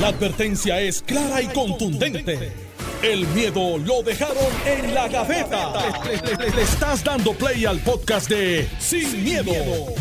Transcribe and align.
La 0.00 0.08
advertencia 0.08 0.80
es 0.80 1.02
clara 1.02 1.40
y 1.40 1.46
contundente. 1.46 2.52
El 3.00 3.28
miedo 3.28 3.78
lo 3.78 4.02
dejaron 4.02 4.36
en 4.66 4.92
la 4.92 5.06
gaveta. 5.06 5.72
Le, 6.04 6.50
le 6.50 6.62
estás 6.62 7.04
dando 7.04 7.32
play 7.32 7.64
al 7.64 7.78
podcast 7.78 8.28
de 8.28 8.68
Sin, 8.80 9.22
miedo, 9.22 9.52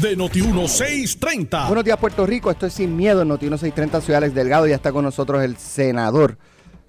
de 0.02 0.18
Noti1630. 0.18 1.68
Buenos 1.68 1.84
días, 1.84 1.98
Puerto 1.98 2.26
Rico. 2.26 2.50
Esto 2.50 2.66
es 2.66 2.74
Sin 2.74 2.98
Miedo 2.98 3.22
en 3.22 3.28
Noti 3.28 3.46
1630 3.46 4.02
Ciudad 4.02 4.18
Alex 4.24 4.34
Delgado. 4.34 4.66
Ya 4.66 4.76
está 4.76 4.92
con 4.92 5.06
nosotros 5.06 5.44
el 5.44 5.58
senador 5.58 6.40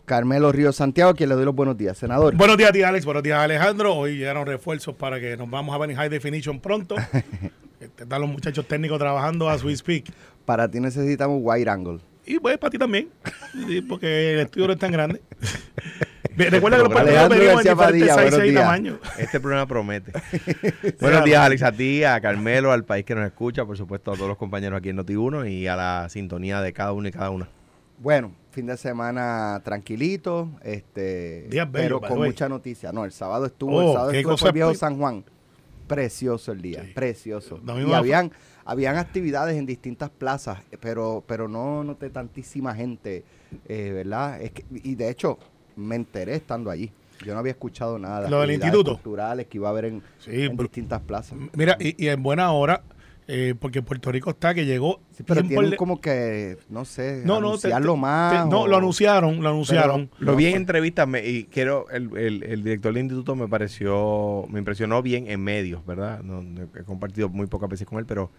Carmelo 0.07 0.51
Ríos 0.51 0.77
Santiago, 0.77 1.11
a 1.11 1.15
quien 1.15 1.29
le 1.29 1.35
doy 1.35 1.45
los 1.45 1.55
buenos 1.55 1.77
días, 1.77 1.99
senador. 1.99 2.35
Buenos 2.35 2.57
días, 2.57 2.73
tía 2.73 2.89
Alex. 2.89 3.05
Buenos 3.05 3.23
días, 3.23 3.39
Alejandro. 3.39 3.95
Hoy 3.95 4.17
llegaron 4.17 4.47
refuerzos 4.47 4.95
para 4.95 5.21
que 5.21 5.37
nos 5.37 5.51
vamos 5.51 5.79
a 5.79 5.85
en 5.85 5.95
High 5.95 6.09
Definition 6.09 6.59
pronto. 6.59 6.97
Están 7.81 8.21
los 8.23 8.31
muchachos 8.31 8.67
técnicos 8.67 8.99
trabajando 8.99 9.51
as 9.51 9.63
we 9.63 9.77
speak. 9.77 10.11
Para 10.47 10.71
ti 10.71 10.81
necesitamos 10.81 11.39
wide 11.43 11.69
angle. 11.69 12.01
Y 12.27 12.39
pues 12.39 12.57
para 12.59 12.71
ti 12.71 12.79
también, 12.79 13.09
porque 13.89 14.35
el 14.35 14.41
estudio 14.41 14.67
no 14.69 14.73
es 14.73 14.79
tan 14.79 14.93
grande. 14.93 15.21
Recuerda 16.37 16.79
que 16.79 16.83
los 16.83 16.93
partidos 16.93 17.29
venimos 17.29 17.65
en 17.67 17.77
Padilla, 17.77 18.17
días. 18.43 18.55
tamaños. 18.63 18.99
Este 19.19 19.39
programa 19.39 19.67
promete. 19.69 20.13
Buenos 21.01 21.25
días, 21.25 21.41
Alex, 21.41 21.63
a 21.63 21.71
ti, 21.71 22.03
a 22.03 22.21
Carmelo, 22.21 22.73
al 22.73 22.85
país 22.85 23.05
que 23.05 23.15
nos 23.15 23.25
escucha, 23.25 23.65
por 23.65 23.77
supuesto, 23.77 24.11
a 24.11 24.17
todos 24.17 24.29
los 24.29 24.37
compañeros 24.37 24.79
aquí 24.79 24.89
en 24.89 24.99
Noti1 24.99 25.49
y 25.49 25.69
a 25.69 25.77
la 25.77 26.09
sintonía 26.09 26.61
de 26.61 26.73
cada 26.73 26.93
uno 26.93 27.07
y 27.07 27.13
cada 27.13 27.31
una. 27.31 27.49
Bueno, 27.99 28.33
fin 28.51 28.67
de 28.67 28.77
semana 28.77 29.61
tranquilito, 29.65 30.51
este, 30.65 31.47
Días 31.51 31.69
pero 31.71 32.01
con 32.01 32.19
mucha 32.19 32.49
noticia. 32.49 32.91
No, 32.91 33.05
el 33.05 33.13
sábado 33.13 33.47
estuvo, 33.47 33.77
Oh, 33.77 33.83
el 33.91 33.93
sábado 33.93 34.11
estuvo 34.11 34.37
por 34.37 34.53
Viejo 34.53 34.75
San 34.75 34.99
Juan. 34.99 35.25
Precioso 35.87 36.51
el 36.51 36.63
día, 36.63 36.83
Sí. 36.83 36.93
precioso. 36.95 37.61
Domingo 37.63 37.91
Y 37.91 37.95
a- 37.95 37.99
habían, 37.99 38.33
habían 38.65 38.97
actividades 38.97 39.57
en 39.57 39.67
distintas 39.67 40.11
plazas, 40.11 40.59
pero, 40.81 41.23
pero 41.27 41.49
no 41.49 41.85
noté 41.85 42.11
tantísima 42.11 42.75
gente, 42.75 43.25
eh, 43.69 43.91
¿verdad? 43.93 44.41
Es 44.41 44.53
que, 44.53 44.65
y 44.83 44.95
de 44.95 45.11
hecho, 45.11 45.39
me 45.77 45.97
enteré 45.97 46.35
estando 46.37 46.71
allí. 46.71 46.91
Yo 47.25 47.33
no 47.33 47.39
había 47.41 47.53
escuchado 47.53 47.99
nada 47.99 48.23
de 48.23 48.31
Lo 48.31 48.41
del 48.41 48.53
instituto. 48.53 48.95
culturales 48.95 49.47
que 49.47 49.59
iba 49.59 49.69
a 49.69 49.71
haber 49.71 49.85
en, 49.87 50.03
Sí, 50.19 50.31
en 50.45 50.57
pero- 50.57 50.65
distintas 50.65 51.01
plazas. 51.03 51.39
Mira, 51.55 51.77
y, 51.79 52.03
y 52.05 52.09
en 52.09 52.23
buena 52.23 52.51
hora, 52.53 52.83
eh, 53.27 53.55
porque 53.59 53.81
Puerto 53.81 54.11
Rico 54.13 54.31
está 54.31 54.53
que 54.53 54.67
llegó. 54.67 55.01
Sí, 55.13 55.23
pero 55.23 55.43
tienen 55.43 55.71
le- 55.71 55.77
como 55.77 56.01
que, 56.01 56.59
no 56.69 56.85
sé, 56.85 57.23
No, 57.25 57.35
no, 57.35 57.41
te- 57.41 57.69
anunciarlo 57.69 57.95
te- 57.95 58.01
más. 58.01 58.45
te- 58.45 58.51
no, 58.51 58.63
o- 58.63 58.67
lo 58.67 58.77
anunciaron, 58.77 59.43
lo 59.43 59.49
anunciaron. 59.49 60.11
Pero- 60.19 60.33
Lo 60.33 60.37
vi 60.37 60.47
en 60.47 60.51
fue- 60.53 60.61
entrevistas 60.61 61.09
me- 61.09 61.25
y 61.27 61.45
quiero, 61.45 61.89
el, 61.91 62.15
el- 62.17 62.43
el 62.43 62.65
director 62.65 62.93
del 62.93 63.05
instituto 63.05 63.35
me 63.37 63.47
pareció, 63.49 64.45
me 64.51 64.59
impresionó 64.59 65.01
bien 65.01 65.29
en 65.31 65.41
medios, 65.43 65.87
¿verdad? 65.87 66.21
No- 66.23 66.43
he 66.79 66.83
compartido 66.83 67.29
muy 67.29 67.47
pocas 67.47 67.71
veces 67.71 67.87
con 67.87 67.99
él, 67.99 68.05
pero 68.07 68.31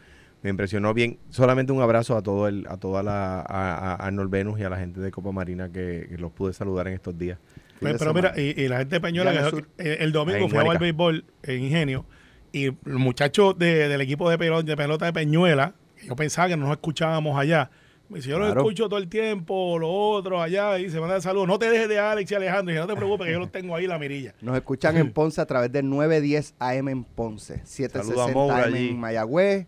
me 0.46 0.52
impresionó 0.52 0.94
bien. 0.94 1.18
Solamente 1.32 1.72
un 1.74 1.82
abrazo 1.82 2.16
a 2.16 2.22
todo 2.22 2.48
el, 2.48 2.68
a 2.70 2.78
toda 2.78 3.02
la, 3.02 3.40
a, 3.42 3.94
a 3.94 3.96
Arnold 3.96 4.30
Venus 4.30 4.60
y 4.60 4.64
a 4.64 4.70
la 4.70 4.78
gente 4.78 5.00
de 5.02 5.10
Copa 5.10 5.32
Marina 5.32 5.72
que, 5.72 6.06
que 6.08 6.18
los 6.20 6.32
pude 6.32 6.54
saludar 6.54 6.88
en 6.88 6.94
estos 6.94 7.18
días. 7.18 7.40
Pues, 7.80 7.96
pero 7.98 8.14
mira, 8.14 8.32
y, 8.38 8.54
y 8.62 8.68
la 8.68 8.78
gente 8.78 8.98
el 8.98 9.02
que- 9.02 9.50
sur. 9.50 9.68
el 9.80 10.12
domingo 10.12 10.48
fue 10.48 10.60
a 10.60 10.62
jugar 10.62 10.66
Guánica. 10.66 10.80
béisbol 10.82 11.26
en 11.44 11.64
Ingenio, 11.64 12.06
y 12.52 12.68
los 12.68 13.00
muchachos 13.00 13.58
de- 13.58 13.88
del 13.90 14.02
equipo 14.02 14.30
de 14.30 14.38
pelota, 14.38 14.64
de 14.64 14.78
pelota 14.78 15.06
de 15.06 15.14
Peñuela, 15.14 15.74
yo 16.04 16.16
pensaba 16.16 16.48
que 16.48 16.56
no 16.58 16.66
nos 16.68 16.74
escuchábamos 16.76 17.38
allá. 17.40 17.72
Me 18.08 18.18
dice, 18.18 18.30
yo 18.30 18.38
los 18.38 18.50
Claro. 18.50 18.62
escucho 18.62 18.88
todo 18.88 19.00
el 19.00 19.08
tiempo, 19.10 19.80
los 19.80 19.90
otros 19.92 20.40
allá, 20.40 20.78
y 20.78 20.92
se 20.92 21.00
mandan 21.00 21.24
saludos. 21.24 21.48
No 21.48 21.58
te 21.58 21.72
dejes 21.72 21.90
de 21.90 21.98
Alex 21.98 22.32
y 22.32 22.36
Alejandro, 22.36 22.72
y 22.76 22.78
no 22.78 22.86
te 22.86 22.96
preocupes, 22.96 23.26
que 23.26 23.34
yo 23.34 23.40
los 23.40 23.52
tengo 23.52 23.76
ahí 23.76 23.86
en 23.86 23.90
la 23.90 23.98
mirilla. 23.98 24.36
Nos 24.42 24.56
escuchan 24.56 24.96
en 24.98 25.12
Ponce 25.14 25.42
a 25.42 25.48
través 25.48 25.72
del 25.72 25.90
910 25.90 26.54
AM 26.60 26.88
en 26.90 27.04
Ponce, 27.04 27.56
Saluda 27.56 27.64
a 27.64 27.68
760 27.68 28.32
Moura 28.34 28.58
AM 28.66 28.74
allí. 28.76 28.90
en 28.90 29.00
Mayagüez. 29.00 29.66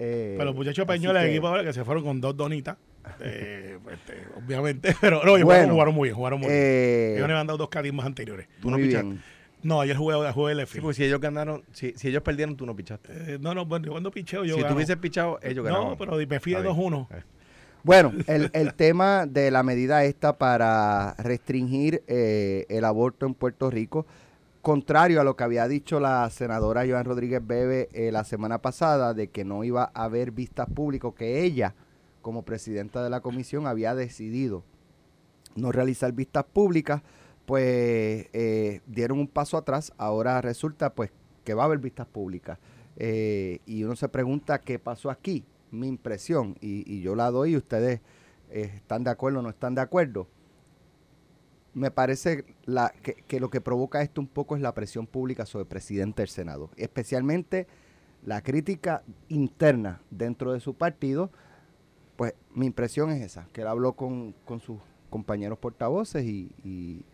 Eh, 0.00 0.34
Pero 0.36 0.46
los 0.46 0.54
muchachos 0.56 0.84
de 0.86 0.92
así 0.92 1.00
Peñuela, 1.00 1.20
del 1.20 1.28
que- 1.28 1.34
equipo 1.34 1.48
ahora, 1.48 1.62
que 1.64 1.72
se 1.72 1.84
fueron 1.84 2.02
con 2.02 2.20
dos 2.20 2.36
donitas, 2.36 2.76
eh, 3.20 3.78
este, 3.92 4.14
obviamente, 4.36 4.94
pero 5.00 5.22
no, 5.24 5.32
Bueno, 5.44 5.72
jugaron, 5.72 5.94
muy 5.94 6.08
bien, 6.08 6.16
jugaron 6.16 6.40
muy 6.40 6.48
bien. 6.48 6.60
eh, 6.60 7.14
Ellos 7.16 7.28
me 7.28 7.34
han 7.34 7.46
dado 7.46 7.58
dos 7.58 7.68
carismas 7.68 8.06
anteriores. 8.06 8.48
Tú 8.60 8.70
no 8.70 8.76
pichaste. 8.78 9.06
bien. 9.06 9.22
No, 9.62 9.80
ayer 9.82 9.94
jugué, 9.94 10.14
jugué 10.32 10.52
el 10.52 10.58
Sí, 10.60 10.62
F. 10.64 10.80
porque 10.80 10.94
si 10.96 11.04
ellos 11.04 11.20
ganaron, 11.20 11.62
si, 11.72 11.92
si 11.94 12.08
ellos 12.08 12.22
perdieron, 12.22 12.56
tú 12.56 12.64
no 12.64 12.74
pichaste. 12.74 13.12
Eh, 13.34 13.38
no, 13.40 13.54
no, 13.54 13.66
bueno, 13.66 13.84
yo 13.86 13.92
cuando 13.92 14.10
picheo 14.10 14.42
yo 14.44 14.56
si 14.56 14.64
tú 14.64 14.72
hubieses 14.74 14.96
pichado, 14.96 15.38
ellos 15.42 15.62
ganaron. 15.64 15.90
No, 15.90 15.96
pero 15.98 16.12
me 16.16 16.40
fui 16.40 16.52
de 16.52 16.58
Está 16.60 16.72
bien. 16.72 16.92
2-1. 16.92 17.06
Eh. 17.10 17.22
Bueno, 17.82 18.12
el, 18.26 18.50
el 18.54 18.72
tema 18.74 19.26
de 19.26 19.50
la 19.50 19.62
medida 19.62 20.02
esta 20.04 20.36
para 20.38 21.14
restringir 21.18 22.02
eh, 22.06 22.64
el 22.70 22.84
aborto 22.86 23.26
en 23.26 23.34
Puerto 23.34 23.70
Rico, 23.70 24.06
contrario 24.62 25.20
a 25.20 25.24
lo 25.24 25.36
que 25.36 25.44
había 25.44 25.68
dicho 25.68 26.00
la 26.00 26.28
senadora 26.30 26.84
Joan 26.86 27.04
Rodríguez 27.04 27.46
Bebe 27.46 27.88
eh, 27.92 28.12
la 28.12 28.24
semana 28.24 28.60
pasada, 28.60 29.14
de 29.14 29.28
que 29.28 29.44
no 29.44 29.64
iba 29.64 29.90
a 29.94 30.04
haber 30.04 30.30
vistas 30.30 30.68
públicas, 30.68 31.12
que 31.16 31.42
ella, 31.42 31.74
como 32.22 32.42
presidenta 32.42 33.02
de 33.02 33.10
la 33.10 33.20
comisión, 33.20 33.66
había 33.66 33.94
decidido 33.94 34.64
no 35.56 35.72
realizar 35.72 36.12
vistas 36.12 36.44
públicas, 36.44 37.02
pues 37.46 38.28
eh, 38.32 38.80
dieron 38.86 39.18
un 39.18 39.28
paso 39.28 39.56
atrás. 39.56 39.92
Ahora 39.98 40.40
resulta 40.40 40.94
pues 40.94 41.10
que 41.44 41.54
va 41.54 41.62
a 41.62 41.66
haber 41.66 41.78
vistas 41.78 42.06
públicas. 42.06 42.58
Eh, 42.96 43.60
y 43.66 43.84
uno 43.84 43.96
se 43.96 44.08
pregunta 44.08 44.60
qué 44.60 44.78
pasó 44.78 45.10
aquí, 45.10 45.44
mi 45.70 45.88
impresión, 45.88 46.56
y, 46.60 46.84
y 46.92 47.00
yo 47.00 47.14
la 47.14 47.30
doy 47.30 47.52
y 47.52 47.56
ustedes 47.56 48.00
eh, 48.50 48.72
están 48.74 49.04
de 49.04 49.10
acuerdo 49.10 49.38
o 49.38 49.42
no 49.42 49.48
están 49.48 49.74
de 49.74 49.80
acuerdo. 49.80 50.26
Me 51.72 51.90
parece 51.90 52.44
la, 52.64 52.92
que, 53.02 53.14
que 53.14 53.38
lo 53.40 53.48
que 53.50 53.60
provoca 53.60 54.02
esto 54.02 54.20
un 54.20 54.26
poco 54.26 54.56
es 54.56 54.62
la 54.62 54.74
presión 54.74 55.06
pública 55.06 55.46
sobre 55.46 55.62
el 55.62 55.68
presidente 55.68 56.22
del 56.22 56.28
Senado, 56.28 56.70
especialmente 56.76 57.66
la 58.24 58.42
crítica 58.42 59.02
interna 59.28 60.00
dentro 60.10 60.52
de 60.52 60.60
su 60.60 60.74
partido. 60.74 61.30
Pues 62.16 62.34
mi 62.54 62.66
impresión 62.66 63.10
es 63.10 63.22
esa, 63.22 63.46
que 63.52 63.62
él 63.62 63.68
habló 63.68 63.92
con, 63.94 64.34
con 64.44 64.60
sus 64.60 64.78
compañeros 65.10 65.58
portavoces 65.58 66.24
y, 66.24 66.52
y- 66.64 67.04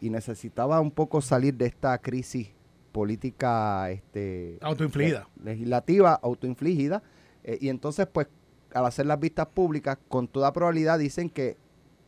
y 0.00 0.10
necesitaba 0.10 0.80
un 0.80 0.90
poco 0.90 1.20
salir 1.20 1.54
de 1.54 1.66
esta 1.66 1.96
crisis 1.98 2.48
política 2.90 3.88
este, 3.90 4.58
Autoinfligida. 4.60 5.28
le- 5.42 5.52
legislativa, 5.52 6.14
autoinfligida. 6.14 7.02
eh, 7.44 7.58
y 7.60 7.68
entonces, 7.68 8.06
pues, 8.12 8.26
al 8.74 8.84
hacer 8.86 9.06
las 9.06 9.20
vistas 9.20 9.46
públicas, 9.46 9.98
con 10.08 10.26
toda 10.28 10.52
probabilidad 10.52 10.98
dicen 10.98 11.30
que 11.30 11.56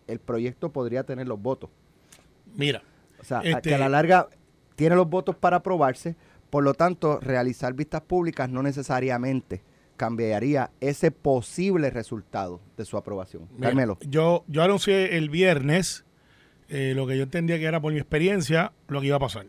el 0.06 0.18
proyecto 0.18 0.70
podría 0.72 1.04
tener 1.04 1.26
los 1.28 1.40
votos. 1.40 1.70
Mira, 2.56 2.82
O 3.20 3.24
sea, 3.24 3.38
a- 3.38 3.42
Este- 3.42 3.70
que 3.70 3.74
a 3.74 3.78
la 3.78 3.88
larga 3.88 4.28
tiene 4.76 4.96
los 4.96 5.08
votos 5.08 5.34
para 5.36 5.58
aprobarse, 5.58 6.14
por 6.50 6.62
lo 6.62 6.74
tanto, 6.74 7.20
realizar 7.20 7.72
vistas 7.72 8.02
públicas 8.02 8.50
no 8.50 8.62
necesariamente 8.62 9.62
cambiaría 9.96 10.70
ese 10.80 11.10
posible 11.10 11.88
resultado 11.90 12.60
de 12.76 12.84
su 12.84 12.96
aprobación. 12.96 13.48
mira, 13.54 13.68
Carmelo. 13.68 13.98
yo, 14.06 14.44
yo 14.48 14.62
anuncié 14.62 15.16
el 15.16 15.30
viernes 15.30 16.04
eh, 16.68 16.92
lo 16.96 17.06
que 17.06 17.16
yo 17.16 17.22
entendía 17.24 17.58
que 17.58 17.64
era 17.64 17.80
por 17.80 17.92
mi 17.92 17.98
experiencia 17.98 18.72
lo 18.88 19.00
que 19.00 19.06
iba 19.08 19.16
a 19.16 19.20
pasar. 19.20 19.46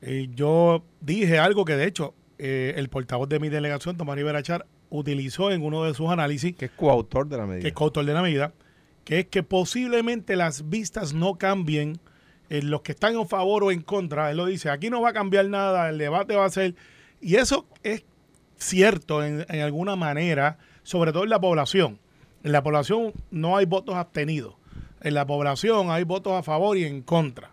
Eh, 0.00 0.28
yo 0.34 0.84
dije 1.00 1.38
algo 1.38 1.64
que 1.64 1.76
de 1.76 1.86
hecho 1.86 2.14
eh, 2.38 2.74
el 2.76 2.88
portavoz 2.88 3.28
de 3.28 3.38
mi 3.40 3.48
delegación, 3.48 3.96
Tomás 3.96 4.16
Rivera 4.16 4.42
Char, 4.42 4.66
utilizó 4.90 5.50
en 5.52 5.62
uno 5.62 5.84
de 5.84 5.94
sus 5.94 6.10
análisis, 6.10 6.54
Que 6.56 6.64
es 6.66 6.70
coautor 6.72 7.28
de 7.28 7.36
la 7.36 7.46
medida. 7.46 7.62
que 7.62 7.68
es 7.68 7.74
coautor 7.74 8.04
de 8.04 8.12
la 8.12 8.20
medida, 8.22 8.52
que 9.04 9.20
es 9.20 9.26
que 9.26 9.42
posiblemente 9.42 10.36
las 10.36 10.68
vistas 10.68 11.12
no 11.12 11.36
cambien 11.36 11.98
en 12.48 12.70
los 12.70 12.82
que 12.82 12.92
están 12.92 13.14
en 13.16 13.28
favor 13.28 13.64
o 13.64 13.72
en 13.72 13.82
contra. 13.82 14.30
Él 14.30 14.36
lo 14.36 14.46
dice, 14.46 14.70
aquí 14.70 14.90
no 14.90 15.00
va 15.00 15.10
a 15.10 15.12
cambiar 15.12 15.48
nada, 15.48 15.88
el 15.88 15.98
debate 15.98 16.36
va 16.36 16.44
a 16.44 16.50
ser... 16.50 16.74
Y 17.20 17.36
eso 17.36 17.66
es 17.82 18.04
cierto 18.56 19.24
en, 19.24 19.46
en 19.48 19.60
alguna 19.60 19.96
manera, 19.96 20.58
sobre 20.82 21.12
todo 21.12 21.24
en 21.24 21.30
la 21.30 21.40
población. 21.40 21.98
En 22.44 22.52
la 22.52 22.62
población 22.62 23.12
no 23.30 23.56
hay 23.56 23.64
votos 23.66 23.94
abstenidos. 23.94 24.54
En 25.00 25.14
la 25.14 25.26
población 25.26 25.90
hay 25.90 26.04
votos 26.04 26.32
a 26.32 26.42
favor 26.42 26.76
y 26.76 26.84
en 26.84 27.02
contra. 27.02 27.52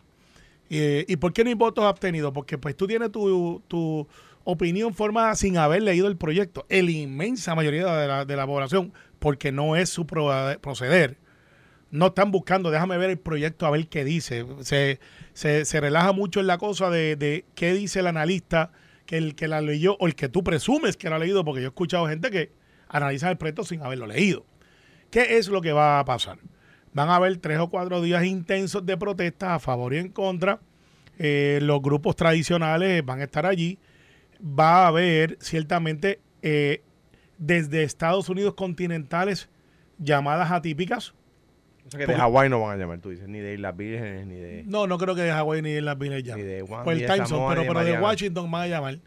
¿Y 0.70 1.16
por 1.16 1.34
qué 1.34 1.44
no 1.44 1.50
hay 1.50 1.56
votos 1.56 1.84
abstenidos? 1.86 2.32
Porque 2.32 2.60
pues 2.60 2.76
tú 2.78 2.86
tienes 2.86 3.12
tu, 3.12 3.64
tu 3.68 4.08
opinión 4.44 4.94
formada 4.94 5.34
sin 5.34 5.58
haber 5.58 5.82
leído 5.82 6.08
el 6.08 6.16
proyecto. 6.16 6.66
En 6.70 6.86
la 6.86 6.92
inmensa 6.92 7.56
mayoría 7.56 7.88
de 7.96 8.08
la, 8.08 8.26
de 8.26 8.36
la 8.36 8.46
población, 8.46 8.94
porque 9.18 9.52
no 9.52 9.76
es 9.76 9.90
su 9.90 10.06
pro- 10.06 10.32
proceder. 10.62 11.18
No 11.92 12.08
están 12.08 12.32
buscando, 12.32 12.72
déjame 12.72 12.98
ver 12.98 13.10
el 13.10 13.18
proyecto 13.18 13.66
a 13.66 13.72
ver 13.72 13.88
qué 13.88 14.04
dice. 14.04 14.46
Se, 14.62 15.00
se, 15.34 15.66
se 15.66 15.82
relaja 15.82 16.12
mucho 16.12 16.40
en 16.40 16.48
la 16.48 16.58
cosa 16.58 16.90
de, 16.90 17.16
de 17.16 17.46
qué 17.56 17.74
dice 17.74 18.02
el 18.02 18.08
analista, 18.08 18.72
que 19.06 19.18
el 19.18 19.34
que 19.36 19.48
la 19.48 19.62
leyó, 19.62 19.98
o 20.00 20.06
el 20.06 20.14
que 20.14 20.30
tú 20.30 20.44
presumes 20.44 20.96
que 20.96 21.10
la 21.10 21.16
ha 21.16 21.20
leído, 21.20 21.44
porque 21.44 21.62
yo 21.62 21.68
he 21.68 21.70
escuchado 21.70 22.08
gente 22.08 22.30
que 22.30 22.52
analiza 22.90 23.32
el 23.32 23.38
proyecto 23.38 23.64
sin 23.64 23.82
haberlo 23.82 24.06
leído. 24.06 24.46
¿Qué 25.10 25.38
es 25.38 25.48
lo 25.48 25.62
que 25.62 25.72
va 25.72 26.00
a 26.00 26.06
pasar? 26.06 26.38
Van 26.94 27.10
a 27.10 27.16
haber 27.16 27.38
tres 27.38 27.60
o 27.60 27.70
cuatro 27.70 28.02
días 28.02 28.24
intensos 28.26 28.86
de 28.86 28.98
protestas 28.98 29.50
a 29.50 29.60
favor 29.60 29.94
y 29.94 29.98
en 29.98 30.10
contra. 30.10 30.60
Eh, 31.18 31.60
los 31.62 31.82
grupos 31.82 32.16
tradicionales 32.16 33.04
van 33.04 33.22
a 33.22 33.24
estar 33.24 33.46
allí. 33.46 33.80
Va 34.42 34.84
a 34.84 34.88
haber 34.88 35.38
ciertamente 35.42 36.20
eh, 36.42 36.84
desde 37.38 37.84
Estados 37.84 38.30
Unidos 38.30 38.54
continentales 38.54 39.50
llamadas 39.98 40.52
atípicas. 40.52 41.14
O 41.90 41.92
sea 41.92 42.00
que 42.06 42.08
de 42.08 42.16
Hawái 42.16 42.50
no 42.50 42.62
van 42.62 42.78
a 42.78 42.82
llamar, 42.82 43.00
tú 43.00 43.10
dices, 43.10 43.28
ni 43.28 43.40
de 43.40 43.56
Islas 43.56 43.76
Vírgenes, 43.76 44.28
ni 44.28 44.36
de... 44.36 44.64
No, 44.66 44.88
no 44.88 44.98
creo 44.98 45.16
que 45.16 45.24
de 45.24 45.32
Hawái 45.32 45.62
ni 45.62 45.72
de 45.72 45.82
las 45.82 45.98
Villas 45.98 46.24
llamen. 46.24 46.46
Ni 46.46 46.52
de 46.52 46.62
Guam, 46.62 46.84
Pues 46.84 46.98
ni 46.98 47.04
el 47.04 47.10
de 47.10 47.14
Time 47.16 47.28
Zone, 47.28 47.40
Samoa, 47.40 47.50
pero, 47.50 47.62
ni 47.62 47.68
de 47.68 47.74
pero 47.74 47.80
de 47.80 47.86
Mariana. 47.92 48.08
Washington 48.08 48.52
van 48.52 48.62
a 48.62 48.68
llamar. 48.68 49.00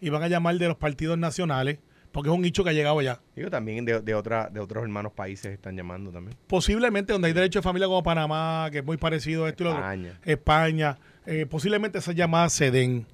Y 0.00 0.10
van 0.10 0.22
a 0.22 0.28
llamar 0.28 0.56
de 0.56 0.68
los 0.68 0.76
partidos 0.76 1.18
nacionales 1.18 1.78
porque 2.16 2.30
es 2.30 2.34
un 2.34 2.40
nicho 2.40 2.64
que 2.64 2.70
ha 2.70 2.72
llegado 2.72 3.02
ya. 3.02 3.20
Digo, 3.34 3.50
también 3.50 3.84
de, 3.84 4.00
de, 4.00 4.14
otra, 4.14 4.48
de 4.48 4.58
otros 4.58 4.82
hermanos 4.82 5.12
países 5.12 5.52
están 5.52 5.76
llamando 5.76 6.10
también. 6.10 6.34
Posiblemente 6.46 7.12
donde 7.12 7.28
hay 7.28 7.34
derecho 7.34 7.58
de 7.58 7.62
familia 7.62 7.88
como 7.88 8.02
Panamá, 8.02 8.68
que 8.72 8.78
es 8.78 8.84
muy 8.86 8.96
parecido 8.96 9.44
a 9.44 9.50
esto 9.50 9.64
y 9.64 9.66
lo 9.66 9.72
otro. 9.72 9.82
España. 9.82 10.20
España, 10.24 10.98
eh, 11.26 11.44
posiblemente 11.44 11.98
esas 11.98 12.14
llamadas 12.14 12.54
se 12.54 12.70
den. 12.70 13.04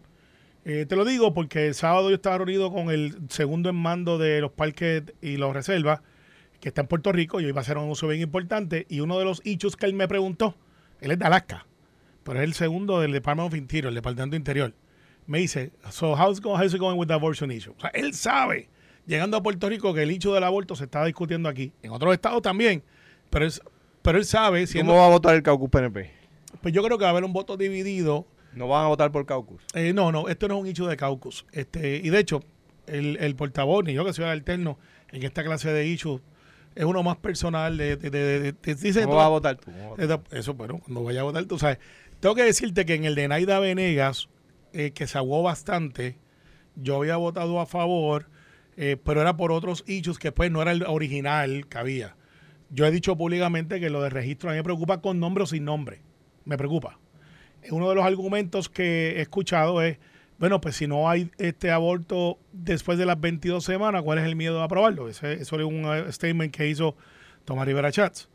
Eh, 0.64 0.86
te 0.88 0.94
lo 0.94 1.04
digo 1.04 1.34
porque 1.34 1.66
el 1.66 1.74
sábado 1.74 2.10
yo 2.10 2.14
estaba 2.14 2.38
reunido 2.38 2.72
con 2.72 2.90
el 2.90 3.16
segundo 3.28 3.70
en 3.70 3.74
mando 3.74 4.18
de 4.18 4.40
los 4.40 4.52
parques 4.52 5.02
y 5.20 5.36
los 5.36 5.52
reservas, 5.52 6.00
que 6.62 6.68
está 6.68 6.80
en 6.82 6.86
Puerto 6.86 7.10
Rico. 7.12 7.40
Yo 7.40 7.48
iba 7.48 7.58
a 7.60 7.62
hacer 7.62 7.76
un 7.76 7.90
uso 7.90 8.06
bien 8.08 8.22
importante 8.22 8.86
y 8.88 9.00
uno 9.00 9.18
de 9.18 9.24
los 9.26 9.42
hechos 9.44 9.76
que 9.76 9.84
él 9.84 9.94
me 9.94 10.06
preguntó, 10.08 10.54
él 11.00 11.10
es 11.10 11.18
de 11.18 11.24
Alaska, 11.26 11.66
pero 12.22 12.38
es 12.38 12.44
el 12.44 12.54
segundo 12.54 13.00
del 13.00 13.10
Department 13.12 13.48
of 13.48 13.58
Interior, 13.58 13.88
el 13.88 13.96
Departamento 13.96 14.30
de 14.34 14.38
Interior. 14.38 14.72
Me 15.26 15.38
dice, 15.40 15.72
so 15.90 16.12
how's, 16.14 16.40
go- 16.40 16.54
how's 16.56 16.72
it 16.72 16.78
going 16.80 16.96
with 16.96 17.08
the 17.08 17.14
abortion 17.14 17.50
issue? 17.50 17.72
O 17.76 17.80
sea, 17.80 17.90
él 17.94 18.14
sabe, 18.14 18.68
llegando 19.06 19.36
a 19.36 19.42
Puerto 19.42 19.68
Rico, 19.68 19.92
que 19.92 20.02
el 20.04 20.10
hecho 20.12 20.32
del 20.32 20.44
aborto 20.44 20.74
se 20.76 20.84
está 20.84 21.04
discutiendo 21.04 21.48
aquí. 21.48 21.72
En 21.82 21.90
otros 21.90 22.14
estados 22.14 22.40
también, 22.42 22.82
pero 23.28 23.44
él, 23.44 23.52
pero 24.02 24.18
él 24.18 24.24
sabe, 24.24 24.66
siendo, 24.68 24.92
¿Cómo 24.92 25.00
va 25.02 25.08
a 25.08 25.10
votar 25.10 25.34
el 25.34 25.42
caucus 25.42 25.68
PNP? 25.68 26.10
pues 26.60 26.72
yo 26.72 26.82
creo 26.84 26.96
que 26.96 27.02
va 27.02 27.08
a 27.08 27.12
haber 27.12 27.24
un 27.24 27.32
voto 27.32 27.56
dividido 27.56 28.26
¿No 28.54 28.68
van 28.68 28.84
a 28.84 28.88
votar 28.88 29.10
por 29.10 29.24
caucus? 29.26 29.62
eh, 29.74 29.92
no, 29.92 30.12
no, 30.12 30.28
esto 30.28 30.46
no 30.46 30.54
es 30.56 30.60
un 30.60 30.66
hecho 30.68 30.86
de 30.86 30.96
caucus. 30.96 31.44
Este, 31.52 31.96
y 31.96 32.10
de 32.10 32.18
hecho, 32.20 32.40
el, 32.86 33.16
el 33.18 33.34
portavoz, 33.34 33.82
ni 33.84 33.94
yo 33.94 34.04
que 34.04 34.12
soy 34.12 34.26
alterno 34.26 34.78
en 35.10 35.22
esta 35.24 35.42
clase 35.42 35.72
de 35.72 35.86
issues, 35.86 36.20
es 36.74 36.84
uno 36.84 37.02
más 37.02 37.16
personal. 37.16 37.76
De, 37.76 37.96
de, 37.96 38.10
de- 38.10 38.52
de- 38.52 38.74
dice 38.74 39.02
¿Cómo 39.04 39.16
vas 39.16 39.26
a 39.26 39.28
votar 39.30 39.56
tú? 39.56 39.70
Eso, 40.30 40.54
bueno, 40.54 40.78
cuando 40.78 41.04
vaya 41.04 41.20
a 41.20 41.24
votar, 41.24 41.44
tú 41.44 41.58
sabes. 41.58 41.78
Tengo 42.20 42.34
que 42.34 42.42
decirte 42.44 42.84
que 42.86 42.94
en 42.94 43.04
el 43.04 43.14
de 43.14 43.28
Naida 43.28 43.58
Venegas, 43.58 44.28
eh, 44.72 44.92
que 44.92 45.06
se 45.06 45.18
aguó 45.18 45.42
bastante, 45.42 46.18
yo 46.76 46.96
había 46.96 47.16
votado 47.16 47.60
a 47.60 47.66
favor, 47.66 48.26
eh, 48.76 48.96
pero 49.04 49.20
era 49.20 49.36
por 49.36 49.52
otros 49.52 49.84
hechos 49.86 50.18
que 50.18 50.32
pues 50.32 50.50
no 50.50 50.62
era 50.62 50.70
el 50.72 50.82
original 50.84 51.66
que 51.68 51.78
había. 51.78 52.16
Yo 52.70 52.86
he 52.86 52.90
dicho 52.90 53.16
públicamente 53.16 53.80
que 53.80 53.90
lo 53.90 54.00
de 54.02 54.08
registro 54.10 54.48
a 54.48 54.52
mí 54.52 54.58
me 54.58 54.62
preocupa 54.64 55.00
con 55.02 55.20
nombre 55.20 55.44
o 55.44 55.46
sin 55.46 55.64
nombre. 55.64 56.00
Me 56.44 56.56
preocupa. 56.56 56.98
Uno 57.70 57.88
de 57.88 57.94
los 57.94 58.04
argumentos 58.04 58.68
que 58.68 59.18
he 59.18 59.20
escuchado 59.20 59.82
es, 59.82 59.98
bueno, 60.42 60.60
pues 60.60 60.74
si 60.74 60.88
no 60.88 61.08
hay 61.08 61.30
este 61.38 61.70
aborto 61.70 62.36
después 62.50 62.98
de 62.98 63.06
las 63.06 63.20
22 63.20 63.62
semanas, 63.62 64.02
¿cuál 64.02 64.18
es 64.18 64.24
el 64.24 64.34
miedo 64.34 64.60
a 64.60 64.64
aprobarlo? 64.64 65.08
Ese, 65.08 65.34
eso 65.34 65.54
es 65.54 65.64
un 65.64 65.84
eh, 65.84 66.10
statement 66.10 66.52
que 66.52 66.66
hizo 66.66 66.96
Tomás 67.44 67.64
Rivera 67.64 67.92
Chats. 67.92 68.28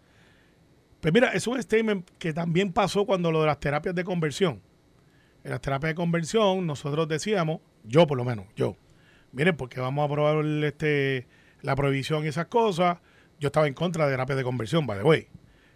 Pues 1.01 1.13
mira, 1.13 1.33
es 1.33 1.47
un 1.47 1.61
statement 1.61 2.09
que 2.17 2.31
también 2.31 2.71
pasó 2.71 3.05
cuando 3.05 3.29
lo 3.29 3.41
de 3.41 3.47
las 3.47 3.59
terapias 3.59 3.93
de 3.93 4.05
conversión. 4.05 4.61
En 5.43 5.51
las 5.51 5.59
terapias 5.59 5.91
de 5.91 5.95
conversión, 5.95 6.65
nosotros 6.65 7.09
decíamos, 7.09 7.59
yo 7.83 8.07
por 8.07 8.17
lo 8.17 8.23
menos, 8.23 8.45
yo, 8.55 8.77
miren, 9.33 9.57
porque 9.57 9.81
vamos 9.81 10.03
a 10.03 10.05
aprobar 10.05 10.45
este, 10.63 11.27
la 11.61 11.75
prohibición 11.75 12.23
y 12.23 12.29
esas 12.29 12.45
cosas. 12.45 12.99
Yo 13.37 13.47
estaba 13.47 13.67
en 13.67 13.73
contra 13.73 14.05
de 14.05 14.13
terapias 14.13 14.37
de 14.37 14.45
conversión, 14.45 14.87
by 14.87 14.99
the 14.99 15.03
way. 15.03 15.27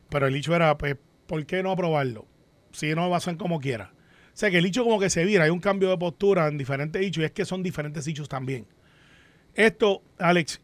Pero 0.07 0.27
el 0.27 0.35
hecho 0.37 0.55
era, 0.55 0.77
pues, 0.77 0.95
¿por 1.27 1.45
qué 1.45 1.61
no 1.61 1.71
aprobarlo? 1.71 2.25
Si 2.71 2.95
no 2.95 3.09
pasan 3.09 3.35
como 3.35 3.59
quiera. 3.59 3.91
Sea, 4.41 4.49
que 4.49 4.57
el 4.57 4.65
hecho 4.65 4.83
como 4.83 4.99
que 4.99 5.11
se 5.11 5.23
vira, 5.23 5.43
hay 5.43 5.51
un 5.51 5.59
cambio 5.59 5.91
de 5.91 5.97
postura 5.99 6.47
en 6.47 6.57
diferentes 6.57 6.99
hechos 6.99 7.21
y 7.21 7.25
es 7.25 7.31
que 7.31 7.45
son 7.45 7.61
diferentes 7.61 8.07
hechos 8.07 8.27
también. 8.27 8.65
Esto, 9.53 10.01
Alex, 10.17 10.59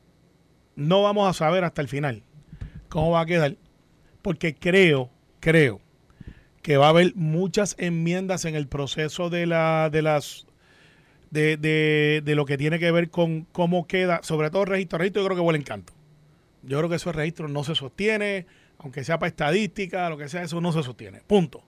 no 0.75 1.03
vamos 1.03 1.29
a 1.29 1.33
saber 1.33 1.63
hasta 1.63 1.83
el 1.83 1.87
final 1.87 2.23
cómo 2.89 3.11
va 3.11 3.21
a 3.21 3.27
quedar, 3.27 3.55
porque 4.23 4.55
creo, 4.55 5.11
creo 5.39 5.79
que 6.63 6.77
va 6.77 6.87
a 6.87 6.89
haber 6.89 7.13
muchas 7.13 7.75
enmiendas 7.77 8.45
en 8.45 8.55
el 8.55 8.67
proceso 8.67 9.29
de 9.29 9.45
la, 9.45 9.91
de 9.91 10.01
las 10.01 10.47
de, 11.29 11.57
de, 11.57 12.23
de 12.25 12.33
lo 12.33 12.45
que 12.45 12.57
tiene 12.57 12.79
que 12.79 12.89
ver 12.89 13.11
con 13.11 13.43
cómo 13.51 13.85
queda, 13.85 14.21
sobre 14.23 14.49
todo 14.49 14.65
registro. 14.65 14.97
Registro 14.97 15.21
yo 15.21 15.27
creo 15.27 15.37
que 15.37 15.43
huele 15.43 15.59
encanto. 15.59 15.93
Yo 16.63 16.79
creo 16.79 16.89
que 16.89 16.95
ese 16.95 17.11
registro 17.11 17.47
no 17.47 17.63
se 17.63 17.75
sostiene, 17.75 18.47
aunque 18.79 19.03
sea 19.03 19.19
para 19.19 19.29
estadística, 19.29 20.09
lo 20.09 20.17
que 20.17 20.29
sea, 20.29 20.41
eso 20.41 20.59
no 20.61 20.71
se 20.71 20.81
sostiene. 20.81 21.21
Punto. 21.27 21.63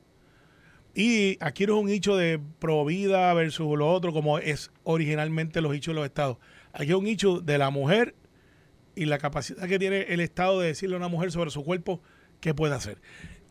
Y 0.99 1.37
aquí 1.39 1.65
no 1.65 1.77
es 1.77 1.83
un 1.83 1.89
hecho 1.89 2.17
de 2.17 2.41
pro 2.59 2.83
vida 2.83 3.33
versus 3.33 3.77
lo 3.77 3.89
otro, 3.89 4.11
como 4.11 4.37
es 4.37 4.69
originalmente 4.83 5.61
los 5.61 5.73
hechos 5.73 5.93
de 5.93 6.01
los 6.01 6.05
estados. 6.05 6.35
Aquí 6.73 6.89
es 6.89 6.95
un 6.95 7.07
hecho 7.07 7.39
de 7.39 7.57
la 7.57 7.69
mujer 7.69 8.15
y 8.95 9.05
la 9.05 9.17
capacidad 9.17 9.65
que 9.65 9.79
tiene 9.79 10.01
el 10.09 10.19
Estado 10.19 10.59
de 10.59 10.67
decirle 10.67 10.95
a 10.95 10.97
una 10.97 11.07
mujer 11.07 11.31
sobre 11.31 11.51
su 11.51 11.63
cuerpo 11.63 12.01
qué 12.41 12.53
puede 12.53 12.75
hacer. 12.75 12.97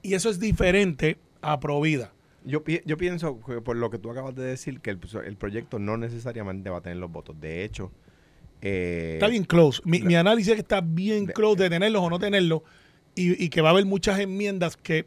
Y 0.02 0.12
eso 0.12 0.28
es 0.28 0.38
diferente 0.40 1.16
a 1.40 1.58
pro 1.58 1.80
vida. 1.80 2.12
Yo, 2.44 2.62
yo 2.84 2.96
pienso, 2.98 3.40
que 3.40 3.62
por 3.62 3.76
lo 3.76 3.88
que 3.88 3.98
tú 3.98 4.10
acabas 4.10 4.34
de 4.34 4.44
decir, 4.44 4.80
que 4.80 4.90
el, 4.90 5.00
el 5.24 5.36
proyecto 5.38 5.78
no 5.78 5.96
necesariamente 5.96 6.68
va 6.68 6.78
a 6.78 6.82
tener 6.82 6.98
los 6.98 7.10
votos. 7.10 7.40
De 7.40 7.64
hecho, 7.64 7.90
eh, 8.60 9.12
Está 9.14 9.28
bien 9.28 9.44
close. 9.44 9.80
Mi, 9.86 10.14
análisis 10.16 10.50
es 10.50 10.54
que 10.56 10.60
está 10.60 10.82
bien 10.82 11.24
de- 11.24 11.32
close 11.32 11.62
de 11.62 11.70
tenerlos 11.70 12.02
o 12.02 12.10
no 12.10 12.18
tenerlos 12.18 12.60
y, 13.14 13.42
y 13.42 13.48
que 13.48 13.62
va 13.62 13.70
a 13.70 13.72
haber 13.72 13.86
muchas 13.86 14.20
enmiendas 14.20 14.76
que 14.76 15.06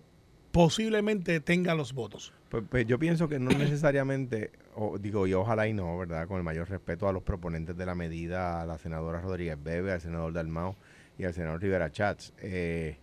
posiblemente 0.52 1.40
tengan 1.40 1.78
los 1.78 1.94
votos. 1.94 2.34
Pues, 2.50 2.64
pues 2.70 2.86
yo 2.86 3.00
pienso 3.00 3.30
que 3.30 3.40
no 3.40 3.52
necesariamente, 3.52 4.52
o 4.76 4.98
digo, 4.98 5.28
y 5.28 5.34
ojalá 5.34 5.68
y 5.68 5.74
no, 5.74 5.98
¿verdad? 5.98 6.28
Con 6.28 6.38
el 6.38 6.44
mayor 6.44 6.70
respeto 6.70 7.08
a 7.08 7.14
los 7.14 7.24
proponentes 7.24 7.78
de 7.78 7.86
la 7.86 7.96
medida, 7.96 8.62
a 8.62 8.66
la 8.66 8.78
senadora 8.78 9.22
Rodríguez 9.22 9.58
Bebe, 9.62 9.94
al 9.94 10.02
senador 10.02 10.34
Dalmau 10.34 10.76
y 11.18 11.24
al 11.24 11.34
senador 11.34 11.62
Rivera 11.62 11.92
Chats. 11.92 12.34
Eh, 12.42 12.98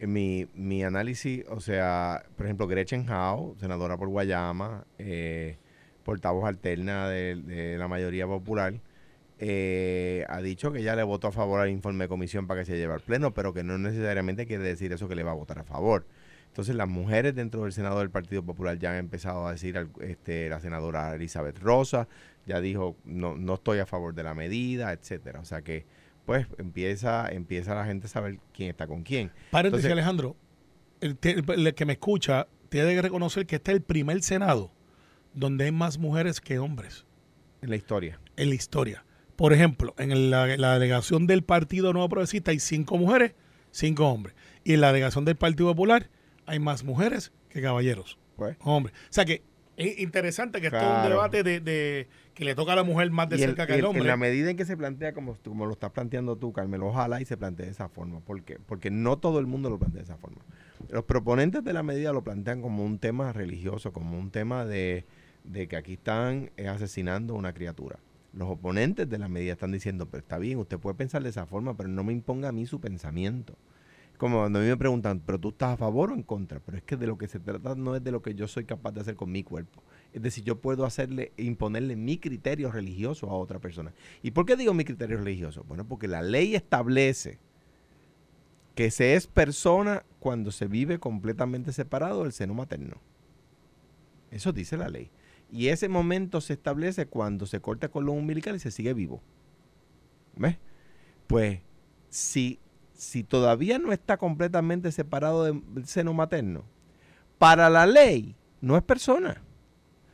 mi, 0.00 0.46
mi 0.54 0.84
análisis, 0.84 1.44
o 1.48 1.60
sea, 1.60 2.24
por 2.36 2.46
ejemplo, 2.46 2.66
Gretchen 2.66 3.08
Howe, 3.08 3.56
senadora 3.58 3.96
por 3.96 4.08
Guayama, 4.08 4.84
eh, 4.98 5.56
portavoz 6.04 6.44
alterna 6.46 7.08
de, 7.08 7.76
la 7.78 7.88
mayoría 7.88 8.26
popular, 8.26 8.74
eh, 9.38 10.24
ha 10.28 10.40
dicho 10.40 10.72
que 10.72 10.80
ella 10.80 10.94
le 10.96 11.02
votó 11.02 11.28
a 11.28 11.32
favor 11.32 11.60
al 11.60 11.70
informe 11.70 12.04
de 12.04 12.08
comisión 12.08 12.46
para 12.46 12.60
que 12.60 12.66
se 12.66 12.76
lleve 12.76 12.94
al 12.94 13.00
pleno, 13.00 13.34
pero 13.34 13.52
que 13.52 13.64
no 13.64 13.78
necesariamente 13.78 14.46
quiere 14.46 14.64
decir 14.64 14.92
eso 14.92 15.08
que 15.08 15.16
le 15.16 15.24
va 15.24 15.32
a 15.32 15.34
votar 15.34 15.58
a 15.58 15.64
favor. 15.64 16.06
Entonces 16.48 16.74
las 16.74 16.88
mujeres 16.88 17.34
dentro 17.34 17.62
del 17.64 17.72
Senado 17.72 17.98
del 17.98 18.10
Partido 18.10 18.42
Popular 18.42 18.78
ya 18.78 18.92
han 18.92 18.96
empezado 18.96 19.46
a 19.46 19.52
decir, 19.52 19.76
este, 20.00 20.48
la 20.48 20.58
senadora 20.60 21.14
Elizabeth 21.14 21.58
Rosa 21.58 22.08
ya 22.46 22.60
dijo, 22.60 22.96
no, 23.04 23.36
no 23.36 23.54
estoy 23.54 23.78
a 23.80 23.86
favor 23.86 24.14
de 24.14 24.22
la 24.22 24.34
medida, 24.34 24.92
etcétera. 24.92 25.40
O 25.40 25.44
sea 25.44 25.60
que, 25.62 25.84
pues, 26.24 26.46
empieza, 26.58 27.28
empieza 27.28 27.74
la 27.74 27.84
gente 27.84 28.06
a 28.06 28.08
saber 28.08 28.38
quién 28.54 28.70
está 28.70 28.86
con 28.86 29.02
quién. 29.02 29.30
Paréntesis, 29.50 29.84
Entonces- 29.84 29.92
Alejandro. 29.92 30.36
El, 31.02 31.18
que 31.74 31.84
me 31.84 31.92
escucha 31.92 32.46
tiene 32.70 32.94
que 32.94 33.02
reconocer 33.02 33.44
que 33.46 33.56
este 33.56 33.72
es 33.72 33.76
el 33.76 33.82
primer 33.82 34.22
Senado 34.22 34.72
donde 35.34 35.66
hay 35.66 35.72
más 35.72 35.98
mujeres 35.98 36.40
que 36.40 36.58
hombres 36.58 37.04
En 37.60 37.68
la 37.68 37.76
historia. 37.76 38.18
en 38.36 38.48
la 38.48 38.54
historia. 38.54 39.04
Por 39.36 39.52
ejemplo, 39.52 39.94
en 39.98 40.30
la, 40.30 40.46
la 40.56 40.72
delegación 40.72 41.26
del 41.26 41.42
Partido 41.44 41.92
Nuevo 41.92 42.08
Progresista 42.08 42.50
hay 42.52 42.60
cinco 42.60 42.96
mujeres, 42.96 43.34
cinco 43.70 44.08
hombres. 44.08 44.34
Y 44.64 44.72
en 44.72 44.80
la 44.80 44.86
delegación 44.88 45.26
del 45.26 45.36
Partido 45.36 45.68
Popular 45.68 46.08
hay 46.46 46.58
más 46.58 46.84
mujeres 46.84 47.32
que 47.48 47.60
caballeros, 47.62 48.18
Pues. 48.36 48.56
hombres. 48.60 48.94
O 49.10 49.12
sea 49.12 49.24
que 49.24 49.42
es 49.76 49.98
interesante 49.98 50.60
que 50.60 50.68
esto 50.68 50.78
es 50.78 50.84
un 51.04 51.10
debate 51.10 51.42
de, 51.42 51.60
de 51.60 52.08
que 52.32 52.44
le 52.44 52.54
toca 52.54 52.72
a 52.72 52.76
la 52.76 52.82
mujer 52.82 53.10
más 53.10 53.28
de 53.28 53.36
Y 53.36 53.42
el- 53.42 53.48
cerca 53.50 53.66
que 53.66 53.74
al 53.74 53.78
el- 53.80 53.84
hombre. 53.84 54.00
en 54.02 54.06
la 54.08 54.16
medida 54.16 54.50
en 54.50 54.56
que 54.56 54.64
se 54.64 54.76
plantea 54.76 55.12
como, 55.12 55.36
como 55.44 55.66
lo 55.66 55.72
estás 55.72 55.90
planteando 55.90 56.36
tú, 56.36 56.52
Carmelo, 56.52 56.86
ojalá 56.86 57.20
y 57.20 57.24
se 57.26 57.36
plantee 57.36 57.66
de 57.66 57.72
esa 57.72 57.88
forma. 57.88 58.20
¿Por 58.20 58.42
qué? 58.42 58.58
Porque 58.66 58.90
no 58.90 59.18
todo 59.18 59.38
el 59.38 59.46
mundo 59.46 59.68
lo 59.68 59.78
plantea 59.78 59.98
de 60.00 60.04
esa 60.04 60.16
forma. 60.16 60.38
Los 60.88 61.04
proponentes 61.04 61.62
de 61.62 61.72
la 61.74 61.82
medida 61.82 62.12
lo 62.12 62.24
plantean 62.24 62.62
como 62.62 62.84
un 62.84 62.98
tema 62.98 63.32
religioso, 63.32 63.92
como 63.92 64.18
un 64.18 64.30
tema 64.30 64.64
de, 64.64 65.04
de 65.44 65.68
que 65.68 65.76
aquí 65.76 65.94
están 65.94 66.50
eh, 66.56 66.68
asesinando 66.68 67.34
a 67.34 67.36
una 67.36 67.52
criatura. 67.52 67.98
Los 68.32 68.48
oponentes 68.50 69.08
de 69.08 69.18
la 69.18 69.28
medida 69.28 69.52
están 69.52 69.72
diciendo, 69.72 70.06
pero 70.10 70.20
está 70.22 70.38
bien, 70.38 70.58
usted 70.58 70.78
puede 70.78 70.94
pensar 70.94 71.22
de 71.22 71.30
esa 71.30 71.46
forma, 71.46 71.76
pero 71.76 71.88
no 71.88 72.04
me 72.04 72.12
imponga 72.12 72.48
a 72.48 72.52
mí 72.52 72.66
su 72.66 72.80
pensamiento. 72.80 73.56
Como 74.18 74.38
cuando 74.38 74.58
a 74.58 74.62
mí 74.62 74.68
me 74.68 74.76
preguntan, 74.76 75.20
¿pero 75.20 75.38
tú 75.38 75.50
estás 75.50 75.74
a 75.74 75.76
favor 75.76 76.10
o 76.10 76.14
en 76.14 76.22
contra? 76.22 76.60
Pero 76.60 76.78
es 76.78 76.84
que 76.84 76.96
de 76.96 77.06
lo 77.06 77.18
que 77.18 77.28
se 77.28 77.38
trata 77.38 77.74
no 77.74 77.94
es 77.94 78.02
de 78.02 78.10
lo 78.10 78.22
que 78.22 78.34
yo 78.34 78.48
soy 78.48 78.64
capaz 78.64 78.92
de 78.92 79.02
hacer 79.02 79.14
con 79.14 79.30
mi 79.30 79.42
cuerpo. 79.42 79.82
Es 80.12 80.22
decir, 80.22 80.44
yo 80.44 80.60
puedo 80.60 80.86
hacerle, 80.86 81.32
imponerle 81.36 81.96
mi 81.96 82.18
criterio 82.18 82.70
religioso 82.70 83.28
a 83.28 83.34
otra 83.34 83.58
persona. 83.58 83.92
¿Y 84.22 84.30
por 84.30 84.46
qué 84.46 84.56
digo 84.56 84.72
mi 84.72 84.84
criterio 84.84 85.18
religioso? 85.18 85.64
Bueno, 85.64 85.86
porque 85.86 86.08
la 86.08 86.22
ley 86.22 86.54
establece 86.54 87.38
que 88.74 88.90
se 88.90 89.14
es 89.14 89.26
persona 89.26 90.04
cuando 90.20 90.50
se 90.50 90.66
vive 90.66 90.98
completamente 90.98 91.72
separado 91.72 92.22
del 92.22 92.32
seno 92.32 92.54
materno. 92.54 93.00
Eso 94.30 94.52
dice 94.52 94.76
la 94.76 94.88
ley. 94.88 95.10
Y 95.50 95.68
ese 95.68 95.88
momento 95.88 96.40
se 96.40 96.54
establece 96.54 97.06
cuando 97.06 97.46
se 97.46 97.60
corta 97.60 97.88
con 97.88 98.04
lo 98.04 98.12
umbilical 98.12 98.56
y 98.56 98.58
se 98.58 98.70
sigue 98.70 98.92
vivo. 98.94 99.22
¿Ves? 100.36 100.58
Pues 101.26 101.60
si, 102.10 102.58
si 102.96 103.24
todavía 103.24 103.78
no 103.78 103.92
está 103.92 104.16
completamente 104.16 104.90
separado 104.92 105.44
del 105.44 105.86
seno 105.86 106.14
materno, 106.14 106.64
para 107.38 107.70
la 107.70 107.86
ley 107.86 108.34
no 108.60 108.76
es 108.76 108.82
persona. 108.82 109.42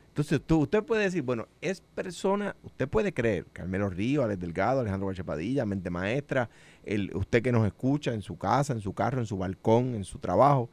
Entonces 0.08 0.42
tú, 0.46 0.58
usted 0.58 0.82
puede 0.82 1.04
decir, 1.04 1.22
bueno, 1.22 1.48
es 1.62 1.80
persona, 1.80 2.54
usted 2.62 2.86
puede 2.86 3.14
creer, 3.14 3.46
Carmelo 3.50 3.88
Río, 3.88 4.22
Alex 4.22 4.40
Delgado, 4.40 4.80
Alejandro 4.80 5.06
Guachapadilla, 5.06 5.64
Mente 5.64 5.88
Maestra, 5.88 6.50
el, 6.84 7.16
usted 7.16 7.42
que 7.42 7.50
nos 7.50 7.66
escucha 7.66 8.12
en 8.12 8.20
su 8.20 8.36
casa, 8.36 8.74
en 8.74 8.80
su 8.80 8.92
carro, 8.92 9.20
en 9.20 9.26
su 9.26 9.38
balcón, 9.38 9.94
en 9.94 10.04
su 10.04 10.18
trabajo, 10.18 10.68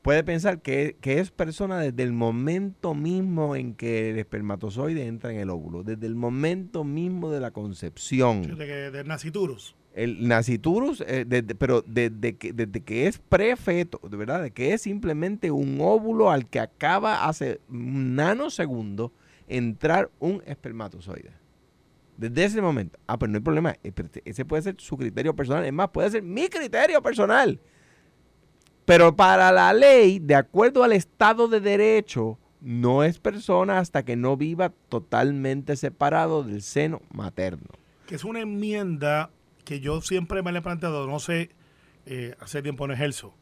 puede 0.00 0.24
pensar 0.24 0.62
que, 0.62 0.96
que 1.02 1.20
es 1.20 1.30
persona 1.30 1.80
desde 1.80 2.02
el 2.02 2.14
momento 2.14 2.94
mismo 2.94 3.56
en 3.56 3.74
que 3.74 4.08
el 4.08 4.18
espermatozoide 4.18 5.06
entra 5.06 5.30
en 5.32 5.40
el 5.40 5.50
óvulo, 5.50 5.82
desde 5.82 6.06
el 6.06 6.14
momento 6.14 6.82
mismo 6.82 7.30
de 7.30 7.40
la 7.40 7.50
concepción. 7.50 8.56
De 8.56 9.04
naciturus. 9.04 9.76
El 9.94 10.26
naciturus, 10.26 11.02
eh, 11.06 11.24
desde- 11.26 11.54
pero 11.54 11.82
desde 11.86 12.36
que, 12.36 12.52
desde 12.52 12.80
que 12.80 13.06
es 13.06 13.18
prefeto, 13.18 14.00
de 14.08 14.16
verdad, 14.16 14.42
de 14.42 14.50
que 14.50 14.72
es 14.72 14.82
simplemente 14.82 15.50
un 15.50 15.78
óvulo 15.80 16.30
al 16.30 16.46
que 16.48 16.60
acaba 16.60 17.26
hace 17.26 17.60
un 17.68 18.14
nanosegundo 18.16 19.12
entrar 19.48 20.10
un 20.18 20.42
espermatozoide. 20.46 21.30
Desde 22.16 22.44
ese 22.44 22.62
momento. 22.62 22.98
Ah, 23.06 23.18
pero 23.18 23.32
no 23.32 23.36
hay 23.38 23.42
problema. 23.44 23.72
eh, 23.82 23.92
este- 23.94 24.22
Ese 24.24 24.44
puede 24.44 24.62
ser 24.62 24.76
su 24.78 24.96
criterio 24.96 25.34
personal. 25.36 25.64
Es 25.64 25.72
más, 25.72 25.90
puede 25.90 26.10
ser 26.10 26.22
mi 26.22 26.48
criterio 26.48 27.02
personal. 27.02 27.58
Pero 28.84 29.14
para 29.14 29.52
la 29.52 29.72
ley, 29.72 30.18
de 30.18 30.34
acuerdo 30.34 30.82
al 30.84 30.92
Estado 30.92 31.48
de 31.48 31.60
Derecho, 31.60 32.38
no 32.60 33.02
es 33.04 33.18
persona 33.18 33.78
hasta 33.78 34.04
que 34.04 34.16
no 34.16 34.36
viva 34.36 34.72
totalmente 34.88 35.76
separado 35.76 36.42
del 36.44 36.62
seno 36.62 37.00
materno. 37.12 37.66
que 38.06 38.16
es 38.16 38.24
una 38.24 38.40
enmienda 38.40 39.30
que 39.64 39.80
yo 39.80 40.00
siempre 40.00 40.42
me 40.42 40.52
la 40.52 40.58
he 40.58 40.62
planteado, 40.62 41.06
no 41.06 41.18
sé, 41.20 41.50
eh, 42.06 42.34
hace 42.40 42.62
tiempo 42.62 42.86
no 42.86 42.94
ejerzo. 42.94 43.34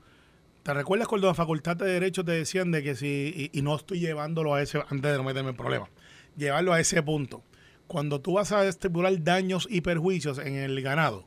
¿Te 0.62 0.74
recuerdas 0.74 1.08
cuando 1.08 1.26
la 1.26 1.34
Facultad 1.34 1.76
de 1.76 1.86
Derecho 1.86 2.24
te 2.24 2.32
decían 2.32 2.70
de 2.70 2.82
que 2.82 2.94
si, 2.94 3.50
y, 3.52 3.58
y 3.58 3.62
no 3.62 3.76
estoy 3.76 4.00
llevándolo 4.00 4.54
a 4.54 4.62
ese, 4.62 4.78
antes 4.88 5.10
de 5.10 5.16
no 5.16 5.24
meterme 5.24 5.50
en 5.50 5.56
problemas, 5.56 5.88
llevarlo 6.36 6.72
a 6.72 6.80
ese 6.80 7.02
punto. 7.02 7.42
Cuando 7.86 8.20
tú 8.20 8.34
vas 8.34 8.52
a 8.52 8.66
estipular 8.66 9.12
daños 9.22 9.66
y 9.70 9.80
perjuicios 9.80 10.38
en 10.38 10.54
el 10.54 10.80
ganado, 10.82 11.26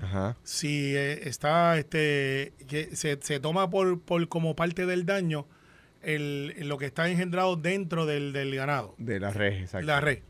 Ajá. 0.00 0.36
si 0.42 0.96
eh, 0.96 1.28
está, 1.28 1.78
este, 1.78 2.54
que 2.66 2.96
se, 2.96 3.18
se 3.20 3.40
toma 3.40 3.68
por, 3.68 4.00
por 4.00 4.26
como 4.28 4.56
parte 4.56 4.86
del 4.86 5.04
daño 5.04 5.46
el, 6.02 6.54
lo 6.66 6.78
que 6.78 6.86
está 6.86 7.08
engendrado 7.08 7.56
dentro 7.56 8.06
del, 8.06 8.32
del 8.32 8.54
ganado, 8.54 8.94
De 8.98 9.20
la 9.20 9.30
red, 9.30 9.60
exacto. 9.60 9.86
la 9.86 10.00
red. 10.00 10.20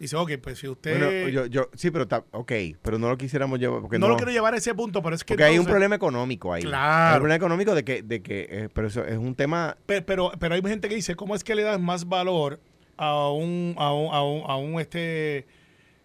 Dice, 0.00 0.16
ok, 0.16 0.32
pues 0.42 0.58
si 0.58 0.66
usted... 0.66 0.98
Bueno, 0.98 1.28
yo, 1.28 1.46
yo, 1.46 1.68
sí, 1.74 1.90
pero 1.90 2.04
está, 2.04 2.24
ok, 2.32 2.52
pero 2.82 2.98
no 2.98 3.08
lo 3.10 3.18
quisiéramos 3.18 3.58
llevar 3.60 3.82
porque 3.82 3.98
no, 3.98 4.06
no, 4.06 4.12
lo 4.12 4.16
quiero 4.16 4.32
llevar 4.32 4.54
a 4.54 4.56
ese 4.56 4.74
punto, 4.74 5.02
pero 5.02 5.14
es 5.14 5.22
que 5.22 5.34
porque 5.34 5.44
hay 5.44 5.58
un 5.58 5.66
problema 5.66 5.94
económico 5.94 6.52
ahí. 6.54 6.62
Claro. 6.62 7.08
Hay 7.08 7.12
un 7.16 7.18
problema 7.20 7.36
económico 7.36 7.74
de 7.74 7.84
que, 7.84 8.02
de 8.02 8.22
que, 8.22 8.46
eh, 8.50 8.68
pero 8.72 8.88
eso 8.88 9.04
es 9.04 9.18
un 9.18 9.34
tema. 9.34 9.76
Pe- 9.84 10.00
Pero, 10.02 10.32
pero 10.40 10.54
hay 10.54 10.62
gente 10.62 10.88
que 10.88 10.94
dice, 10.94 11.14
¿cómo 11.16 11.34
es 11.34 11.44
que 11.44 11.54
le 11.54 11.62
das 11.64 11.78
más 11.78 12.08
valor 12.08 12.58
a 12.96 13.28
un, 13.30 13.74
a 13.78 13.92
un, 13.92 14.14
a 14.14 14.22
un, 14.24 14.42
a 14.50 14.56
un, 14.56 14.80
este, 14.80 15.46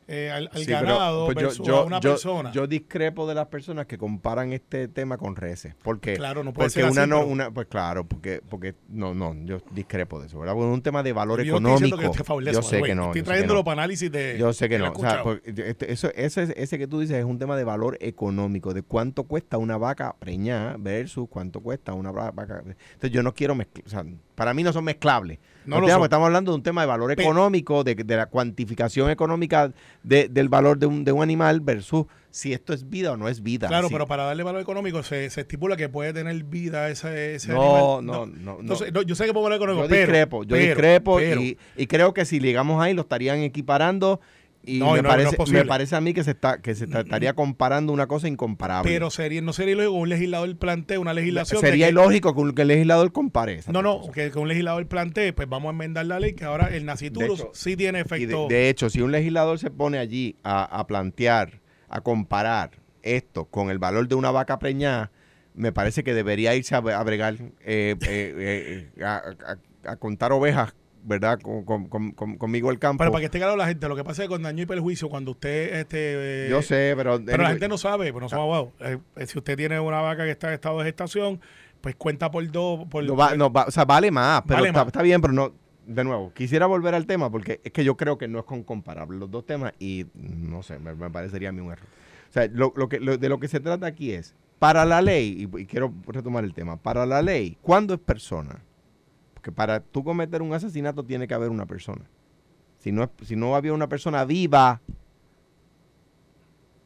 eh, 0.07 0.29
al, 0.31 0.49
al 0.53 0.59
sí, 0.59 0.65
pero, 0.67 0.79
ganado 0.81 1.25
pues, 1.25 1.35
versus 1.35 1.65
yo, 1.65 1.77
a 1.77 1.83
una 1.85 1.99
yo- 1.99 2.11
persona? 2.11 2.51
Yo 2.51 2.67
discrepo 2.67 3.27
de 3.27 3.33
las 3.35 3.47
personas 3.47 3.85
que 3.87 3.97
comparan 3.97 4.53
este 4.53 4.87
tema 4.87 5.17
con 5.17 5.35
reces, 5.35 5.73
porque 5.83 6.13
Claro, 6.15 6.43
no 6.43 6.53
puede 6.53 6.67
porque 6.69 6.81
ser 6.81 6.91
una 6.91 7.01
así, 7.03 7.09
no, 7.09 7.17
pero- 7.21 7.27
una, 7.27 7.51
pues 7.51 7.67
claro, 7.67 8.05
porque, 8.07 8.41
porque 8.49 8.75
no, 8.89 9.13
no, 9.13 9.33
yo 9.45 9.57
discrepo 9.71 10.19
de 10.19 10.27
eso, 10.27 10.39
¿verdad? 10.39 10.53
Porque 10.53 10.67
es 10.69 10.73
un 10.73 10.81
tema 10.81 11.01
de 11.03 11.13
valor 11.13 11.41
Yo 11.41 11.53
económico. 11.57 11.97
que 11.97 12.05
yo 12.53 12.61
sé 12.61 12.81
que 12.81 12.93
no. 12.95 13.05
Estoy 13.07 13.23
trayéndolo 13.23 13.63
para 13.63 13.81
análisis 13.81 14.11
de... 14.11 14.37
Yo 14.37 14.53
sé 14.53 14.69
que 14.69 14.77
no. 14.77 14.91
O 14.91 14.99
sea, 14.99 15.23
este- 15.43 15.91
eso, 15.91 16.09
ese, 16.15 16.53
ese 16.55 16.77
que 16.77 16.87
tú 16.87 16.99
dices 16.99 17.17
es 17.17 17.25
un 17.25 17.39
tema 17.39 17.55
de 17.57 17.63
valor 17.63 17.97
económico, 18.01 18.73
de 18.73 18.83
cuánto 18.83 19.23
cuesta 19.23 19.57
una 19.57 19.77
vaca 19.77 20.15
preñada 20.19 20.75
versus 20.77 21.27
cuánto 21.29 21.61
cuesta 21.61 21.93
una 21.93 22.11
va- 22.11 22.31
vaca. 22.31 22.59
Entonces 22.65 23.11
yo 23.11 23.23
no 23.23 23.33
quiero 23.33 23.55
mezclar, 23.55 23.83
o 23.85 23.89
sea, 23.89 24.05
para 24.35 24.53
mí 24.53 24.63
no 24.63 24.71
son 24.71 24.83
mezclables. 24.83 25.39
No 25.65 25.77
No 25.79 25.85
digamos, 25.85 26.05
estamos 26.05 26.25
hablando 26.27 26.51
de 26.51 26.55
un 26.57 26.63
tema 26.63 26.81
de 26.81 26.87
valor 26.87 27.11
económico, 27.11 27.83
de, 27.83 27.95
de 27.95 28.15
la 28.15 28.27
cuantificación 28.27 29.09
económica 29.09 29.71
de- 30.03 30.27
del 30.29 30.49
valor 30.49 30.77
de 30.77 30.85
un, 30.85 31.03
de 31.03 31.11
un 31.11 31.23
animal 31.23 31.59
versus 31.61 32.05
si 32.29 32.51
esto 32.53 32.73
es 32.73 32.89
vida 32.89 33.13
o 33.13 33.17
no 33.17 33.29
es 33.29 33.41
vida. 33.41 33.67
Claro, 33.69 33.87
Sí. 33.87 33.93
pero 33.93 34.07
para 34.07 34.23
darle 34.25 34.43
valor 34.43 34.61
económico 34.61 35.01
se, 35.03 35.29
se 35.29 35.41
estipula 35.41 35.77
que 35.77 35.87
puede 35.87 36.11
tener 36.13 36.43
vida 36.43 36.89
ese, 36.89 37.35
ese 37.35 37.53
No, 37.53 37.97
animal. 37.97 38.05
no, 38.05 38.25
no, 38.25 38.53
no. 38.55 38.59
Entonces, 38.61 38.91
no, 38.93 39.01
yo 39.03 39.15
sé 39.15 39.25
que 39.25 39.31
puedo 39.33 39.45
valor 39.45 39.55
económico, 39.57 39.85
Yo 39.85 39.89
pero... 39.89 40.01
discrepo, 40.01 40.43
yo 40.43 40.49
pero- 40.49 40.65
discrepo 40.65 41.15
pero- 41.17 41.41
y, 41.41 41.57
y 41.77 41.87
creo 41.87 42.13
que 42.13 42.25
si 42.25 42.39
llegamos 42.39 42.81
ahí 42.83 42.93
lo 42.93 43.01
estarían 43.03 43.39
equiparando 43.39 44.19
y 44.65 44.79
No, 44.79 44.93
me, 44.93 45.01
no, 45.01 45.09
parece, 45.09 45.37
me 45.51 45.63
a 45.97 46.01
mí 46.01 46.13
que 46.13 46.23
se 46.23 46.31
está 46.31 46.61
que 46.61 46.73
se 46.75 46.85
estaría 46.85 47.33
comparando 47.33 47.93
una 47.93 48.07
cosa 48.07 48.27
incomparable. 48.27 48.91
Pero 48.91 49.09
sería, 49.09 49.41
no 49.41 49.53
sería 49.53 49.73
ilógico 49.73 49.93
que 49.93 49.99
un 50.01 50.09
legislador 50.09 50.57
plantee 50.57 50.97
una 50.97 51.13
legislación 51.13 51.61
Sería 51.61 51.85
que- 51.87 51.91
ilógico 51.91 52.33
que, 52.33 52.41
un- 52.41 52.53
que 52.53 52.61
el 52.63 52.67
legislador 52.69 53.11
compare 53.11 53.59
No, 53.71 53.81
no, 53.81 53.99
cosas. 53.99 54.13
que, 54.13 54.31
un 54.39 54.47
legislador 54.47 54.87
plantee, 54.87 55.33
pues 55.33 55.47
vamos 55.47 55.69
a 55.69 55.71
enmendar 55.71 56.05
la 56.05 56.19
ley 56.19 56.33
que 56.33 56.45
ahora 56.45 56.67
el 56.67 56.85
hecho, 57.33 57.51
sí 57.53 57.75
tiene 57.77 57.99
de, 57.99 58.03
efecto... 58.05 58.47
de 58.49 58.69
hecho, 58.69 58.89
si 58.89 59.01
un 59.01 59.11
legislador 59.11 59.59
se 59.59 59.69
pone 59.71 59.97
allí 59.99 60.35
a, 60.43 60.63
a 60.63 60.87
plantear, 60.87 61.61
a 61.89 62.01
comparar 62.01 62.71
esto 63.03 63.45
con 63.45 63.69
el 63.69 63.77
valor 63.79 64.07
de 64.07 64.15
una 64.15 64.31
vaca 64.31 64.57
preñada, 64.59 65.11
me 65.53 65.71
parece 65.71 66.03
que 66.03 66.13
debería 66.13 66.55
irse 66.55 66.75
a, 66.75 66.79
a 66.79 67.03
bregar, 67.03 67.35
eh, 67.61 67.95
eh, 68.07 68.87
eh, 68.97 69.03
a, 69.03 69.17
a- 69.85 69.91
a 69.91 69.95
contar 69.97 70.31
ovejas, 70.31 70.73
¿verdad? 71.05 71.39
Con, 71.39 71.63
con- 71.63 71.87
con- 71.87 72.11
con- 72.11 72.37
conmigo 72.37 72.71
el 72.71 72.79
campo. 72.79 72.99
Pero 72.99 73.11
para 73.11 73.19
que 73.21 73.25
esté 73.25 73.37
claro 73.37 73.55
la 73.55 73.67
gente, 73.67 73.87
lo 73.87 73.95
que 73.95 74.03
pasa 74.03 74.23
es 74.23 74.27
que 74.27 74.33
con 74.33 74.41
daño 74.43 74.63
y 74.63 74.65
perjuicio, 74.65 75.07
cuando 75.09 75.31
usted... 75.31 75.75
Este, 75.79 76.47
eh, 76.47 76.49
Yo 76.49 76.61
sé, 76.61 76.93
pero... 76.97 77.21
Pero 77.23 77.43
la 77.43 77.49
gente 77.49 77.67
no 77.67 77.77
sabe, 77.77 78.11
pues 78.11 78.21
no 78.23 78.29
somos 78.29 78.43
abogados. 78.43 78.69
Eh, 78.79 78.97
eh, 79.17 79.27
si 79.27 79.37
usted 79.37 79.55
tiene 79.55 79.79
una 79.79 80.01
vaca 80.01 80.23
que 80.25 80.31
está 80.31 80.47
en 80.47 80.53
estado 80.55 80.79
de 80.79 80.85
gestación, 80.85 81.39
pues 81.81 81.95
cuenta 81.95 82.31
por 82.31 82.49
dos... 82.51 82.85
Por, 82.89 83.03
No 83.03 83.15
va- 83.15 83.35
no 83.35 83.51
va- 83.53 83.65
o 83.67 83.71
sea, 83.71 83.85
vale 83.85 84.09
más, 84.11 84.41
pero 84.43 84.55
Vale 84.57 84.67
está, 84.69 84.79
más. 84.81 84.87
está 84.87 85.01
bien, 85.01 85.21
pero 85.21 85.33
no. 85.33 85.53
De 85.87 86.03
nuevo, 86.03 86.33
quisiera 86.33 86.65
volver 86.65 86.95
al 86.95 87.05
tema 87.05 87.29
porque 87.29 87.61
es 87.63 87.71
que 87.71 87.83
yo 87.83 87.95
creo 87.95 88.17
que 88.17 88.27
no 88.27 88.39
es 88.39 88.45
con 88.45 88.63
comparable 88.63 89.19
los 89.19 89.29
dos 89.29 89.45
temas 89.45 89.71
y 89.77 90.07
no 90.15 90.63
sé, 90.63 90.79
me, 90.79 90.95
me 90.95 91.11
parecería 91.11 91.49
a 91.49 91.51
mí 91.51 91.61
un 91.61 91.71
error. 91.71 91.85
O 92.27 92.33
sea, 92.33 92.47
lo, 92.51 92.73
lo 92.75 92.89
que, 92.89 92.99
lo- 92.99 93.19
de 93.19 93.29
lo 93.29 93.39
que 93.39 93.47
se 93.47 93.59
trata 93.59 93.85
aquí 93.85 94.11
es, 94.11 94.33
para 94.57 94.83
la 94.83 95.03
ley, 95.03 95.47
y, 95.53 95.59
y 95.61 95.65
quiero 95.67 95.93
retomar 96.07 96.43
el 96.43 96.55
tema, 96.55 96.77
para 96.77 97.05
la 97.05 97.21
ley, 97.21 97.55
¿cuándo 97.61 97.93
es 97.93 97.99
persona? 97.99 98.63
Porque 99.45 99.55
para 99.55 99.79
tú 99.79 100.03
cometer 100.03 100.41
un 100.41 100.55
asesinato 100.55 101.03
tiene 101.03 101.27
que 101.27 101.35
haber 101.35 101.51
una 101.51 101.67
persona. 101.67 102.09
Si 102.79 102.91
no, 102.91 103.11
si 103.23 103.35
no 103.35 103.55
había 103.55 103.73
una 103.73 103.87
persona 103.87 104.25
viva, 104.25 104.81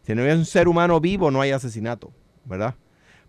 si 0.03 0.13
no 0.13 0.23
había 0.23 0.35
un 0.35 0.43
ser 0.43 0.67
humano 0.67 0.99
vivo, 0.99 1.31
no 1.31 1.39
hay 1.39 1.51
asesinato, 1.51 2.11
¿verdad? 2.43 2.75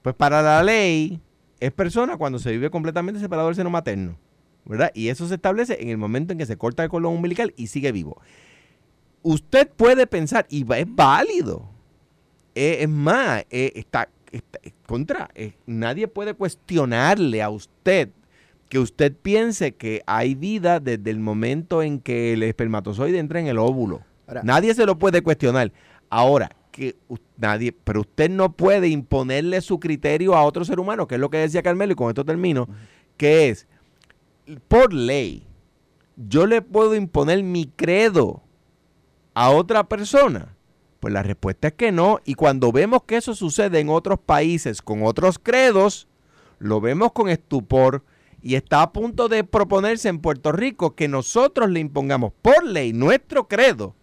Pues 0.03 0.17
para 0.17 0.43
la 0.43 0.65
ley 0.65 1.21
es 1.61 1.71
persona 1.71 2.17
cuando 2.17 2.41
se 2.41 2.51
vive 2.51 2.71
completamente 2.71 3.21
separado 3.21 3.47
del 3.47 3.55
seno 3.55 3.71
materno, 3.71 4.19
¿verdad? 4.65 4.91
Y 4.95 5.11
eso 5.11 5.29
se 5.29 5.37
establece 5.37 5.81
en 5.81 5.91
el 5.91 5.97
momento 5.97 6.33
en 6.33 6.39
que 6.41 6.47
se 6.47 6.57
corta 6.57 6.83
el 6.83 6.91
cordón 6.91 7.15
umbilical 7.15 7.55
y 7.57 7.69
sigue 7.69 7.93
vivo. 7.93 8.21
Usted 9.23 9.71
puede 9.71 10.09
pensar, 10.09 10.45
y 10.49 10.67
es 10.75 10.87
válido, 10.97 11.71
es 12.57 12.89
más, 12.89 13.45
está, 13.49 14.09
contra, 14.87 15.31
nadie 15.67 16.09
puede 16.09 16.35
cuestionarle 16.35 17.45
a 17.45 17.51
usted 17.51 18.11
que 18.71 18.79
usted 18.79 19.15
piense 19.15 19.75
que 19.75 20.03
hay 20.07 20.35
vida 20.35 20.81
desde 20.81 21.11
el 21.11 21.19
momento 21.19 21.83
en 21.83 22.01
que 22.01 22.33
el 22.33 22.43
espermatozoide 22.45 23.19
entra 23.19 23.41
en 23.41 23.49
el 23.49 23.59
óvulo. 23.59 24.01
Ahora- 24.27 24.43
nadie 24.45 24.73
se 24.75 24.87
lo 24.87 24.97
puede 24.99 25.23
cuestionar. 25.23 25.73
Ahora, 26.09 26.51
que 26.71 26.97
nadie, 27.37 27.73
pero 27.73 28.03
usted 28.03 28.31
no 28.31 28.53
puede 28.53 28.89
imponerle 28.89 29.61
su 29.61 29.81
criterio 29.81 30.37
a 30.37 30.45
otro 30.45 30.65
ser 30.65 30.79
humano, 30.79 31.09
que 31.09 31.17
es 31.17 31.21
lo 31.21 31.31
que 31.31 31.39
decía 31.39 31.65
Carmelo, 31.65 31.93
y 31.93 31.97
con 31.97 32.09
esto 32.09 32.25
termino, 32.25 32.69
que 33.17 33.49
es, 33.49 33.67
por 34.69 34.93
ley, 34.93 35.49
yo 36.17 36.47
le 36.47 36.63
puedo 36.63 36.95
imponer 36.95 37.43
mi 37.43 37.67
credo 37.67 38.41
a 39.35 39.51
otra 39.51 39.89
persona. 39.89 40.55
Pues 41.01 41.13
la 41.13 41.25
respuesta 41.25 41.69
es 41.69 41.75
que 41.75 41.91
no. 41.91 42.21
Y 42.25 42.35
cuando 42.35 42.71
vemos 42.71 43.03
que 43.03 43.17
eso 43.17 43.35
sucede 43.35 43.81
en 43.81 43.89
otros 43.89 44.21
países 44.21 44.81
con 44.81 45.03
otros 45.03 45.41
credos, 45.43 46.07
lo 46.61 46.81
vemos 46.81 47.11
con 47.13 47.29
estupor 47.29 48.05
y 48.43 48.55
está 48.55 48.83
a 48.83 48.93
punto 48.93 49.29
de 49.29 49.45
proponerse 49.45 50.09
en 50.09 50.19
Puerto 50.21 50.53
Rico 50.53 50.95
que 50.95 51.09
nosotros 51.09 51.71
le 51.71 51.81
impongamos 51.81 52.33
por 52.43 52.65
ley 52.65 52.93
nuestro 52.93 53.49
credo 53.49 53.95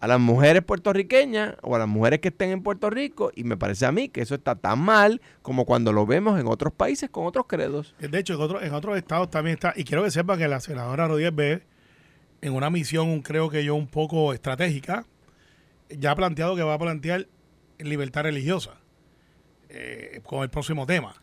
a 0.00 0.06
las 0.06 0.18
mujeres 0.18 0.62
puertorriqueñas 0.62 1.56
o 1.62 1.76
a 1.76 1.78
las 1.78 1.88
mujeres 1.88 2.20
que 2.20 2.28
estén 2.28 2.50
en 2.50 2.62
Puerto 2.62 2.88
Rico 2.88 3.32
y 3.34 3.44
me 3.44 3.56
parece 3.58 3.84
a 3.84 3.92
mí 3.92 4.08
que 4.08 4.22
eso 4.22 4.34
está 4.34 4.54
tan 4.54 4.78
mal 4.78 5.20
como 5.42 5.66
cuando 5.66 5.92
lo 5.92 6.06
vemos 6.06 6.40
en 6.40 6.46
otros 6.46 6.72
países 6.72 7.10
con 7.10 7.26
otros 7.26 7.44
credos. 7.46 7.94
De 7.98 8.18
hecho, 8.18 8.34
en, 8.34 8.40
otro- 8.40 8.62
en 8.62 8.72
otros 8.72 8.96
estados 8.96 9.30
también 9.30 9.54
está, 9.54 9.74
y 9.76 9.84
quiero 9.84 10.02
que 10.02 10.10
sepa 10.10 10.38
que 10.38 10.48
la 10.48 10.60
senadora 10.60 11.06
Rodríguez 11.06 11.34
B, 11.34 11.62
en 12.40 12.54
una 12.54 12.70
misión, 12.70 13.20
creo 13.20 13.50
que 13.50 13.62
yo, 13.62 13.74
un 13.74 13.86
poco 13.88 14.32
estratégica, 14.32 15.04
ya 15.90 16.12
ha 16.12 16.16
planteado 16.16 16.56
que 16.56 16.62
va 16.62 16.72
a 16.74 16.78
plantear 16.78 17.26
libertad 17.78 18.22
religiosa 18.22 18.80
eh, 19.68 20.20
con 20.24 20.42
el 20.42 20.48
próximo 20.48 20.86
tema. 20.86 21.14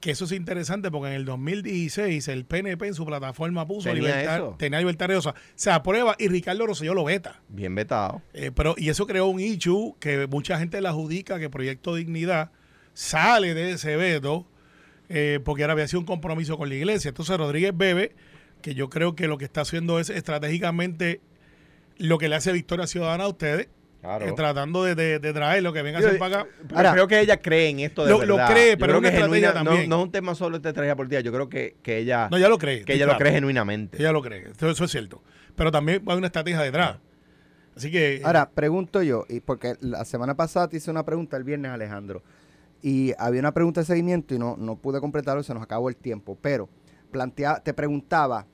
Que 0.00 0.12
eso 0.12 0.24
es 0.24 0.32
interesante 0.32 0.90
porque 0.90 1.08
en 1.08 1.14
el 1.14 1.24
2016 1.26 2.26
el 2.28 2.46
PNP 2.46 2.86
en 2.88 2.94
su 2.94 3.04
plataforma 3.04 3.66
puso 3.66 3.90
Tenía 3.90 4.02
libertad, 4.02 4.36
eso. 4.36 4.56
tenía 4.58 4.78
libertad 4.78 5.06
religiosa. 5.08 5.34
Se 5.54 5.70
aprueba 5.70 6.16
y 6.18 6.28
Ricardo 6.28 6.66
Rosselló 6.66 6.94
lo 6.94 7.04
veta. 7.04 7.42
Bien 7.48 7.74
vetado. 7.74 8.22
Eh, 8.32 8.50
pero, 8.54 8.74
y 8.78 8.88
eso 8.88 9.06
creó 9.06 9.26
un 9.26 9.40
issue 9.40 9.94
que 10.00 10.26
mucha 10.26 10.58
gente 10.58 10.80
le 10.80 10.88
adjudica 10.88 11.38
que 11.38 11.50
Proyecto 11.50 11.94
Dignidad 11.94 12.50
sale 12.94 13.52
de 13.52 13.72
ese 13.72 13.96
veto 13.96 14.46
eh, 15.10 15.40
porque 15.44 15.64
ahora 15.64 15.72
había 15.72 15.88
sido 15.88 16.00
un 16.00 16.06
compromiso 16.06 16.56
con 16.56 16.68
la 16.68 16.76
iglesia. 16.76 17.10
Entonces 17.10 17.36
Rodríguez 17.36 17.76
Bebe, 17.76 18.14
que 18.62 18.74
yo 18.74 18.88
creo 18.88 19.14
que 19.14 19.26
lo 19.26 19.36
que 19.38 19.44
está 19.44 19.62
haciendo 19.62 19.98
es 20.00 20.08
estratégicamente 20.08 21.20
lo 21.98 22.16
que 22.16 22.28
le 22.28 22.36
hace 22.36 22.52
Victoria 22.52 22.86
Ciudadana 22.86 23.24
a 23.24 23.28
ustedes, 23.28 23.68
Claro. 24.00 24.26
eh, 24.26 24.32
tratando 24.34 24.82
de, 24.84 24.94
de, 24.94 25.18
de 25.18 25.32
traer 25.34 25.62
lo 25.62 25.72
que 25.74 25.82
venga 25.82 25.98
a 25.98 26.00
hacer 26.00 26.18
para 26.18 26.40
acá. 26.40 26.50
Ahora- 26.74 26.92
creo 26.92 27.06
que 27.06 27.20
ella 27.20 27.36
cree 27.36 27.68
en 27.68 27.80
esto 27.80 28.04
de 28.06 28.10
Lo- 28.10 28.24
lo 28.24 28.36
verdad. 28.36 28.50
cree, 28.52 28.70
Yo 28.70 28.78
pero 28.78 28.86
creo 28.86 28.96
es 28.96 29.00
una 29.00 29.10
que 29.10 29.16
estrategia 29.16 29.48
genuina- 29.48 29.62
no- 29.64 29.70
también. 29.70 29.90
No, 29.90 29.96
es 29.98 30.02
un 30.04 30.10
tema 30.12 30.34
solo 30.34 30.58
de 30.58 30.68
estrategia 30.68 30.96
política. 30.96 31.20
Yo 31.20 31.32
creo 31.32 31.48
que, 31.50 31.76
que 31.82 31.98
ella, 31.98 32.28
No, 32.30 32.38
ella 32.38 32.48
lo 32.48 32.56
cree. 32.58 32.84
que 32.84 32.94
ella 32.94 33.04
lo 33.06 33.16
cree 33.18 33.32
genuinamente. 33.32 33.98
Ella 33.98 34.12
lo 34.12 34.22
cree. 34.22 34.48
Eso, 34.56 34.70
eso 34.70 34.84
es 34.84 34.90
cierto. 34.90 35.22
Pero 35.54 35.70
también 35.70 36.02
hay 36.06 36.16
una 36.16 36.28
estrategia 36.28 36.60
detrás. 36.62 36.96
Así 37.76 37.90
que. 37.90 38.16
eh, 38.16 38.22
Ahora, 38.24 38.48
pregunto 38.50 39.02
yo, 39.02 39.26
y 39.28 39.40
porque 39.40 39.74
la 39.80 40.04
semana 40.06 40.34
pasada 40.34 40.68
te 40.68 40.78
hice 40.78 40.90
una 40.90 41.04
pregunta 41.04 41.36
el 41.36 41.44
viernes, 41.44 41.70
Alejandro, 41.70 42.22
y 42.82 43.12
había 43.18 43.40
una 43.40 43.52
pregunta 43.52 43.80
de 43.82 43.86
seguimiento 43.86 44.34
y 44.34 44.38
no, 44.38 44.56
no 44.58 44.76
pude 44.76 44.98
completarlo, 45.00 45.42
se 45.42 45.52
nos 45.52 45.62
acabó 45.62 45.90
el 45.90 45.96
tiempo, 45.96 46.38
pero 46.40 46.70
plantea, 47.12 47.60
te 47.62 47.74
preguntaba, 47.74 48.46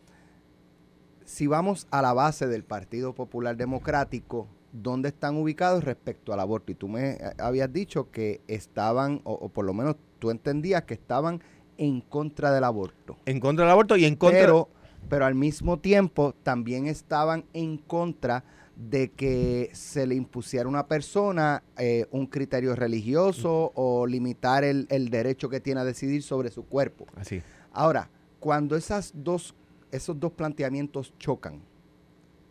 si 1.24 1.46
vamos 1.46 1.86
a 1.90 2.02
la 2.02 2.12
base 2.12 2.46
del 2.46 2.64
Partido 2.64 3.14
Popular 3.14 3.56
Democrático, 3.56 4.48
¿dónde 4.82 5.08
están 5.08 5.36
ubicados 5.36 5.84
respecto 5.84 6.32
al 6.32 6.40
aborto? 6.40 6.72
Y 6.72 6.74
tú 6.74 6.88
me 6.88 7.10
eh, 7.10 7.18
habías 7.38 7.72
dicho 7.72 8.10
que 8.10 8.40
estaban, 8.48 9.20
o, 9.24 9.32
o 9.32 9.48
por 9.48 9.64
lo 9.64 9.74
menos 9.74 9.96
tú 10.18 10.30
entendías 10.30 10.82
que 10.84 10.94
estaban 10.94 11.42
en 11.78 12.00
contra 12.00 12.52
del 12.52 12.64
aborto. 12.64 13.16
En 13.26 13.40
contra 13.40 13.64
del 13.64 13.72
aborto 13.72 13.96
y 13.96 14.04
en 14.04 14.16
contra... 14.16 14.40
Pero, 14.40 14.68
pero 15.08 15.24
al 15.24 15.34
mismo 15.34 15.78
tiempo 15.78 16.34
también 16.42 16.86
estaban 16.86 17.44
en 17.52 17.78
contra 17.78 18.44
de 18.76 19.10
que 19.12 19.70
se 19.72 20.06
le 20.06 20.14
impusiera 20.14 20.66
a 20.66 20.68
una 20.68 20.86
persona 20.86 21.62
eh, 21.78 22.06
un 22.10 22.26
criterio 22.26 22.74
religioso 22.76 23.72
o 23.74 24.06
limitar 24.06 24.64
el, 24.64 24.86
el 24.90 25.08
derecho 25.08 25.48
que 25.48 25.60
tiene 25.60 25.80
a 25.80 25.84
decidir 25.84 26.22
sobre 26.22 26.50
su 26.50 26.66
cuerpo. 26.66 27.06
Así. 27.16 27.42
Ahora, 27.72 28.10
cuando 28.40 28.76
esas 28.76 29.12
dos, 29.14 29.54
esos 29.90 30.18
dos 30.18 30.32
planteamientos 30.32 31.14
chocan, 31.18 31.62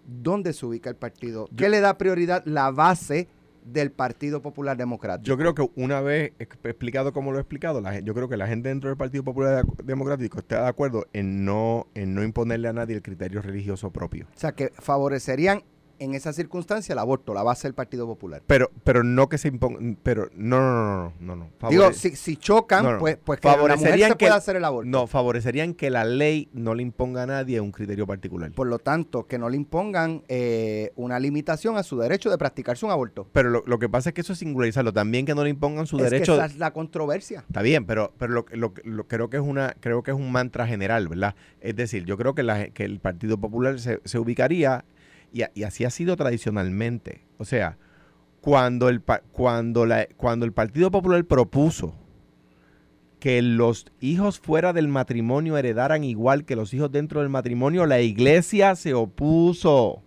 ¿dónde 0.06 0.54
se 0.54 0.66
ubica 0.66 0.90
el 0.90 0.96
partido? 0.96 1.48
¿Qué 1.56 1.64
Yo- 1.66 1.70
le 1.70 1.80
da 1.82 1.98
prioridad? 1.98 2.44
La 2.46 2.72
base 2.72 3.28
del 3.66 3.92
Partido 3.92 4.44
Popular 4.44 4.78
Democrático. 4.78 5.26
Yo 5.26 5.38
creo 5.38 5.56
que 5.56 5.68
una 5.76 6.00
vez 6.00 6.34
ex- 6.38 6.56
explicado 6.64 7.14
como 7.14 7.32
lo 7.32 7.40
he 7.40 7.42
explicado, 7.42 7.82
la, 7.82 8.00
yo 8.00 8.14
creo 8.14 8.30
que 8.30 8.38
la 8.38 8.46
gente 8.46 8.70
dentro 8.70 8.90
del 8.92 8.98
Partido 8.98 9.24
Popular 9.24 9.66
Democrático 9.84 10.38
está 10.38 10.62
de 10.62 10.68
acuerdo 10.68 11.08
en 11.14 11.46
no, 11.46 11.88
en 11.96 12.14
no 12.14 12.24
imponerle 12.24 12.68
a 12.68 12.74
nadie 12.74 12.96
el 12.96 13.02
criterio 13.02 13.42
religioso 13.42 13.90
propio. 13.92 14.28
o 14.36 14.40
sea, 14.40 14.52
que 14.52 14.72
favorecerían 14.78 15.64
en 16.00 16.14
esa 16.16 16.34
circunstancia 16.34 16.94
el 16.94 17.00
aborto, 17.00 17.34
la 17.34 17.44
base 17.44 17.68
del 17.68 17.74
Partido 17.76 18.06
Popular. 18.08 18.42
Pero, 18.48 18.70
pero 18.84 19.04
no 19.04 19.30
que 19.30 19.38
se 19.38 19.48
imponga, 19.48 19.80
pero 20.04 20.30
no, 20.36 20.60
no, 20.60 21.14
no, 21.20 21.36
no, 21.36 21.50
no. 21.62 21.70
Digo, 21.70 21.92
si, 21.94 22.16
si 22.16 22.38
chocan, 22.38 22.84
No, 22.84 22.92
no. 22.94 23.00
pues, 23.00 23.18
pues 23.24 23.40
que 23.40 23.48
la 23.48 23.58
mujer 23.58 23.72
Favorecerían 23.78 24.12
se 24.12 24.18
que- 24.18 24.26
pueda 24.26 24.36
hacer 24.36 24.56
el 24.56 24.66
aborto. 24.66 24.90
No, 24.90 25.08
favorecerían 25.08 25.74
que 25.74 25.90
la 25.90 26.06
ley 26.06 26.50
no 26.54 26.76
le 26.76 26.84
imponga 26.84 27.24
a 27.24 27.26
nadie 27.28 27.60
un 27.62 27.72
criterio 27.72 28.06
particular. 28.08 28.52
Por 28.52 28.68
lo 28.68 28.80
tanto, 28.80 29.26
que 29.28 29.38
no 29.38 29.50
le 29.50 29.58
impongan 29.58 30.24
eh, 30.28 30.92
una 30.96 31.20
limitación 31.20 31.78
a 31.78 31.84
su 31.84 31.98
derecho 31.98 32.30
de 32.30 32.38
practicarse 32.38 32.86
un 32.86 32.92
aborto. 32.92 33.28
Pero 33.34 33.50
lo, 33.50 33.64
lo 33.66 33.80
que 33.80 33.90
pasa 33.90 34.10
es 34.10 34.14
que 34.16 34.22
eso 34.22 34.34
es 34.34 34.40
singularizarlo. 34.40 34.94
También 34.94 35.26
que 35.26 35.36
no 35.36 35.44
le 35.44 35.50
impongan 35.50 35.88
su 35.88 35.98
es 35.98 36.04
derecho. 36.04 36.34
que 36.34 36.38
esa 36.38 36.46
es 36.46 36.58
la 36.58 36.72
controversia. 36.74 37.40
Está 37.48 37.62
bien, 37.62 37.86
pero, 37.86 38.14
pero 38.18 38.34
lo, 38.34 38.46
lo- 38.52 38.74
lo- 38.84 39.08
creo 39.08 39.30
que 39.30 39.38
es 39.38 39.44
una, 39.44 39.76
creo 39.80 40.04
que 40.04 40.12
es 40.12 40.18
un 40.18 40.32
mantra 40.32 40.68
general, 40.68 41.08
¿verdad? 41.08 41.36
Es 41.62 41.76
decir, 41.76 42.06
yo 42.06 42.18
creo 42.18 42.36
que, 42.36 42.44
la, 42.44 42.70
que 42.70 42.84
el 42.84 43.00
Partido 43.00 43.38
Popular 43.38 43.80
se, 43.80 44.00
se 44.06 44.20
ubicaría, 44.20 44.86
y, 45.54 45.64
así 45.64 45.84
ha 45.84 45.90
sido 45.90 46.16
tradicionalmente. 46.16 47.26
O 47.38 47.46
sea, 47.46 47.78
cuando 48.42 48.90
el, 48.90 49.02
cuando, 49.32 49.86
la, 49.86 50.08
cuando 50.18 50.46
el 50.46 50.54
Partido 50.54 50.92
Popular 50.92 51.26
propuso 51.26 51.94
que 53.20 53.42
los 53.42 53.88
hijos 54.02 54.40
fuera 54.40 54.72
del 54.72 54.88
matrimonio 54.88 55.58
heredaran 55.58 56.04
igual 56.04 56.46
que 56.46 56.56
los 56.56 56.74
hijos 56.74 56.92
dentro 56.92 57.22
del 57.22 57.30
matrimonio, 57.30 57.86
la 57.86 58.00
iglesia 58.02 58.76
se 58.76 58.94
opuso. 58.94 60.02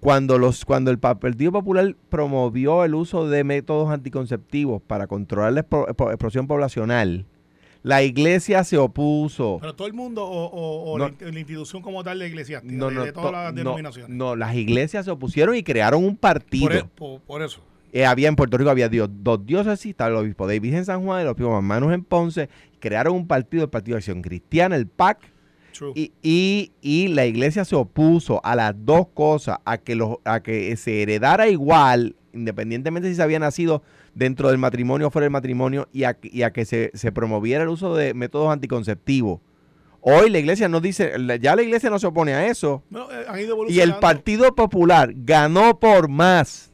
Cuando, 0.00 0.38
los, 0.38 0.64
cuando 0.64 0.90
el 0.90 0.98
pa- 0.98 1.20
Partido 1.20 1.52
Popular 1.52 1.94
promovió 2.08 2.84
el 2.84 2.94
uso 2.94 3.28
de 3.28 3.44
métodos 3.44 3.90
anticonceptivos 3.90 4.80
para 4.82 5.06
controlar 5.06 5.52
la 5.52 5.60
explosión 5.60 6.46
poblacional, 6.46 7.26
la 7.82 8.02
iglesia 8.02 8.62
se 8.64 8.76
opuso. 8.76 9.58
Pero 9.60 9.74
todo 9.74 9.86
el 9.86 9.94
mundo 9.94 10.24
o, 10.24 10.46
o- 10.46 10.92
o 10.92 10.98
No. 10.98 11.04
la, 11.08 11.10
in- 11.10 11.32
la 11.34 11.38
institución 11.40 11.82
como 11.82 12.04
tal 12.04 12.18
de 12.18 12.26
eclesiástica, 12.26 12.74
No, 12.74 12.88
de, 12.88 12.94
no, 12.94 13.04
de 13.04 13.12
todas 13.12 13.26
to- 13.30 13.32
las 13.32 13.52
no, 13.52 13.58
denominaciones. 13.58 14.10
no, 14.10 14.36
las 14.36 14.54
iglesias 14.54 15.04
se 15.04 15.10
opusieron 15.10 15.56
y 15.56 15.62
crearon 15.62 16.04
un 16.04 16.16
partido. 16.16 16.68
por, 16.68 16.76
e- 16.76 16.84
por- 16.84 17.20
por 17.20 17.42
eso. 17.42 17.60
Eh, 17.92 18.06
había 18.06 18.28
en 18.28 18.36
Puerto 18.36 18.56
Rico 18.56 18.70
había 18.70 18.88
Dios, 18.88 19.08
dos 19.12 19.44
dioses, 19.44 19.84
estaba 19.84 20.10
el 20.10 20.16
obispo 20.16 20.46
David 20.46 20.74
en 20.74 20.84
San 20.84 21.02
Juan, 21.04 21.22
el 21.22 21.26
obispo 21.26 21.60
Manos 21.60 21.92
en 21.92 22.04
Ponce, 22.04 22.48
crearon 22.78 23.14
un 23.16 23.26
partido, 23.26 23.64
el 23.64 23.70
Partido 23.70 23.96
de 23.96 23.98
Acción 23.98 24.22
Cristiana, 24.22 24.76
el 24.76 24.86
PAC, 24.86 25.18
y, 25.94 26.12
y, 26.22 26.72
y 26.82 27.08
la 27.08 27.24
iglesia 27.26 27.64
se 27.64 27.74
opuso 27.74 28.40
a 28.44 28.54
las 28.54 28.74
dos 28.84 29.08
cosas, 29.14 29.58
a 29.64 29.78
que, 29.78 29.94
los, 29.96 30.18
a 30.24 30.40
que 30.40 30.76
se 30.76 31.02
heredara 31.02 31.48
igual, 31.48 32.14
independientemente 32.34 33.08
si 33.08 33.14
se 33.16 33.22
había 33.22 33.38
nacido 33.38 33.82
dentro 34.14 34.48
del 34.48 34.58
matrimonio 34.58 35.08
o 35.08 35.10
fuera 35.10 35.24
del 35.24 35.32
matrimonio, 35.32 35.88
y 35.92 36.04
a, 36.04 36.18
y 36.22 36.42
a 36.42 36.52
que 36.52 36.64
se, 36.64 36.90
se 36.94 37.12
promoviera 37.12 37.62
el 37.62 37.68
uso 37.68 37.94
de 37.94 38.14
métodos 38.14 38.52
anticonceptivos. 38.52 39.40
Hoy 40.02 40.30
la 40.30 40.38
iglesia 40.38 40.68
no 40.68 40.80
dice, 40.80 41.12
ya 41.40 41.54
la 41.54 41.62
iglesia 41.62 41.90
no 41.90 41.98
se 41.98 42.06
opone 42.06 42.32
a 42.32 42.46
eso, 42.46 42.82
eh, 42.90 43.24
han 43.28 43.38
ido 43.38 43.56
y 43.68 43.80
el. 43.80 43.96
Partido 43.96 44.54
Popular 44.54 45.12
ganó 45.14 45.78
por 45.78 46.08
más 46.08 46.72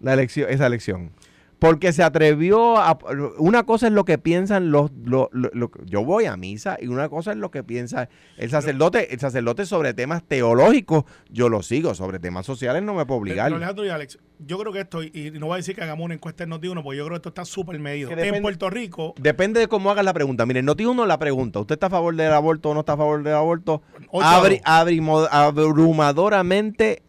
la 0.00 0.14
elección, 0.14 0.48
esa 0.50 0.66
elección. 0.66 1.10
Porque 1.58 1.94
se 1.94 2.02
atrevió 2.02 2.76
a... 2.76 2.98
Una 3.38 3.62
cosa 3.62 3.86
es 3.86 3.92
lo 3.94 4.04
que 4.04 4.18
piensan 4.18 4.70
los... 4.70 4.90
lo- 5.04 5.30
lo- 5.32 5.50
lo- 5.54 5.70
yo 5.86 6.04
voy 6.04 6.26
a 6.26 6.36
misa 6.36 6.76
y 6.80 6.88
una 6.88 7.08
cosa 7.08 7.30
es 7.32 7.38
lo 7.38 7.50
que 7.50 7.64
piensa 7.64 8.10
el 8.36 8.50
sacerdote. 8.50 9.14
El 9.14 9.20
sacerdote 9.20 9.64
sobre 9.64 9.94
temas 9.94 10.22
teológicos, 10.22 11.04
yo 11.30 11.48
lo 11.48 11.62
sigo. 11.62 11.94
Sobre 11.94 12.18
temas 12.18 12.44
sociales 12.44 12.82
no 12.82 12.92
me 12.92 13.06
puedo 13.06 13.20
Pero, 13.22 13.32
obligar. 13.32 13.52
Alejandro 13.54 13.86
y 13.86 13.88
Alex, 13.88 14.18
yo 14.38 14.58
creo 14.58 14.70
que 14.70 14.80
esto, 14.80 15.02
y 15.02 15.32
no 15.38 15.46
voy 15.46 15.54
a 15.54 15.56
decir 15.56 15.74
que 15.74 15.82
hagamos 15.82 16.04
una 16.04 16.12
encuesta 16.12 16.44
en 16.44 16.50
Noti1, 16.50 16.82
porque 16.82 16.98
yo 16.98 17.04
creo 17.04 17.14
que 17.14 17.16
esto 17.16 17.30
está 17.30 17.46
súper 17.46 17.78
medido. 17.78 18.10
Depende- 18.10 18.36
En 18.36 18.42
Puerto 18.42 18.68
Rico, 18.68 19.14
Depende 19.18 19.60
de 19.60 19.68
cómo 19.68 19.90
hagas 19.90 20.04
la 20.04 20.12
pregunta. 20.12 20.44
Miren, 20.44 20.66
Noti 20.66 20.84
uno 20.84 21.06
la 21.06 21.18
pregunta. 21.18 21.58
¿Usted 21.60 21.76
está 21.76 21.86
a 21.86 21.90
favor 21.90 22.14
del 22.16 22.32
aborto 22.34 22.68
o 22.70 22.74
no 22.74 22.80
está 22.80 22.92
a 22.92 22.96
favor 22.98 23.22
del 23.22 23.32
aborto? 23.34 23.80
Abri- 24.12 24.60
abrumadoramente 24.66 27.02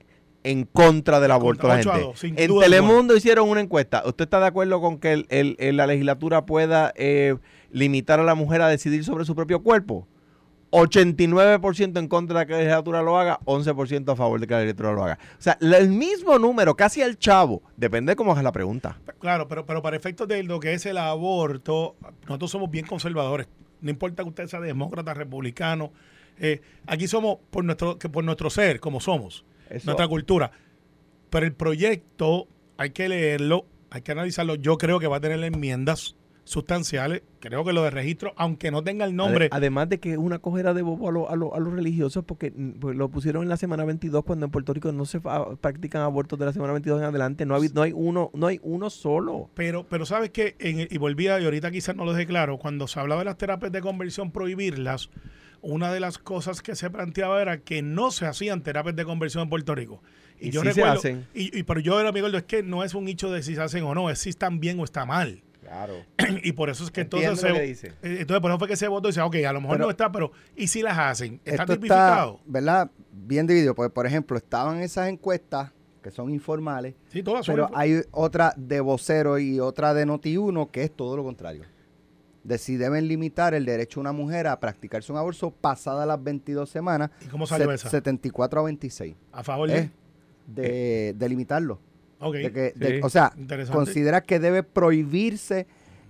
en 0.52 0.66
contra 0.66 1.20
del 1.20 1.32
aborto 1.32 1.68
la 1.68 1.78
gente. 1.84 2.12
en 2.24 2.60
Telemundo 2.60 3.16
hicieron 3.16 3.50
una 3.50 3.62
encuesta. 3.62 4.04
¿Usted 4.06 4.26
está 4.26 4.40
de 4.40 4.48
acuerdo 4.48 4.80
con 4.82 4.98
que 5.00 5.14
el- 5.14 5.26
el- 5.30 5.56
el- 5.60 5.78
la 5.78 5.88
legislatura 5.88 6.46
pueda 6.46 6.94
eh, 6.96 7.36
limitar 7.72 8.20
a 8.20 8.24
la 8.24 8.36
mujer 8.36 8.62
a 8.62 8.68
decidir 8.68 9.04
sobre 9.04 9.26
su 9.26 9.36
propio 9.36 9.62
cuerpo? 9.64 10.08
89% 10.72 11.98
en 12.00 12.08
contra 12.08 12.40
de 12.42 12.46
que 12.46 12.52
la 12.54 12.60
legislatura 12.60 13.02
lo 13.02 13.18
haga, 13.18 13.40
11% 13.46 14.12
a 14.12 14.16
favor 14.16 14.40
de 14.40 14.48
que 14.48 14.54
la 14.54 14.60
legislatura 14.62 14.92
lo 14.94 15.04
haga. 15.04 15.18
O 15.38 15.42
sea, 15.42 15.58
el 15.62 15.90
mismo 15.90 16.38
número, 16.40 16.76
casi 16.76 17.02
el 17.02 17.18
chavo. 17.18 17.62
Depende 17.78 18.12
de 18.12 18.16
cómo 18.16 18.32
hagas 18.32 18.44
la 18.44 18.52
pregunta. 18.52 19.00
claro, 19.20 19.48
pero, 19.48 19.66
pero 19.66 19.82
para 19.82 19.96
efectos 19.96 20.28
de 20.28 20.44
lo 20.44 20.60
que 20.60 20.74
es 20.74 20.86
el 20.86 20.98
aborto, 20.98 21.96
nosotros 22.28 22.52
somos 22.52 22.70
bien 22.70 22.86
conservadores. 22.86 23.48
No 23.82 23.90
importa 23.92 24.24
que 24.24 24.30
usted 24.30 24.48
sea 24.48 24.60
demócrata, 24.60 25.14
republicano. 25.14 25.92
eh, 26.40 26.62
aquí 26.86 27.08
somos 27.08 27.38
por 27.50 27.64
nuestro, 27.64 27.98
que 27.98 28.10
por 28.10 28.24
nuestro 28.24 28.50
ser, 28.52 28.80
como 28.80 29.00
somos, 29.00 29.44
Eso- 29.70 29.86
nuestra 29.86 30.08
cultura. 30.08 30.52
Pero 31.30 31.46
el 31.46 31.54
proyecto 31.54 32.48
hay 32.78 32.92
que 32.92 33.10
leerlo, 33.10 33.66
hay 33.90 34.02
que 34.02 34.12
analizarlo. 34.12 34.56
Yo 34.56 34.78
creo 34.78 35.00
que 35.00 35.08
va 35.08 35.18
a 35.18 35.22
tener 35.22 35.44
enmiendas 35.44 36.16
sustanciales. 36.46 37.24
Creo 37.42 37.66
que 37.66 37.74
lo 37.74 37.84
de 37.84 37.90
registro, 37.92 38.32
aunque 38.38 38.72
no 38.72 38.82
tenga 38.82 39.04
el 39.04 39.16
nombre, 39.16 39.48
Ade- 39.50 39.58
Además 39.58 39.90
de 39.90 40.00
que 40.00 40.14
es 40.14 40.18
una 40.18 40.40
cogera 40.40 40.74
de 40.74 40.82
bobo 40.82 41.10
a, 41.10 41.12
lo- 41.12 41.30
a 41.30 41.36
lo- 41.36 41.54
a 41.54 41.60
los 41.60 41.74
religiosos, 41.74 42.24
porque 42.26 42.52
mm, 42.56 42.80
pues, 42.80 42.96
lo 42.96 43.10
pusieron 43.10 43.44
en 43.44 43.50
la 43.50 43.58
semana 43.58 43.84
22, 43.84 44.24
cuando 44.24 44.46
en 44.46 44.52
Puerto 44.52 44.74
Rico 44.74 44.92
no 44.94 45.04
se 45.06 45.20
practican 45.20 46.02
abortos 46.04 46.40
de 46.40 46.46
la 46.46 46.54
semana 46.54 46.72
22 46.74 47.00
en 47.00 47.06
adelante. 47.06 47.46
No, 47.46 47.56
hay- 47.56 47.70
no, 47.74 47.82
hay, 47.82 47.92
uno, 47.94 48.32
no 48.34 48.48
hay 48.48 48.60
uno 48.64 48.90
solo. 48.90 49.50
Pero, 49.56 49.86
pero 49.90 50.06
sabes 50.06 50.30
que, 50.30 50.56
y 50.90 50.98
volvía, 50.98 51.38
y 51.42 51.44
ahorita 51.46 51.70
quizás 51.70 51.96
no 51.98 52.06
lo 52.06 52.14
dejé 52.14 52.26
claro, 52.26 52.58
cuando 52.58 52.88
se 52.88 53.00
hablaba 53.02 53.22
de 53.22 53.26
las 53.26 53.38
terapias 53.38 53.72
de 53.74 53.82
conversión, 53.82 54.32
prohibirlas, 54.32 55.10
una 55.62 55.92
de 55.92 56.00
las 56.00 56.18
cosas 56.18 56.62
que 56.62 56.76
se 56.76 56.90
planteaba 56.90 57.42
era 57.42 57.58
que 57.60 57.82
no 57.82 58.12
se 58.12 58.26
hacían 58.26 58.62
terapias 58.64 58.96
de 58.96 59.06
conversión 59.06 59.44
en 59.44 59.50
Puerto 59.50 59.76
Rico. 59.76 60.02
Y, 60.40 60.50
Y 60.50 60.52
yo 60.52 60.62
sí 60.62 60.68
se 60.68 60.74
recuerdo, 60.76 61.00
hacen. 61.00 61.28
Y, 61.34 61.58
y- 61.58 61.64
pero 61.64 61.80
yo 61.80 62.00
era 62.00 62.10
amigo, 62.10 62.28
es 62.28 62.44
que 62.44 62.62
no 62.64 62.84
es 62.84 62.94
un 62.94 63.08
hecho 63.08 63.32
de 63.32 63.42
si 63.44 63.56
se 63.56 63.62
hacen 63.62 63.84
o 63.84 63.96
no, 63.96 64.10
es 64.10 64.20
si 64.20 64.30
están 64.30 64.60
bien 64.60 64.80
o 64.80 64.84
está 64.84 65.06
mal. 65.06 65.42
Claro. 65.62 65.96
y 66.44 66.52
por 66.54 66.70
eso 66.70 66.84
es 66.84 66.92
que 66.92 67.02
Entiendo 67.02 67.32
entonces 67.32 67.52
se, 67.52 67.60
que 67.60 67.68
dice. 67.68 67.88
eh, 68.04 68.18
entonces 68.22 68.40
por 68.42 68.52
eso 68.52 68.60
fue 68.60 68.68
que 68.70 68.76
se 68.78 68.88
votó 68.88 69.10
y 69.10 69.12
dice, 69.12 69.22
ok, 69.22 69.36
a 69.48 69.52
lo 69.54 69.60
mejor 69.62 69.76
Pero- 69.78 69.86
no 69.86 69.92
está, 69.92 70.12
pero 70.12 70.32
¿y 70.56 70.68
si 70.68 70.82
las 70.82 70.98
hacen? 70.98 71.42
¿Está 71.44 71.52
Esto 71.52 71.64
está, 71.64 71.74
tipificado? 71.76 72.40
¿verdad? 72.46 72.92
Bien 73.12 73.46
dividido. 73.48 73.76
Porque, 73.76 73.90
por 73.90 74.06
ejemplo, 74.06 74.38
estaban 74.38 74.80
esas 74.82 75.10
encuestas 75.10 75.72
que 76.02 76.12
son 76.12 76.30
informales, 76.32 76.94
Sí, 77.12 77.22
todas 77.22 77.46
son. 77.46 77.56
pero 77.56 77.70
hay 77.76 78.00
otra 78.12 78.54
de 78.56 78.80
vocero 78.80 79.40
y 79.40 79.60
otra 79.60 79.94
de 79.94 80.06
Noti1 80.08 80.72
que 80.72 80.84
es 80.84 80.96
todo 80.96 81.18
lo 81.18 81.24
contrario. 81.24 81.64
De 82.48 82.58
si 82.58 82.78
deben 82.78 83.10
limitar 83.10 83.54
el 83.54 83.66
derecho 83.66 84.00
de 84.00 84.02
una 84.02 84.14
mujer 84.14 84.48
a 84.48 84.58
practicarse 84.60 85.12
un 85.12 85.18
aborto 85.18 85.52
pasada 85.52 86.06
las 86.06 86.24
22 86.24 86.70
semanas, 86.70 87.12
¿Y 87.26 87.26
cómo 87.28 87.46
salió 87.46 87.68
se- 87.68 87.76
esa? 87.76 87.90
74 87.90 88.62
a 88.62 88.64
26. 88.64 89.16
a 89.34 89.44
favor 89.44 89.70
de... 89.70 89.78
¿eh? 89.80 89.92
De, 90.48 91.14
de 91.18 91.30
limitarlo. 91.30 91.80
Ok. 92.20 92.36
De 92.36 92.52
que- 92.54 92.74
de- 92.74 92.88
Sí. 92.96 93.00
o 93.04 93.10
sea, 93.10 93.34
considera 93.72 94.22
que 94.22 94.40
debe 94.40 94.64
prohibirse 94.64 95.68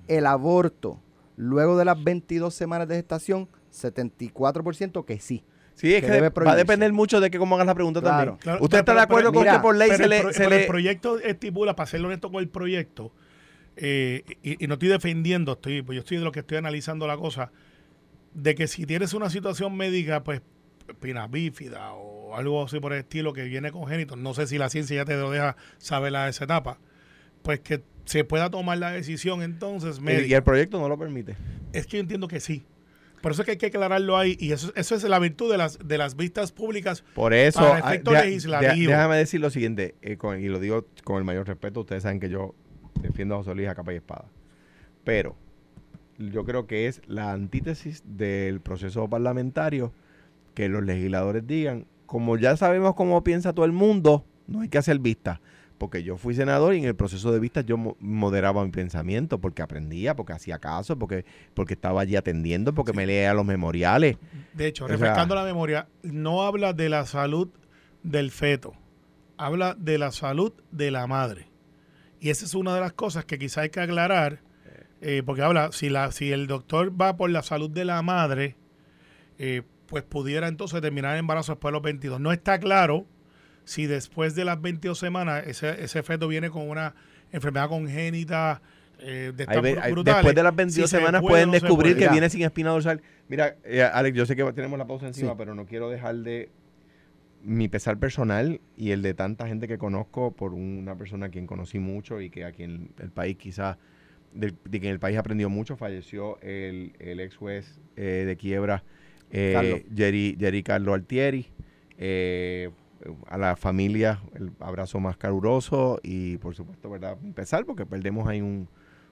el 0.08 0.28
aborto 0.28 1.02
luego 1.38 1.76
de 1.76 1.86
las 1.86 2.02
22 2.04 2.54
semanas 2.54 2.88
de 2.88 2.95
gestación, 2.97 3.47
74% 3.71 5.06
que 5.06 5.19
sí. 5.19 5.43
Sí, 5.73 5.93
es 5.93 6.02
que 6.02 6.08
que, 6.08 6.13
debe 6.13 6.21
va 6.21 6.28
a 6.28 6.34
prohibirse. 6.34 6.58
depender 6.58 6.91
mucho 6.93 7.19
de 7.19 7.30
que 7.30 7.38
cómo 7.38 7.56
hagas 7.56 7.67
la 7.67 7.76
pregunta 7.76 8.00
Claro. 8.02 8.17
también. 8.17 8.38
Claro, 8.38 8.63
¿Usted 8.63 8.69
pero- 8.69 8.80
está 8.80 8.91
de 8.93 8.95
pero- 8.95 9.04
acuerdo 9.04 9.34
con 9.34 9.41
mira, 9.43 9.54
que 9.54 9.60
por 9.60 9.76
ley 9.76 9.89
Pero 9.89 9.97
se 9.97 10.04
el 10.04 10.10
le... 10.10 10.21
pro- 10.21 10.32
se 10.34 10.38
pero 10.39 10.50
le- 10.50 10.62
el 10.62 10.67
proyecto 10.67 11.19
estipula, 11.19 11.76
para 11.76 11.88
ser 11.88 12.04
honesto 12.06 12.32
con 12.32 12.41
el 12.41 12.50
proyecto, 12.50 13.12
eh, 13.78 14.24
y, 14.44 14.63
y 14.63 14.68
no 14.68 14.74
estoy 14.76 14.90
defendiendo, 14.90 15.54
estoy, 15.54 15.82
pues 15.82 15.96
yo 15.96 16.00
estoy 16.02 16.18
de 16.18 16.24
lo 16.24 16.32
que 16.32 16.40
estoy 16.42 16.58
analizando 16.58 17.08
la 17.08 17.18
cosa, 17.18 17.52
de 18.34 18.56
que 18.56 18.68
si 18.68 18.86
tienes 18.86 19.13
una 19.13 19.30
situación 19.30 19.76
médica, 19.76 20.24
pues, 20.24 20.42
espina 20.88 21.28
bífida 21.28 21.94
o 21.94 22.36
algo 22.36 22.63
así 22.63 22.80
por 22.80 22.94
el 22.94 23.00
estilo 23.00 23.34
que 23.34 23.44
viene 23.44 23.72
congénito, 23.72 24.16
no 24.16 24.34
sé 24.34 24.48
si 24.48 24.58
la 24.58 24.70
ciencia 24.70 24.96
ya 24.98 25.06
te 25.06 25.16
lo 25.16 25.32
deja 25.32 25.56
saber 25.80 26.16
a 26.16 26.30
esa 26.30 26.46
etapa, 26.46 26.80
pues 27.42 27.60
que 27.60 27.84
se 28.06 28.24
pueda 28.24 28.50
tomar 28.50 28.78
la 28.78 28.92
decisión 28.92 29.42
entonces 29.42 29.98
y 29.98 30.02
médica. 30.02 30.38
el 30.38 30.44
proyecto 30.44 30.80
no 30.80 30.88
lo 30.88 30.98
permite. 30.98 31.36
Es 31.74 31.86
que 31.88 31.98
yo 31.98 32.02
entiendo 32.02 32.28
que 32.28 32.40
sí. 32.40 32.63
Por 33.22 33.32
eso 33.34 33.42
es 33.42 33.46
que 33.48 33.52
hay 33.54 33.58
que 33.58 33.66
aclararlo 33.66 34.16
ahí 34.16 34.38
y 34.40 34.52
eso, 34.52 34.72
eso 34.76 34.96
es 34.96 35.04
la 35.04 35.20
virtud 35.20 35.52
de 35.52 35.58
las, 35.58 35.80
de 35.84 35.98
las 35.98 36.16
vistas 36.16 36.52
públicas 36.52 37.04
Por 37.16 37.34
eso, 37.34 37.60
Para 37.60 37.76
ah, 37.76 37.90
efecto 37.90 38.12
deja- 38.12 38.24
legislativo. 38.26 38.72
deja- 38.74 38.92
déjame 38.98 39.18
decir 39.18 39.42
lo 39.42 39.50
siguiente, 39.50 39.96
eh, 40.02 40.16
con- 40.18 40.40
y 40.40 40.48
lo 40.48 40.60
digo 40.60 40.86
con 41.04 41.18
el 41.18 41.24
mayor 41.26 41.48
respeto, 41.48 41.82
ustedes 41.82 42.04
saben 42.04 42.20
que 42.20 42.30
yo 42.30 42.54
defiendo 43.01 43.36
a 43.36 43.38
José 43.39 43.55
Luis 43.55 43.67
a 43.67 43.75
capa 43.75 43.93
y 43.93 43.97
espada. 43.97 44.25
Pero 45.03 45.36
yo 46.17 46.43
creo 46.45 46.67
que 46.67 46.88
es 46.88 47.01
la 47.07 47.31
antítesis 47.31 48.03
del 48.05 48.60
proceso 48.62 49.07
parlamentario 49.10 49.91
que 50.53 50.69
los 50.69 50.83
legisladores 50.83 51.45
digan, 51.45 51.86
como 52.05 52.38
ya 52.38 52.57
sabemos 52.57 52.95
cómo 52.95 53.23
piensa 53.23 53.53
todo 53.53 53.65
el 53.65 53.71
mundo, 53.71 54.25
no 54.47 54.62
hay 54.62 54.69
que 54.69 54.77
hacer 54.77 54.99
vistas. 54.99 55.39
Porque 55.77 56.01
yo 56.01 56.17
fui 56.17 56.33
senador 56.33 56.73
y 56.73 56.79
en 56.79 56.86
el 56.86 56.95
proceso 56.95 57.31
de 57.31 57.39
vistas 57.39 57.63
yo 57.67 57.77
mo- 57.77 57.95
moderaba 57.99 58.65
mi 58.65 58.71
pensamiento, 58.71 59.39
porque 59.39 59.62
aprendía, 59.62 60.15
porque 60.15 60.33
hacía 60.33 60.57
caso, 60.57 60.97
porque, 60.97 61.23
porque 61.53 61.75
estaba 61.75 62.01
allí 62.01 62.15
atendiendo, 62.15 62.73
porque 62.73 62.93
me 62.93 63.05
leía 63.05 63.31
los 63.36 63.45
memoriales. 63.45 64.17
De 64.55 64.65
hecho, 64.65 64.86
O 64.86 64.88
sea- 64.88 64.97
refrescando 64.97 65.36
la 65.36 65.43
memoria, 65.43 65.88
no 66.01 66.41
habla 66.41 66.73
de 66.73 66.89
la 66.89 67.05
salud 67.05 67.49
del 68.01 68.31
feto, 68.31 68.73
habla 69.38 69.75
de 69.75 69.99
la 69.99 70.12
salud 70.12 70.51
de 70.71 70.89
la 70.89 71.05
madre. 71.05 71.45
Y 72.19 72.30
esa 72.30 72.45
es 72.45 72.53
una 72.56 72.73
de 72.73 72.82
las 72.82 72.93
cosas 72.93 73.25
que 73.25 73.38
quizá 73.38 73.62
hay 73.62 73.69
que 73.69 73.80
aclarar, 73.80 74.39
eh, 75.01 75.21
porque 75.25 75.41
habla, 75.43 75.71
si, 75.71 75.89
la, 75.89 76.12
si 76.12 76.32
el 76.32 76.47
doctor 76.47 76.99
va 76.99 77.15
por 77.17 77.30
la 77.30 77.43
salud 77.43 77.69
de 77.69 77.86
la 77.86 78.01
madre, 78.01 78.56
eh, 79.38 79.62
pues 79.88 80.03
pudiera 80.03 80.47
entonces 80.47 80.82
terminar 80.82 81.13
el 81.13 81.19
embarazo 81.19 81.53
después 81.53 81.71
de 81.71 81.73
los 81.73 81.82
22. 81.84 82.19
No 82.19 82.32
está 82.32 82.60
claro 82.60 83.06
si 83.63 83.86
después 83.86 84.34
de 84.36 84.45
las 84.45 84.60
22 84.62 84.97
semanas 84.97 85.45
ese, 85.45 85.84
ese 85.84 86.01
feto 86.03 86.27
viene 86.27 86.49
con 86.49 86.67
una 86.69 86.95
enfermedad 87.32 87.69
congénita 87.69 88.62
eh, 88.99 89.32
de 89.36 89.45
Hay 89.47 89.93
después 90.03 90.34
de 90.36 90.43
las 90.43 90.56
22 90.56 90.89
si 90.89 90.91
se 90.91 90.97
semanas 90.97 91.21
puede 91.21 91.34
pueden 91.34 91.47
no 91.49 91.53
descubrir 91.53 91.97
que 91.97 92.10
viene 92.10 92.30
sin 92.30 92.41
espina 92.41 92.71
dorsal. 92.71 93.01
Mira, 93.27 93.56
eh, 93.63 93.84
Alex, 93.84 94.17
yo 94.17 94.25
sé 94.25 94.36
que 94.36 94.43
tenemos 94.53 94.80
la 94.80 94.88
pausa 94.88 95.06
encima, 95.08 95.32
Sí. 95.32 95.36
pero 95.38 95.53
no 95.53 95.65
quiero 95.65 95.89
dejar 95.89 96.15
de 96.15 96.49
mi 97.47 97.69
pesar 97.69 97.97
personal 97.97 98.60
y 98.75 98.91
el 98.91 99.01
de 99.01 99.13
tanta 99.13 99.47
gente 99.47 99.69
que 99.69 99.77
conozco 99.77 100.31
por 100.31 100.53
una 100.53 100.97
persona 100.97 101.27
a 101.27 101.29
quien 101.29 101.47
conocí 101.47 101.79
mucho 101.79 102.19
y 102.19 102.29
que 102.29 102.43
aquí 102.43 102.63
en 102.63 102.91
el 102.99 103.10
país 103.10 103.38
quizás, 103.38 103.77
de, 104.33 104.53
de 104.65 104.79
que 104.81 104.88
en 104.88 104.91
el 104.91 104.99
país 104.99 105.17
aprendió 105.17 105.49
mucho, 105.49 105.77
falleció 105.77 106.41
el, 106.41 106.91
el 106.99 107.21
ex 107.21 107.38
juez 107.38 107.79
eh, 107.95 108.25
de 108.27 108.36
quiebra, 108.36 108.83
eh, 109.31 109.53
Carlos. 109.53 109.81
Jerry, 109.95 110.36
Jerry 110.38 110.62
Carlo 110.62 110.93
Altieri. 110.93 111.47
Eh, 111.97 112.69
a 113.27 113.38
la 113.38 113.55
familia 113.55 114.19
el 114.33 114.51
abrazo 114.60 114.99
más 114.99 115.15
caluroso 115.15 116.01
y 116.03 116.38
por 116.38 116.53
supuesto, 116.53 116.89
¿verdad? 116.89 117.17
Mi 117.21 117.31
pesar 117.31 117.63
porque 117.63 117.86
perdemos 117.86 118.27
ahí 118.27 118.41
un, 118.41 118.67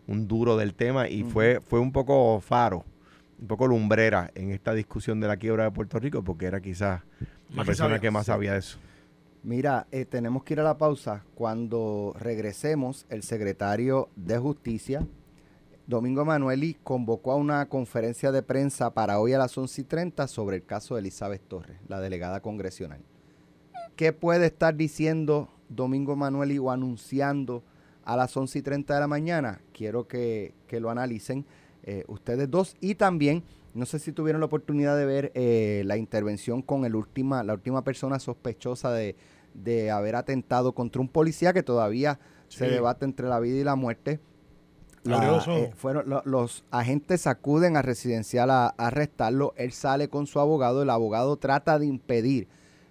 un 0.07 0.27
duro 0.27 0.57
del 0.57 0.73
tema 0.73 1.07
y 1.07 1.23
fue, 1.23 1.61
fue 1.61 1.79
un 1.79 1.93
poco 1.93 2.41
faro, 2.41 2.83
un 3.39 3.47
poco 3.47 3.67
lumbrera 3.67 4.31
en 4.35 4.51
esta 4.51 4.73
discusión 4.73 5.21
de 5.21 5.27
la 5.27 5.37
quiebra 5.37 5.65
de 5.65 5.71
Puerto 5.71 5.99
Rico 5.99 6.23
porque 6.23 6.47
era 6.47 6.59
quizás 6.59 7.03
la 7.53 7.63
persona 7.63 7.89
sabía. 7.89 8.01
que 8.01 8.11
más 8.11 8.25
sabía 8.25 8.53
de 8.53 8.59
eso. 8.59 8.77
Mira, 9.43 9.85
eh, 9.91 10.05
tenemos 10.05 10.43
que 10.43 10.53
ir 10.55 10.59
a 10.59 10.63
la 10.63 10.77
pausa. 10.77 11.23
Cuando 11.35 12.15
regresemos, 12.17 13.05
el 13.09 13.21
secretario 13.21 14.09
de 14.15 14.37
Justicia, 14.39 15.05
Domingo 15.85 16.23
Emanueli, 16.23 16.77
convocó 16.83 17.31
a 17.31 17.35
una 17.35 17.67
conferencia 17.67 18.31
de 18.31 18.41
prensa 18.41 18.93
para 18.95 19.19
hoy 19.19 19.33
a 19.33 19.37
las 19.37 19.55
11 19.55 19.81
y 19.81 19.83
30 19.83 20.27
sobre 20.27 20.57
el 20.57 20.65
caso 20.65 20.95
de 20.95 21.01
Elizabeth 21.01 21.47
Torres, 21.47 21.77
la 21.87 21.99
delegada 21.99 22.39
congresional. 22.39 23.01
¿Qué 23.95 24.11
puede 24.13 24.47
estar 24.47 24.75
diciendo 24.75 25.49
Domingo 25.69 26.13
Emanueli 26.13 26.57
o 26.57 26.71
anunciando 26.71 27.63
a 28.03 28.17
las 28.17 28.35
11 28.35 28.59
y 28.59 28.61
30 28.63 28.95
de 28.95 28.99
la 28.99 29.07
mañana? 29.07 29.61
Quiero 29.73 30.07
que, 30.07 30.55
que 30.67 30.79
lo 30.79 30.89
analicen 30.89 31.45
eh, 31.83 32.03
ustedes 32.07 32.49
dos 32.49 32.75
y 32.81 32.95
también 32.95 33.43
no 33.75 33.85
sé 33.85 33.99
si 33.99 34.11
tuvieron 34.11 34.39
la 34.39 34.47
oportunidad 34.47 34.97
de 34.97 35.05
ver 35.05 35.31
eh, 35.35 35.83
la 35.85 35.97
intervención 35.97 36.61
con 36.61 36.85
el 36.85 36.95
última, 36.95 37.43
la 37.43 37.53
última 37.53 37.83
persona 37.83 38.17
sospechosa 38.19 38.91
de, 38.91 39.15
de 39.53 39.91
haber 39.91 40.15
atentado 40.15 40.73
contra 40.73 41.01
un 41.01 41.09
policía 41.09 41.53
que 41.53 41.61
todavía 41.63 42.19
se 42.47 42.65
debate 42.75 43.05
entre 43.05 43.27
la 43.27 43.39
vida 43.39 43.57
y 43.57 43.63
la 43.63 43.75
muerte. 43.75 44.19
La- 45.03 45.17
eh, 45.57 45.71
fueron 45.75 46.09
lo- 46.09 46.23
los 46.25 46.63
agentes 46.71 47.27
acuden 47.27 47.77
a 47.77 47.81
residencial 47.83 48.49
a, 48.49 48.67
a 48.67 48.87
arrestarlo. 48.87 49.53
Él 49.57 49.71
sale 49.71 50.09
con 50.09 50.25
su 50.25 50.39
abogado. 50.39 50.81
El 50.81 50.89
abogado 50.89 51.37
trata 51.37 51.77
de 51.77 51.85
impedir 51.85 52.47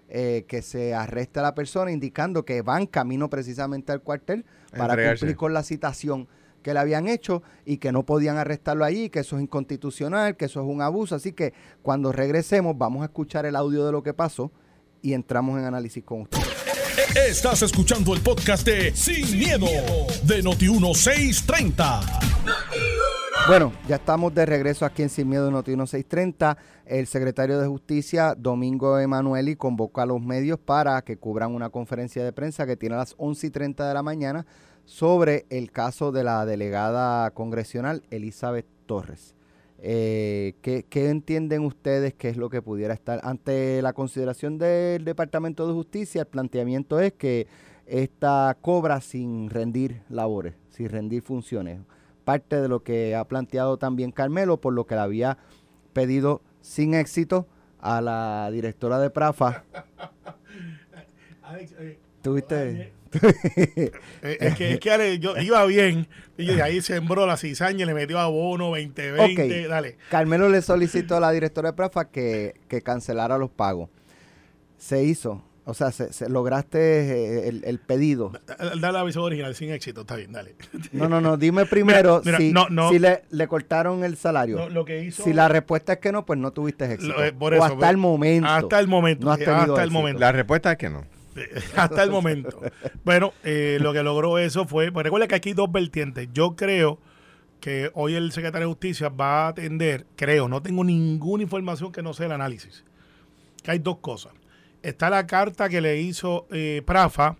eh, 0.07 0.45
que 0.47 0.61
se 0.61 0.93
arreste 0.93 1.39
a 1.39 1.43
la 1.43 1.55
persona, 1.55 1.91
indicando 1.91 2.45
que 2.45 2.61
van 2.61 2.85
camino 2.85 3.29
precisamente 3.29 3.91
al 3.91 4.01
cuartel 4.01 4.45
para 4.71 4.93
entregarse. 4.93 5.21
cumplir 5.21 5.35
con 5.35 5.53
la 5.53 5.63
citación 5.63 6.27
que 6.65 6.73
le 6.73 6.79
habían 6.79 7.07
hecho 7.07 7.43
y 7.63 7.77
que 7.77 7.91
no 7.91 8.07
podían 8.07 8.37
arrestarlo 8.37 8.85
allí, 8.85 9.11
que 9.11 9.19
eso 9.19 9.35
es 9.35 9.43
inconstitucional, 9.43 10.35
que 10.35 10.45
eso 10.45 10.61
es 10.61 10.65
un 10.65 10.81
abuso. 10.81 11.13
Así 11.13 11.31
que 11.31 11.53
cuando 11.83 12.11
regresemos 12.11 12.75
vamos 12.75 13.03
a 13.03 13.05
escuchar 13.05 13.45
el 13.45 13.55
audio 13.55 13.85
de 13.85 13.91
lo 13.91 14.01
que 14.01 14.15
pasó 14.15 14.51
y 14.99 15.13
entramos 15.13 15.59
en 15.59 15.65
análisis 15.65 16.03
con 16.03 16.21
usted. 16.21 16.39
Estás 17.29 17.61
escuchando 17.61 18.15
el 18.15 18.21
podcast 18.21 18.65
de 18.65 18.95
Sin, 18.95 19.37
miedo, 19.37 19.67
de 20.23 20.43
Noti1630. 20.43 22.01
Bueno, 23.47 23.71
ya 23.87 23.97
estamos 23.97 24.33
de 24.33 24.47
regreso 24.47 24.87
aquí 24.87 25.03
en 25.03 25.09
Sin 25.09 25.29
Miedo 25.29 25.51
Noti 25.51 25.69
1630. 25.69 26.57
El 26.87 27.05
secretario 27.05 27.59
de 27.59 27.67
Justicia, 27.67 28.33
Domingo 28.35 28.97
Emanueli, 28.97 29.55
convocó 29.55 30.01
a 30.01 30.07
los 30.07 30.19
medios 30.19 30.57
para 30.57 30.99
que 31.03 31.17
cubran 31.17 31.53
una 31.53 31.69
conferencia 31.69 32.23
de 32.23 32.33
prensa 32.33 32.65
que 32.65 32.75
tiene 32.75 32.95
a 32.95 32.99
las 32.99 33.13
11 33.19 33.45
y 33.45 33.49
30 33.51 33.87
de 33.87 33.93
la 33.93 34.01
mañana 34.01 34.47
sobre 34.85 35.45
el 35.49 35.71
caso 35.71 36.11
de 36.11 36.23
la 36.23 36.45
delegada 36.45 37.31
congresional 37.31 38.03
Elizabeth 38.11 38.65
Torres. 38.85 39.35
Eh, 39.79 40.55
¿qué, 40.61 41.09
entienden 41.09 41.63
ustedes 41.63 42.13
que 42.13 42.29
es 42.29 42.37
lo 42.37 42.49
que 42.49 42.61
pudiera 42.61 42.93
estar 42.93 43.19
ante 43.23 43.81
la 43.81 43.93
consideración 43.93 44.57
del 44.57 45.03
Departamento 45.03 45.67
de 45.67 45.73
Justicia? 45.73 46.21
El 46.21 46.27
planteamiento 46.27 46.99
es 46.99 47.13
que 47.13 47.47
esta 47.85 48.57
cobra 48.61 49.01
sin 49.01 49.49
rendir 49.49 50.01
labores, 50.09 50.55
sin 50.69 50.89
rendir 50.89 51.21
funciones 51.21 51.81
parte 52.25 52.59
de 52.59 52.67
lo 52.67 52.83
que 52.83 53.15
ha 53.15 53.23
planteado 53.25 53.77
también 53.77 54.11
Carmelo, 54.11 54.59
por 54.59 54.73
lo 54.73 54.85
que 54.85 54.95
le 54.95 55.01
había 55.01 55.37
pedido 55.93 56.41
sin 56.59 56.93
éxito 56.93 57.47
a 57.79 58.01
la 58.01 58.49
directora 58.51 58.99
de 58.99 59.09
Prafa. 59.09 59.63
Alex, 61.43 61.75
eh, 61.77 61.99
¿Tuviste? 62.25 62.91
Eh, 63.15 63.91
es 64.41 64.55
que, 64.55 64.71
es 64.73 64.79
que 64.81 64.91
Ale, 64.91 65.19
yo 65.19 65.37
iba 65.37 65.63
bien 65.65 66.05
y 66.37 66.47
de 66.47 66.61
ahí 66.61 66.81
sembró 66.81 67.25
la 67.25 67.37
cizaña 67.37 67.83
y 67.83 67.85
le 67.85 67.93
metió 67.93 68.19
abono 68.19 68.65
2020. 68.71 69.63
Ok. 69.63 69.69
Dale. 69.69 69.97
Carmelo 70.09 70.49
le 70.49 70.61
solicitó 70.61 71.15
a 71.15 71.19
la 71.21 71.31
directora 71.31 71.69
de 71.69 71.77
Prafa 71.77 72.09
que, 72.09 72.55
que 72.67 72.81
cancelara 72.81 73.37
los 73.37 73.49
pagos. 73.51 73.89
Se 74.77 75.03
hizo. 75.05 75.41
O 75.63 75.73
sea, 75.73 75.91
se, 75.91 76.11
se- 76.11 76.27
lograste 76.29 76.77
eh, 76.79 77.47
el, 77.47 77.63
el 77.65 77.79
pedido. 77.79 78.33
Dale 78.59 78.91
la 78.91 78.99
aviso 78.99 79.23
original 79.23 79.55
sin 79.55 79.71
éxito. 79.71 80.01
Está 80.01 80.15
bien, 80.17 80.33
dale. 80.33 80.55
No, 80.91 81.07
no, 81.07 81.21
no. 81.21 81.37
Dime 81.37 81.65
primero 81.65 82.21
Mira, 82.25 82.37
si, 82.37 82.51
no, 82.51 82.67
no. 82.69 82.89
si 82.91 82.99
le, 82.99 83.23
le 83.29 83.47
cortaron 83.47 84.03
el 84.03 84.17
salario. 84.17 84.57
Lo, 84.57 84.69
lo 84.69 84.83
que 84.85 85.03
hizo. 85.05 85.23
Si 85.23 85.31
la 85.31 85.47
respuesta 85.47 85.93
es 85.93 85.99
que 85.99 86.11
no, 86.11 86.25
pues 86.25 86.37
no 86.37 86.51
tuviste 86.51 86.91
éxito. 86.91 87.13
lo- 87.13 87.23
eh, 87.23 87.31
por 87.31 87.53
o 87.53 87.55
eso, 87.55 87.65
hasta 87.65 87.77
ve- 87.77 87.89
el 87.91 87.97
momento. 87.97 88.47
Hasta 88.49 88.79
el 88.79 88.87
momento. 88.89 89.25
No 89.25 89.31
has 89.31 89.39
tenido 89.39 89.55
hasta 89.55 89.73
el 89.75 89.79
éxito. 89.79 89.91
momento. 89.91 90.19
La 90.19 90.31
respuesta 90.33 90.71
es 90.73 90.77
que 90.77 90.89
no. 90.89 91.05
hasta 91.75 92.03
el 92.03 92.11
momento. 92.11 92.61
Bueno, 93.03 93.33
eh, 93.43 93.77
lo 93.81 93.93
que 93.93 94.03
logró 94.03 94.37
eso 94.37 94.65
fue, 94.65 94.91
pues 94.91 95.03
recuerda 95.03 95.27
que 95.27 95.35
aquí 95.35 95.49
hay 95.49 95.55
dos 95.55 95.71
vertientes. 95.71 96.29
Yo 96.33 96.55
creo 96.55 96.99
que 97.59 97.91
hoy 97.93 98.15
el 98.15 98.31
secretario 98.31 98.67
de 98.67 98.73
Justicia 98.73 99.09
va 99.09 99.45
a 99.45 99.47
atender, 99.49 100.05
creo, 100.15 100.47
no 100.47 100.61
tengo 100.61 100.83
ninguna 100.83 101.43
información 101.43 101.91
que 101.91 102.01
no 102.01 102.13
sea 102.13 102.27
el 102.27 102.31
análisis. 102.33 102.83
Que 103.63 103.71
hay 103.71 103.79
dos 103.79 103.97
cosas. 103.97 104.33
Está 104.83 105.09
la 105.09 105.25
carta 105.25 105.67
que 105.67 105.81
le 105.81 105.99
hizo 105.99 106.45
eh, 106.51 106.83
Prafa 106.85 107.37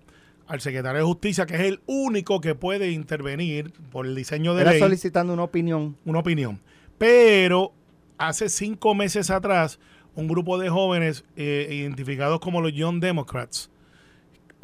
al 0.48 0.62
secretario 0.62 1.00
de 1.00 1.06
Justicia, 1.06 1.46
que 1.46 1.56
es 1.56 1.62
el 1.62 1.82
único 1.86 2.42
que 2.42 2.56
puede 2.56 2.92
intervenir 2.92 3.72
por 3.92 4.06
el 4.06 4.16
diseño 4.16 4.56
de 4.56 4.62
Era 4.62 4.72
ley 4.72 4.80
solicitando 4.80 5.34
una 5.34 5.44
opinión. 5.44 5.96
una 6.06 6.20
opinión. 6.20 6.60
Pero 6.98 7.74
hace 8.18 8.50
cinco 8.50 8.96
meses 8.96 9.30
atrás, 9.30 9.80
un 10.16 10.28
grupo 10.28 10.58
de 10.58 10.70
jóvenes 10.70 11.24
eh, 11.36 11.68
identificados 11.72 12.40
como 12.40 12.62
los 12.62 12.74
Young 12.74 13.00
Democrats, 13.00 13.70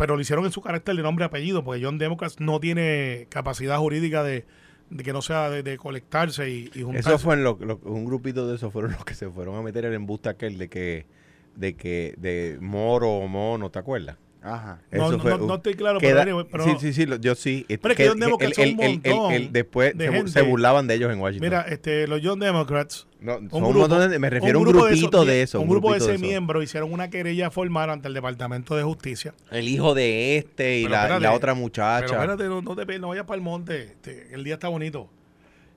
pero 0.01 0.15
lo 0.15 0.21
hicieron 0.23 0.45
en 0.45 0.51
su 0.51 0.61
carácter 0.61 0.95
de 0.95 1.03
nombre 1.03 1.25
y 1.25 1.27
apellido, 1.27 1.63
porque 1.63 1.79
Young 1.79 1.99
Democrats 1.99 2.39
no 2.39 2.59
tiene 2.59 3.27
capacidad 3.29 3.77
jurídica 3.77 4.23
de, 4.23 4.45
de 4.89 5.03
que 5.03 5.13
no 5.13 5.21
sea 5.21 5.51
de, 5.51 5.77
colectarse 5.77 6.49
y, 6.49 6.69
juntarse. 6.81 7.07
Eso 7.07 7.19
fue 7.19 7.37
un 7.37 8.05
grupito 8.05 8.47
de 8.47 8.55
esos 8.55 8.73
fueron 8.73 8.93
los 8.93 9.05
que 9.05 9.13
se 9.13 9.29
fueron 9.29 9.57
a 9.57 9.61
meter 9.61 9.85
el 9.85 9.93
embuste 9.93 10.29
aquel 10.29 10.57
de 10.57 10.69
que 10.69 11.05
de 11.55 11.75
que 11.75 12.15
de 12.17 12.57
Moro 12.59 13.11
o 13.11 13.27
Mono, 13.27 13.69
¿te 13.69 13.77
acuerdas? 13.77 14.17
Ajá. 14.43 14.79
No, 14.91 15.03
Eso 15.05 15.11
no, 15.17 15.19
fue 15.19 15.37
no, 15.37 15.55
estoy 15.55 15.75
claro, 15.75 15.99
Queda- 15.99 16.23
pero, 16.23 16.47
pero 16.47 16.63
sí, 16.63 16.71
sí, 16.79 16.93
sí, 16.93 17.05
lo- 17.05 17.17
yo 17.17 17.35
sí. 17.35 17.63
Pero 17.67 17.91
es 17.91 17.95
que 17.95 18.07
John 18.07 18.19
Democrats 18.19 18.55
son 18.55 18.69
un 18.69 18.75
montón 18.75 19.53
después 19.53 19.95
de 19.95 20.27
se, 20.29 20.41
burlaban 20.41 20.87
de 20.87 20.95
ellos 20.95 21.11
en 21.13 21.19
Washington. 21.19 21.47
mira, 21.47 21.61
este, 21.61 22.07
los 22.07 22.21
John 22.23 22.39
Democrats, 22.39 23.05
un 23.21 23.27
son 23.51 23.63
un 23.63 23.71
grupo- 23.73 23.99
de- 23.99 24.17
me 24.17 24.29
refiero 24.31 24.57
a 24.57 24.61
un, 24.63 24.67
grupito 24.67 24.89
esos- 25.19 25.27
de 25.27 25.41
eso. 25.43 25.61
Un 25.61 25.69
grupo 25.69 25.91
de 25.93 25.99
ese 25.99 26.17
miembro 26.17 26.63
hicieron 26.63 26.91
una 26.91 27.11
querella 27.11 27.51
formal 27.51 27.91
ante 27.91 28.07
el 28.07 28.15
Departamento 28.15 28.75
de 28.75 28.81
Justicia. 28.81 29.35
El 29.51 29.67
hijo 29.67 29.93
de 29.93 30.37
este 30.37 30.79
y, 30.79 30.87
la, 30.87 31.17
y 31.17 31.21
la 31.21 31.33
otra 31.33 31.53
Pero 31.53 31.61
muchacha. 31.61 32.05
espérate, 32.05 32.45
no, 32.45 32.63
te 32.75 32.99
no 32.99 33.09
vayas 33.09 33.25
para 33.25 33.35
el 33.35 33.43
monte. 33.43 33.83
este, 33.83 34.33
el 34.33 34.43
día 34.43 34.55
está 34.55 34.69
bonito. 34.69 35.07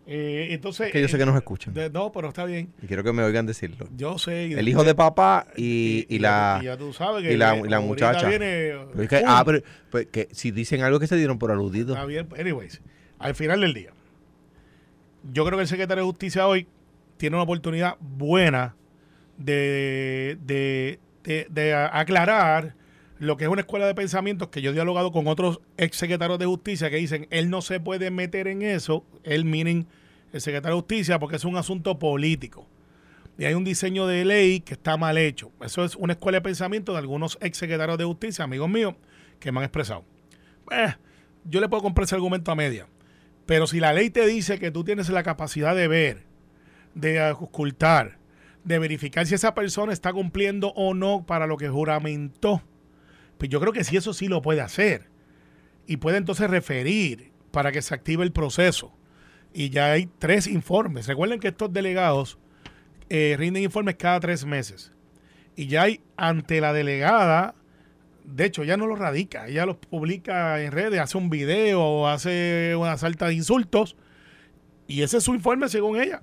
Eh, 0.07 0.49
entonces, 0.51 0.93
que 0.93 1.01
yo 1.01 1.09
sé 1.09 1.17
que 1.17 1.25
nos 1.25 1.35
escuchan. 1.35 1.73
de- 1.73 1.89
no, 1.89 2.13
pero 2.13 2.29
está 2.29 2.45
bien. 2.45 2.71
Y 2.83 2.87
quiero 2.87 3.03
que 3.03 3.13
me 3.13 3.23
oigan 3.23 3.47
decirlo. 3.47 3.89
Yo 3.97 4.19
sé. 4.19 4.53
El 4.53 4.69
hijo 4.69 4.85
de 4.85 4.95
papá 4.95 5.47
y, 5.57 6.19
la... 6.19 6.59
y 6.61 6.67
ya 6.67 6.77
tú 6.77 6.93
sabes 6.93 7.23
que 7.23 7.33
y 7.33 7.37
la- 7.39 7.81
muchacha. 7.81 8.29
viene, 8.29 8.73
Pero 8.93 9.03
es 9.03 9.09
que- 9.09 9.19
¡pum! 9.21 9.27
ah, 9.31 9.43
pero, 9.47 9.63
pues, 9.91 10.07
que 10.09 10.29
si 10.33 10.51
dicen 10.51 10.83
algo 10.83 11.01
que 11.01 11.07
se 11.07 11.17
dieron 11.17 11.39
por 11.39 11.51
aludido. 11.51 11.95
Está 11.95 12.05
bien, 12.05 12.29
anyways, 12.39 12.83
al 13.19 13.35
final 13.35 13.63
del 13.63 13.73
día, 13.73 13.91
yo 15.33 15.45
creo 15.47 15.57
que 15.57 15.63
el 15.63 15.69
secretario 15.69 16.05
de 16.05 16.11
Justicia 16.11 16.47
hoy 16.47 16.67
tiene 17.17 17.37
una 17.37 17.45
oportunidad 17.45 17.97
buena 18.01 18.77
de, 19.39 20.37
de, 20.45 20.99
de- 21.49 21.75
aclarar 21.75 22.75
lo 23.19 23.37
que 23.37 23.45
es 23.45 23.51
una 23.51 23.61
escuela 23.61 23.87
de 23.87 23.95
pensamientos 23.95 24.49
que 24.49 24.61
yo 24.61 24.71
he 24.71 24.75
dialogado 24.75 25.13
con 25.13 25.27
otros 25.27 25.61
ex 25.77 25.97
secretarios 25.97 26.39
de 26.39 26.47
justicia 26.47 26.91
que 26.91 26.97
dicen 26.97 27.27
él 27.31 27.49
no 27.49 27.63
se 27.63 27.81
puede 27.81 28.11
meter 28.11 28.49
en 28.49 28.63
eso, 28.63 29.05
él 29.23 29.45
meaning 29.45 29.87
el 30.33 30.41
secretario 30.41 30.77
de 30.77 30.81
justicia, 30.81 31.19
porque 31.21 31.37
es 31.37 31.45
un 31.45 31.57
asunto 31.57 31.99
político. 31.99 32.67
Y 33.39 33.45
hay 33.45 33.55
un 33.55 33.65
diseño 33.65 34.07
de 34.07 34.25
ley 34.25 34.61
que 34.61 34.75
está 34.75 34.97
mal 34.97 35.17
hecho. 35.17 35.53
Eso 35.61 35.85
es 35.85 35.95
una 35.97 36.15
escuela 36.15 36.39
de 36.39 36.43
pensamiento 36.43 36.93
de 36.93 36.99
algunos 36.99 37.39
ex 37.41 37.59
secretarios 37.59 37.99
de 37.99 38.05
justicia, 38.05 38.45
amigos 38.45 38.69
míos, 38.69 38.95
que 39.39 39.53
me 39.53 39.59
han 39.59 39.65
expresado. 39.65 40.05
Eh, 40.73 40.95
yo 41.45 41.61
le 41.61 41.69
puedo 41.69 41.83
comprar 41.83 42.05
ese 42.05 42.17
argumento 42.17 42.51
a 42.51 42.57
media. 42.57 42.89
Pero 43.47 43.67
si 43.67 43.79
la 43.79 43.93
ley 43.93 44.11
te 44.11 44.27
dice 44.27 44.59
que 44.59 44.71
tú 44.71 44.83
tienes 44.85 45.09
la 45.09 45.23
capacidad 45.23 45.77
de 45.77 45.87
ver, 45.87 46.25
de 46.95 47.31
ocultar, 47.33 48.19
de 48.65 48.79
verificar 48.79 49.27
si 49.27 49.35
esa 49.35 49.55
persona 49.55 49.93
está 49.93 50.13
cumpliendo 50.13 50.73
o 50.75 50.95
no 50.95 51.27
para 51.27 51.47
lo 51.47 51.57
que 51.57 51.69
juramentó, 51.69 52.63
pues 53.39 53.51
yo 53.51 53.61
creo 53.61 53.73
que 53.73 53.85
sí, 53.85 53.97
eso 53.97 54.13
sí 54.13 54.29
lo 54.29 54.43
puede 54.43 54.61
hacer. 54.61 55.09
Y 55.87 55.99
puede 55.99 56.19
entonces 56.19 56.49
referir 56.49 57.33
para 57.51 57.73
que 57.73 57.83
se 57.83 57.95
active 57.95 58.25
el 58.25 58.33
proceso. 58.33 58.93
Y 59.53 59.71
ya 59.71 59.93
hay 59.93 60.09
tres 60.19 60.47
informes. 60.47 61.07
Recuerden 61.07 61.41
que 61.41 61.49
estos 61.49 61.73
delegados 61.73 62.39
eh, 63.09 63.37
rinden 63.39 63.63
informes 63.63 63.97
cada 63.97 64.21
tres 64.21 64.45
meses. 64.45 64.93
Y 65.57 65.69
ya 65.69 65.83
hay 65.83 66.01
ante 66.17 66.61
la 66.61 66.73
delegada, 66.73 67.55
de 68.25 68.47
hecho, 68.47 68.65
ya 68.65 68.77
no 68.77 68.87
lo 68.87 68.97
radica, 68.97 69.47
ella 69.47 69.67
los 69.67 69.77
publica 69.77 70.61
en 70.61 70.73
redes, 70.73 70.99
hace 70.99 71.19
un 71.19 71.31
video 71.31 72.09
hace 72.09 72.75
una 72.77 72.97
salta 72.97 73.29
de 73.29 73.35
insultos. 73.35 73.97
Y 74.89 75.03
ese 75.03 75.19
es 75.19 75.25
su 75.25 75.35
informe 75.35 75.69
según 75.69 76.01
ella. 76.01 76.23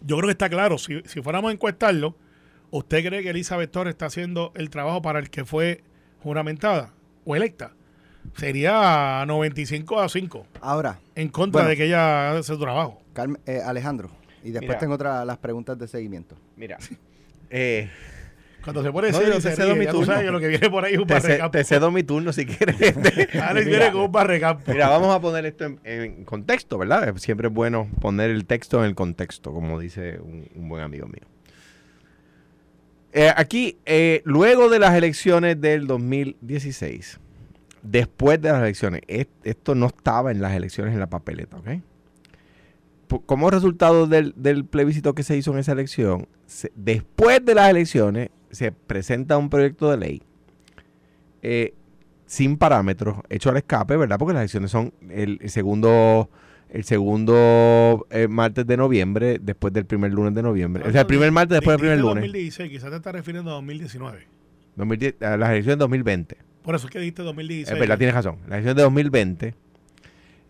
Yo 0.00 0.16
creo 0.16 0.28
que 0.28 0.32
está 0.32 0.48
claro. 0.48 0.78
Si, 0.78 1.02
si 1.04 1.20
fuéramos 1.20 1.50
a 1.50 1.52
encuestarlo, 1.52 2.16
¿usted 2.70 3.04
cree 3.06 3.22
que 3.22 3.30
Elizabeth 3.30 3.70
Torres 3.70 3.92
está 3.92 4.06
haciendo 4.06 4.52
el 4.56 4.70
trabajo 4.70 5.02
para 5.02 5.18
el 5.18 5.30
que 5.30 5.44
fue 5.44 5.82
juramentada 6.22 6.92
o 7.24 7.34
electa? 7.36 7.72
Sería 8.36 9.24
95 9.26 10.00
a 10.00 10.08
5 10.08 10.46
Ahora, 10.60 11.00
en 11.14 11.28
contra 11.28 11.60
Bueno. 11.62 11.70
de 11.70 11.76
que 11.76 11.84
ella 11.86 12.30
haga 12.30 12.42
su 12.42 12.58
trabajo. 12.58 13.00
Carmen- 13.14 13.40
eh, 13.46 13.60
Alejandro, 13.64 14.10
y 14.44 14.50
después 14.50 14.68
Mira. 14.68 14.78
tengo 14.78 14.94
otra, 14.94 15.24
las 15.24 15.38
preguntas 15.38 15.78
de 15.78 15.88
seguimiento. 15.88 16.36
Mira. 16.56 16.78
eh, 17.50 17.90
Cuando 18.62 18.82
se 18.82 18.92
pone 18.92 19.10
No, 19.12 19.18
serio, 19.18 19.34
te 19.40 19.56
cedo 19.56 19.72
ríe, 19.74 19.78
mi 19.78 19.86
turno. 19.86 20.04
sabes 20.06 20.24
que 20.24 20.30
lo 20.30 20.40
que 20.40 20.48
viene 20.48 20.68
por 20.68 20.84
ahí 20.84 20.92
es 20.94 20.98
un 20.98 21.06
te, 21.06 21.14
barrecampo. 21.14 21.50
te 21.52 21.64
cedo 21.64 21.90
mi 21.90 22.02
turno 22.02 22.32
si 22.32 22.44
quieres. 22.44 22.76
Alex 23.40 23.66
Mira. 23.66 23.78
viene 23.78 23.92
con 23.92 24.02
un 24.02 24.12
barrecampo. 24.12 24.70
Mira, 24.72 24.88
vamos 24.88 25.14
a 25.14 25.20
poner 25.20 25.46
esto 25.46 25.64
en, 25.64 25.80
en 25.84 26.24
contexto, 26.24 26.76
¿verdad? 26.76 27.16
Siempre 27.16 27.48
es 27.48 27.54
bueno 27.54 27.88
poner 28.00 28.30
el 28.30 28.44
texto 28.44 28.80
en 28.80 28.84
el 28.90 28.94
contexto, 28.94 29.52
como 29.52 29.78
dice 29.80 30.18
un, 30.20 30.46
un 30.54 30.68
buen 30.68 30.82
amigo 30.82 31.06
mío. 31.06 31.22
Eh, 33.20 33.32
aquí, 33.36 33.76
eh, 33.84 34.22
luego 34.24 34.68
de 34.68 34.78
las 34.78 34.94
elecciones 34.94 35.60
del 35.60 35.88
2016, 35.88 37.18
después 37.82 38.40
de 38.40 38.52
las 38.52 38.62
elecciones, 38.62 39.00
es- 39.08 39.26
esto 39.42 39.74
no 39.74 39.86
estaba 39.86 40.30
en 40.30 40.40
las 40.40 40.52
elecciones 40.54 40.94
en 40.94 41.00
la 41.00 41.08
papeleta, 41.10 41.56
¿ok? 41.56 41.68
Como 43.26 43.50
resultado 43.50 44.06
del, 44.06 44.34
plebiscito 44.66 45.16
que 45.16 45.24
se 45.24 45.36
hizo 45.36 45.50
en 45.50 45.58
esa 45.58 45.72
elección, 45.72 46.28
después 46.76 47.44
de 47.44 47.56
las 47.56 47.68
elecciones 47.70 48.28
se 48.52 48.70
presenta 48.70 49.36
un 49.36 49.50
proyecto 49.50 49.90
de 49.90 49.96
ley 49.96 50.22
eh, 51.42 51.74
sin 52.24 52.56
parámetros, 52.56 53.16
hecho 53.30 53.50
al 53.50 53.56
escape, 53.56 53.96
¿verdad? 53.96 54.16
Porque 54.20 54.34
las 54.34 54.42
elecciones 54.42 54.70
son 54.70 54.92
el 55.10 55.40
segundo 55.46 56.30
el 56.70 56.84
segundo 56.84 58.06
eh, 58.10 58.28
martes 58.28 58.66
de 58.66 58.76
noviembre, 58.76 59.38
después 59.40 59.72
del 59.72 59.86
primer 59.86 60.12
lunes 60.12 60.34
de 60.34 60.42
noviembre. 60.42 60.84
o 60.86 60.92
sea, 60.92 61.02
el 61.02 61.06
primer 61.06 61.32
martes 61.32 61.56
después 61.56 61.74
del 61.74 61.80
primer 61.80 61.98
lunes. 61.98 62.24
2016, 62.24 62.70
quizás 62.70 62.90
te 62.90 62.96
estás 62.96 63.12
refiriendo 63.12 63.50
a 63.50 63.54
2019. 63.54 64.26
2010, 64.76 65.22
a 65.22 65.36
las 65.36 65.50
elecciones 65.50 65.78
de 65.78 65.82
2020. 65.82 66.36
Por 66.62 66.74
eso 66.74 66.86
es 66.86 66.92
que 66.92 66.98
dijiste 66.98 67.22
2016. 67.22 67.74
Es 67.74 67.80
verdad, 67.80 67.98
tienes 67.98 68.14
razón. 68.14 68.36
La 68.48 68.56
elección 68.56 68.76
de 68.76 68.82
2020 68.82 69.54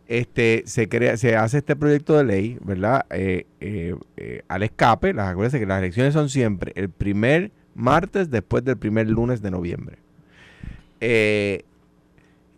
este, 0.08 0.62
se 0.66 0.88
crea, 0.88 1.16
se 1.16 1.36
hace 1.36 1.58
este 1.58 1.76
proyecto 1.76 2.16
de 2.16 2.24
ley, 2.24 2.58
¿verdad? 2.62 3.06
Eh, 3.10 3.46
eh, 3.60 4.42
al 4.48 4.62
escape, 4.62 5.14
las, 5.14 5.28
acuérdense 5.28 5.60
que 5.60 5.66
las 5.66 5.78
elecciones 5.78 6.14
son 6.14 6.28
siempre 6.28 6.72
el 6.74 6.90
primer 6.90 7.52
martes 7.74 8.30
después 8.30 8.64
del 8.64 8.76
primer 8.76 9.08
lunes 9.08 9.40
de 9.40 9.50
noviembre. 9.50 9.98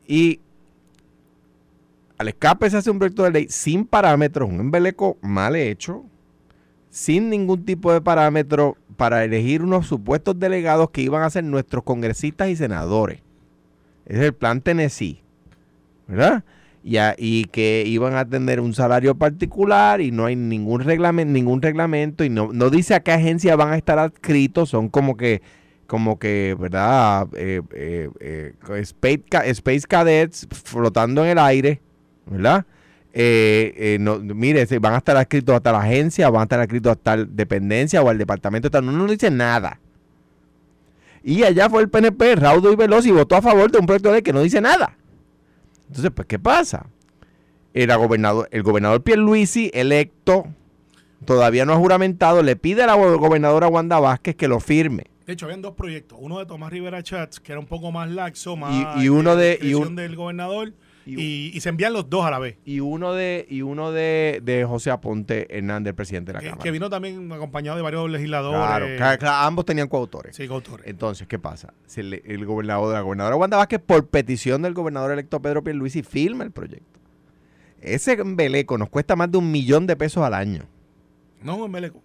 Y 0.07 0.41
al 2.21 2.29
escape 2.29 2.69
se 2.69 2.77
hace 2.77 2.91
un 2.91 2.99
proyecto 2.99 3.23
de 3.23 3.31
ley 3.31 3.47
sin 3.49 3.87
parámetros, 3.87 4.47
un 4.47 4.61
embeleco 4.61 5.17
mal 5.23 5.57
hecho, 5.57 6.05
sin 6.91 7.31
ningún 7.31 7.65
tipo 7.65 7.95
de 7.95 8.03
parámetro 8.03 8.77
para 8.99 9.25
elegir 9.25 9.63
unos 9.63 9.87
supuestos 9.87 10.39
delegados 10.39 10.91
que 10.91 11.01
iban 11.01 11.23
a 11.23 11.31
ser 11.31 11.45
nuestros 11.45 11.83
congresistas 11.83 12.51
y 12.51 12.57
senadores. 12.57 13.23
Es 14.05 14.19
el 14.19 14.35
plan 14.35 14.61
Tennessee, 14.61 15.23
¿verdad? 16.07 16.45
Y, 16.85 17.47
que 17.47 17.85
iban 17.87 18.15
a 18.15 18.29
tener 18.29 18.61
un 18.61 18.75
salario 18.75 19.15
particular 19.15 20.03
y 20.03 20.11
no 20.11 20.27
hay 20.27 20.37
ningún 20.37 20.83
reglamento, 20.83 21.33
ningún 21.33 21.63
reglamento 21.63 22.23
y 22.23 22.29
no, 22.29 22.51
no 22.53 22.69
dice 22.69 22.95
a 22.95 23.01
qué 23.01 23.13
agencia 23.13 23.57
van 23.57 23.73
a 23.73 23.79
estar 23.79 23.99
adscritos, 23.99 24.69
son 24.69 24.91
como 24.91 25.17
que, 25.17 25.41
como 25.87 26.19
que, 26.19 26.55
¿verdad? 26.61 27.29
Eh, 27.35 27.63
eh, 27.73 28.11
eh, 28.21 28.55
space 28.83 29.87
cadets 29.89 30.47
flotando 30.51 31.25
en 31.25 31.31
el 31.31 31.39
aire, 31.39 31.81
¿verdad? 32.31 32.65
Eh, 33.13 33.75
eh, 33.77 33.97
no, 34.01 34.19
mire, 34.21 34.65
van 34.79 34.95
a 34.95 34.99
estar 34.99 35.17
adscritos 35.17 35.55
hasta 35.55 35.73
la 35.73 35.81
agencia, 35.81 36.31
van 36.31 36.41
a 36.41 36.45
estar 36.45 36.61
adscritos 36.61 36.93
hasta 36.93 37.17
la 37.17 37.25
dependencia 37.25 38.01
o 38.03 38.09
al 38.09 38.17
departamento, 38.19 38.69
de 38.69 38.71
tal. 38.73 38.87
no, 38.87 38.93
no 38.93 39.07
dice 39.07 39.31
nada. 39.31 39.79
Y 41.23 41.43
allá 41.43 41.69
fue 41.69 41.83
el 41.83 41.91
PNP, 41.91 42.37
raudo 42.37 42.73
y 42.73 42.77
veloz, 42.77 43.05
y 43.07 43.11
votó 43.11 43.37
a 43.37 43.43
favor 43.43 43.71
de 43.71 43.79
un 43.79 43.87
proyecto 43.87 44.09
de 44.09 44.15
ley 44.17 44.23
que 44.23 44.33
no 44.33 44.41
dice 44.43 44.61
nada. 44.61 44.97
Entonces, 45.89 46.11
pues, 46.15 46.27
¿qué 46.27 46.39
pasa? 46.39 46.87
El 47.75 47.95
gobernador, 47.97 48.49
el 48.53 48.63
gobernador 48.63 49.03
Pierluisi, 49.03 49.71
electo, 49.75 50.47
todavía 51.25 51.65
no 51.67 51.73
ha 51.73 51.77
juramentado, 51.77 52.43
le 52.43 52.57
pide 52.57 52.85
a 52.85 52.87
la 52.87 52.95
go- 52.95 53.19
gobernadora 53.19 53.69
Wanda 53.69 54.01
Vázquez 54.01 54.35
que 54.37 54.49
lo 54.49 54.61
firme. 54.61 55.05
De 55.27 55.35
hecho, 55.35 55.45
habían 55.47 55.63
dos 55.63 55.75
proyectos. 55.75 56.19
Uno 56.21 56.39
de 56.39 56.47
Tomás 56.47 56.71
Rivera 56.73 57.03
Chats, 57.03 57.39
que 57.39 57.53
era 57.53 57.61
un 57.61 57.67
poco 57.67 57.93
más 57.93 58.09
laxo, 58.09 58.57
más 58.57 59.01
y 59.03 59.09
uno 59.09 59.37
de- 59.37 59.59
y 59.63 59.75
un- 59.75 59.95
del 59.95 60.17
gobernador, 60.17 60.73
y 61.07 61.51
y, 61.57 61.61
se 61.61 61.69
envían 61.71 61.93
los 61.93 62.09
dos 62.11 62.25
a 62.25 62.31
la 62.31 62.39
vez. 62.39 62.57
Y 62.65 62.81
uno 62.81 63.13
de, 63.15 63.47
y 63.49 63.63
uno 63.63 63.91
de, 63.93 64.41
de 64.43 64.65
José 64.65 64.91
Aponte 64.91 65.47
Hernández, 65.57 65.91
el 65.91 65.95
presidente 65.95 66.31
de 66.31 66.35
la 66.35 66.41
Que, 66.41 66.47
Cámara. 66.51 66.63
que 66.63 66.71
vino 66.71 66.91
también 66.91 67.33
acompañado 67.33 67.77
de 67.77 67.83
varios 67.83 68.11
legisladores. 68.11 68.97
Claro, 68.99 69.29
ambos 69.31 69.65
tenían 69.65 69.89
coautores. 69.89 70.37
Sí, 70.37 70.47
coautores. 70.47 70.87
Entonces, 70.87 71.27
¿qué 71.27 71.39
pasa? 71.39 71.73
Se 71.87 72.03
le- 72.03 72.23
el 72.27 72.45
gobernador, 72.47 72.93
la 72.93 73.01
gobernadora 73.01 73.37
Wanda 73.37 73.57
Vázquez, 73.57 73.81
por 73.85 74.09
petición 74.09 74.63
del 74.63 74.75
gobernador 74.75 75.13
electo 75.13 75.41
Pedro 75.43 75.65
Pierluisi, 75.65 76.03
firma 76.03 76.45
el 76.45 76.51
proyecto. 76.53 77.01
Ese 77.81 78.13
embeleco 78.13 78.77
nos 78.77 78.91
cuesta 78.91 79.17
más 79.17 79.31
de 79.33 79.39
un 79.39 79.51
millón 79.51 79.87
de 79.87 79.97
pesos 79.97 80.23
al 80.23 80.35
año. 80.35 80.65
No, 81.43 81.57
un 81.57 81.65
embeleco. 81.65 82.03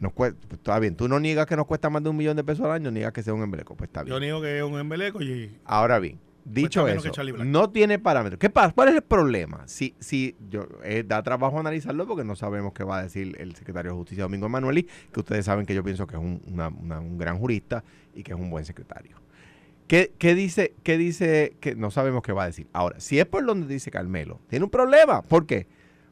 Nos 0.00 0.12
cuesta, 0.12 0.38
pues, 0.48 0.58
está 0.58 0.78
bien, 0.78 0.94
tú 0.96 1.08
no 1.08 1.20
niegas 1.20 1.46
que 1.46 1.56
nos 1.56 1.66
cuesta 1.66 1.88
más 1.90 2.02
de 2.02 2.10
un 2.10 2.16
millón 2.16 2.36
de 2.36 2.44
pesos 2.44 2.64
al 2.66 2.72
año, 2.72 2.90
niegas 2.90 3.12
que 3.12 3.22
sea 3.22 3.32
un 3.34 3.42
embeleco, 3.42 3.74
pues 3.76 3.88
está 3.88 4.02
bien. 4.02 4.14
Yo 4.14 4.20
digo 4.20 4.40
que 4.42 4.58
es 4.58 4.62
un 4.64 4.78
embeleco 4.78 5.22
y 5.22 5.50
Ahora 5.64 5.98
bien, 5.98 6.18
dicho 6.54 6.84
menos 6.84 7.02
que 7.02 7.08
eso, 7.08 7.14
no 7.44 7.70
tiene 7.70 7.98
parámetros. 7.98 8.38
¿Qué 8.38 8.50
pasa? 8.50 8.72
¿Cuál 8.74 8.88
es 8.88 8.94
el 8.96 9.02
problema? 9.02 9.62
Si, 9.66 9.94
si 9.98 10.36
yo, 10.48 10.66
eh, 10.84 11.04
da 11.06 11.22
trabajo 11.22 11.58
analizarlo 11.58 12.06
porque 12.06 12.24
no 12.24 12.36
sabemos 12.36 12.72
qué 12.72 12.84
va 12.84 12.98
a 12.98 13.02
decir 13.02 13.36
el 13.38 13.54
secretario 13.56 13.90
de 13.92 13.96
Justicia 13.96 14.24
Domingo 14.24 14.46
Emanueli, 14.46 14.84
que 15.12 15.20
ustedes 15.20 15.44
saben 15.44 15.66
que 15.66 15.74
yo 15.74 15.82
pienso 15.84 16.06
que 16.06 16.16
es 16.16 16.22
un, 16.22 16.40
una- 16.46 16.68
una- 16.68 17.00
un 17.00 17.18
gran 17.18 17.38
jurista 17.38 17.82
y 18.14 18.22
que 18.22 18.32
es 18.32 18.38
un 18.38 18.48
buen 18.50 18.64
secretario. 18.64 19.16
¿Qué, 19.88 20.12
qué 20.18 20.34
dice? 20.34 20.74
¿Qué 20.82 20.98
dice? 20.98 21.56
Que 21.60 21.76
no 21.76 21.90
sabemos 21.90 22.22
qué 22.22 22.32
va 22.32 22.44
a 22.44 22.46
decir. 22.46 22.66
Ahora, 22.72 22.98
si 23.00 23.18
es 23.20 23.26
por 23.26 23.44
donde 23.46 23.66
dice 23.72 23.90
Carmelo, 23.90 24.40
tiene 24.48 24.64
un 24.64 24.70
problema. 24.70 25.22
¿Por 25.22 25.46
qué? 25.46 25.66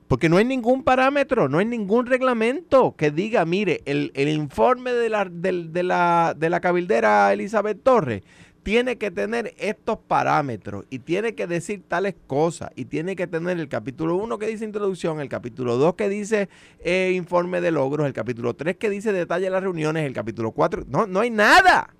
Porque 0.06 0.28
no 0.28 0.36
hay 0.36 0.44
ningún 0.44 0.84
parámetro, 0.84 1.48
no 1.48 1.58
hay 1.58 1.64
ningún 1.64 2.06
reglamento 2.06 2.94
que 2.94 3.10
diga, 3.10 3.44
mire, 3.46 3.80
el, 3.86 4.12
el 4.14 4.28
informe 4.28 4.92
de 4.92 5.08
la, 5.08 5.24
de, 5.24 5.82
la, 5.82 6.34
de 6.38 6.50
la 6.50 6.60
cabildera 6.60 7.32
Elizabeth 7.32 7.82
Torres 7.82 8.22
tiene 8.64 8.96
que 8.96 9.10
tener 9.10 9.54
estos 9.58 9.98
parámetros 9.98 10.86
y 10.90 10.98
tiene 10.98 11.34
que 11.34 11.46
decir 11.46 11.82
tales 11.86 12.14
cosas 12.26 12.70
y 12.74 12.86
tiene 12.86 13.14
que 13.14 13.26
tener 13.26 13.60
el 13.60 13.68
capítulo 13.68 14.16
1 14.16 14.38
que 14.38 14.46
dice 14.46 14.64
introducción, 14.64 15.20
el 15.20 15.28
capítulo 15.28 15.76
2 15.76 15.94
que 15.94 16.08
dice 16.08 16.48
eh, 16.80 17.12
informe 17.14 17.60
de 17.60 17.70
logros, 17.70 18.06
el 18.06 18.14
capítulo 18.14 18.54
3 18.54 18.76
que 18.76 18.90
dice 18.90 19.12
detalle 19.12 19.44
de 19.44 19.50
las 19.50 19.62
reuniones, 19.62 20.06
el 20.06 20.14
capítulo 20.14 20.50
4, 20.50 20.84
no, 20.88 21.06
no 21.06 21.20
hay 21.20 21.30
nada. 21.30 21.94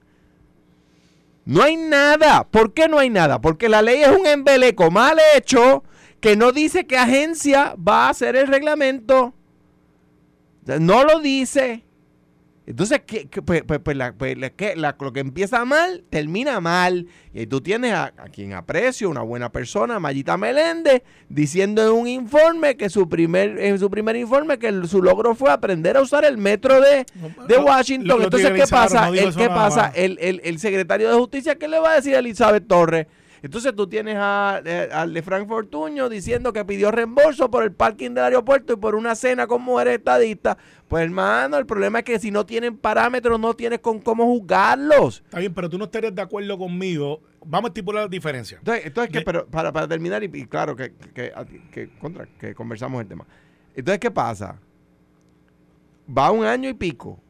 No 1.45 1.63
hay 1.63 1.77
nada. 1.77 2.45
¿Por 2.45 2.73
qué 2.73 2.89
no 2.89 2.99
hay 2.99 3.11
nada? 3.11 3.43
Porque 3.43 3.69
la 3.69 3.83
ley 3.83 4.03
es 4.03 4.09
un 4.09 4.27
embeleco 4.27 4.91
mal 4.91 5.19
hecho 5.37 5.85
que 6.21 6.35
no 6.35 6.53
dice 6.53 6.87
qué 6.87 6.97
agencia 6.97 7.77
va 7.77 8.07
a 8.07 8.09
hacer 8.09 8.37
el 8.37 8.47
reglamento. 8.47 9.35
No 10.81 11.05
lo 11.05 11.21
dice. 11.21 11.85
Entonces, 12.67 13.03
¿qué- 13.07 13.29
qué- 13.29 13.43
pues, 13.43 13.63
pues- 13.63 13.81
pues 13.81 13.95
la- 13.97 14.13
pues 14.15 14.39
la-. 14.39 14.51
La- 14.77 14.97
lo 14.99 15.13
que 15.13 15.21
empieza 15.21 15.65
mal, 15.67 16.03
termina 16.09 16.61
mal. 16.61 17.07
Y 17.35 17.41
ahí 17.41 17.47
tú 17.47 17.61
tienes 17.61 17.93
a, 17.93 18.05
a 18.17 18.29
quien 18.33 18.55
aprecio, 18.55 19.11
una 19.11 19.21
buena 19.21 19.53
persona, 19.53 20.01
Mayita 20.01 20.37
Meléndez, 20.39 21.03
diciendo 21.29 21.83
en 21.85 21.93
un 21.93 22.09
informe 22.09 22.77
que 22.77 22.89
su 22.89 23.09
primer, 23.09 23.59
en 23.59 23.79
su 23.79 23.91
primer 23.91 24.17
informe 24.17 24.59
que 24.59 24.69
el- 24.69 24.89
su 24.89 25.03
logro 25.03 25.35
fue 25.35 25.51
aprender 25.51 25.97
a 25.99 26.01
usar 26.03 26.25
el 26.25 26.39
metro 26.39 26.81
de, 26.81 27.05
de 27.49 27.59
Washington. 27.59 28.09
lo- 28.09 28.17
lo 28.19 28.25
Entonces, 28.25 28.51
¿qué 28.53 28.67
pasa? 28.67 29.07
no 29.11 29.15
El, 29.15 29.35
¿Qué 29.35 29.49
pasa? 29.49 29.93
El, 29.95 30.19
el- 30.21 30.41
el 30.45 30.59
secretario 30.59 31.11
de 31.11 31.17
Justicia, 31.19 31.57
¿qué 31.57 31.69
le 31.69 31.79
va 31.79 31.93
a 31.93 31.95
decir 31.97 32.15
a 32.17 32.21
Elizabeth 32.21 32.67
Torres? 32.67 33.07
Entonces 33.45 33.77
tú 33.77 33.87
tienes 33.87 34.17
a, 34.19 34.63
eh, 34.65 34.89
al 34.91 35.13
de 35.13 35.21
Frank 35.23 35.47
Fortuño 35.47 36.09
diciendo 36.09 36.51
que 36.55 36.65
pidió 36.65 36.91
reembolso 36.91 37.51
por 37.51 37.63
el 37.63 37.73
parking 37.73 38.13
del 38.13 38.25
aeropuerto 38.25 38.73
y 38.73 38.77
por 38.77 38.95
una 38.95 39.15
cena 39.15 39.47
con 39.47 39.61
mujeres 39.61 39.99
estadistas. 39.99 40.57
Pues 40.89 41.05
hermano, 41.05 41.59
el 41.59 41.67
problema 41.67 41.99
es 41.99 42.05
que 42.07 42.19
si 42.19 42.31
no 42.31 42.47
tienen 42.47 42.79
parámetros, 42.79 43.39
no 43.39 43.53
tienes 43.53 43.81
con 43.81 44.01
cómo 44.01 44.25
juzgarlos. 44.25 45.21
Está 45.27 45.41
bien, 45.41 45.53
pero 45.53 45.69
tú 45.69 45.77
no 45.77 45.85
estarías 45.85 46.15
de 46.15 46.23
acuerdo 46.23 46.57
conmigo. 46.57 47.21
Vamos 47.45 47.69
a 47.69 47.71
estipular 47.73 48.05
las 48.05 48.11
diferencias. 48.11 48.61
Entonces, 48.61 48.87
entonces 48.87 49.13
¿qué? 49.13 49.19
De- 49.19 49.25
pero 49.27 49.47
para, 49.47 49.71
para 49.71 49.87
terminar, 49.89 50.25
y, 50.25 50.31
y 50.33 50.47
claro 50.47 50.75
que, 50.75 50.95
que, 51.13 51.31
que- 51.71 51.91
contra, 51.99 52.25
que 52.41 52.55
conversamos 52.55 53.03
el 53.03 53.09
tema. 53.09 53.27
Entonces, 53.77 53.99
¿qué 54.01 54.11
pasa? 54.11 54.59
Va 56.09 56.31
un 56.31 56.47
año 56.47 56.71
y 56.71 56.75
pico. 56.75 57.21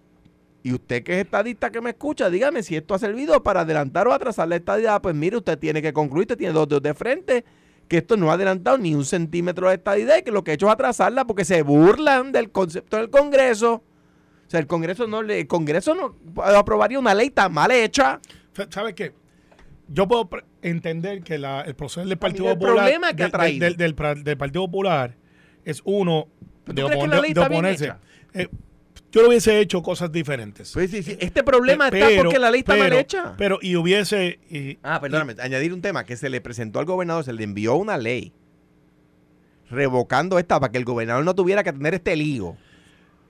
Y 0.64 0.72
usted 0.72 1.02
que 1.04 1.12
es 1.20 1.24
estadista 1.26 1.70
que 1.70 1.80
me 1.82 1.90
escucha, 1.90 2.28
dígame 2.30 2.62
si 2.62 2.74
esto 2.74 2.94
ha 2.94 2.98
servido 2.98 3.42
para 3.42 3.60
adelantar 3.60 4.08
o 4.08 4.12
atrasar 4.14 4.48
la 4.48 4.56
estadidad. 4.56 5.00
Pues 5.02 5.14
mire, 5.14 5.36
usted 5.36 5.58
tiene 5.58 5.80
que 5.82 5.92
concluir, 5.92 6.22
usted 6.22 6.38
tiene 6.38 6.52
dos 6.54 6.66
dedos 6.68 6.82
de 6.82 6.94
frente, 6.94 7.44
que 7.86 7.98
esto 7.98 8.16
no 8.16 8.30
ha 8.30 8.34
adelantado 8.34 8.78
ni 8.78 8.94
un 8.94 9.04
centímetro 9.04 9.68
de 9.68 9.74
estadidad 9.74 10.16
y 10.16 10.22
que 10.22 10.30
lo 10.30 10.42
que 10.42 10.52
ha 10.52 10.54
hecho 10.54 10.66
es 10.66 10.72
atrasarla 10.72 11.26
porque 11.26 11.44
se 11.44 11.60
burlan 11.62 12.32
del 12.32 12.50
concepto 12.50 12.96
del 12.96 13.10
Congreso. 13.10 13.74
O 14.46 14.50
sea, 14.50 14.58
el 14.58 14.66
Congreso 14.66 15.06
no 15.06 15.22
le, 15.22 15.40
el 15.40 15.46
Congreso 15.46 15.94
no 15.94 16.16
aprobaría 16.42 16.98
una 16.98 17.12
ley 17.14 17.28
tan 17.28 17.52
mal 17.52 17.70
hecha. 17.70 18.20
Sa- 18.54 18.66
¿Sabes 18.70 18.94
qué? 18.94 19.12
Yo 19.88 20.08
puedo 20.08 20.30
entender 20.62 21.22
que 21.22 21.36
la- 21.36 21.60
el 21.60 21.74
proceso 21.74 22.06
del 22.08 22.16
Partido 22.16 22.48
el 22.48 22.54
Popular. 22.54 22.76
problema 22.76 23.12
que 23.14 23.22
ha 23.24 23.26
del- 23.26 23.32
traído. 23.32 23.64
del, 23.66 23.76
del 23.76 24.24
del 24.24 24.36
Partido 24.38 24.64
Popular 24.64 25.14
es 25.62 25.82
uno 25.84 26.28
¿Pero 26.64 26.88
de, 26.88 26.94
opon- 26.96 27.44
oponerse. 27.44 27.92
Eh, 28.32 28.48
yo 29.14 29.22
lo 29.22 29.28
hubiese 29.28 29.60
hecho 29.60 29.82
cosas 29.82 30.10
diferentes. 30.10 30.72
Pues 30.72 30.90
sí, 30.90 31.02
sí, 31.02 31.16
Este 31.20 31.44
problema 31.44 31.88
está 31.88 32.08
porque 32.22 32.38
la 32.38 32.50
ley 32.50 32.60
está 32.60 32.74
mal 32.76 32.92
hecha. 32.92 33.34
Pero, 33.38 33.58
y 33.62 33.76
hubiese. 33.76 34.40
y- 34.50 34.78
Ah, 34.82 35.00
perdóname, 35.00 35.34
añadir 35.40 35.72
un 35.72 35.80
tema 35.82 36.04
que 36.04 36.16
se 36.16 36.28
le 36.28 36.40
presentó 36.40 36.80
al 36.80 36.84
gobernador, 36.84 37.22
se 37.24 37.32
le 37.32 37.44
envió 37.44 37.76
una 37.76 37.96
ley 37.96 38.32
revocando 39.70 40.38
esta 40.38 40.60
para 40.60 40.70
que 40.72 40.78
el 40.78 40.84
gobernador 40.84 41.24
no 41.24 41.34
tuviera 41.34 41.62
que 41.62 41.72
tener 41.72 41.94
este 41.94 42.16
lío. 42.16 42.56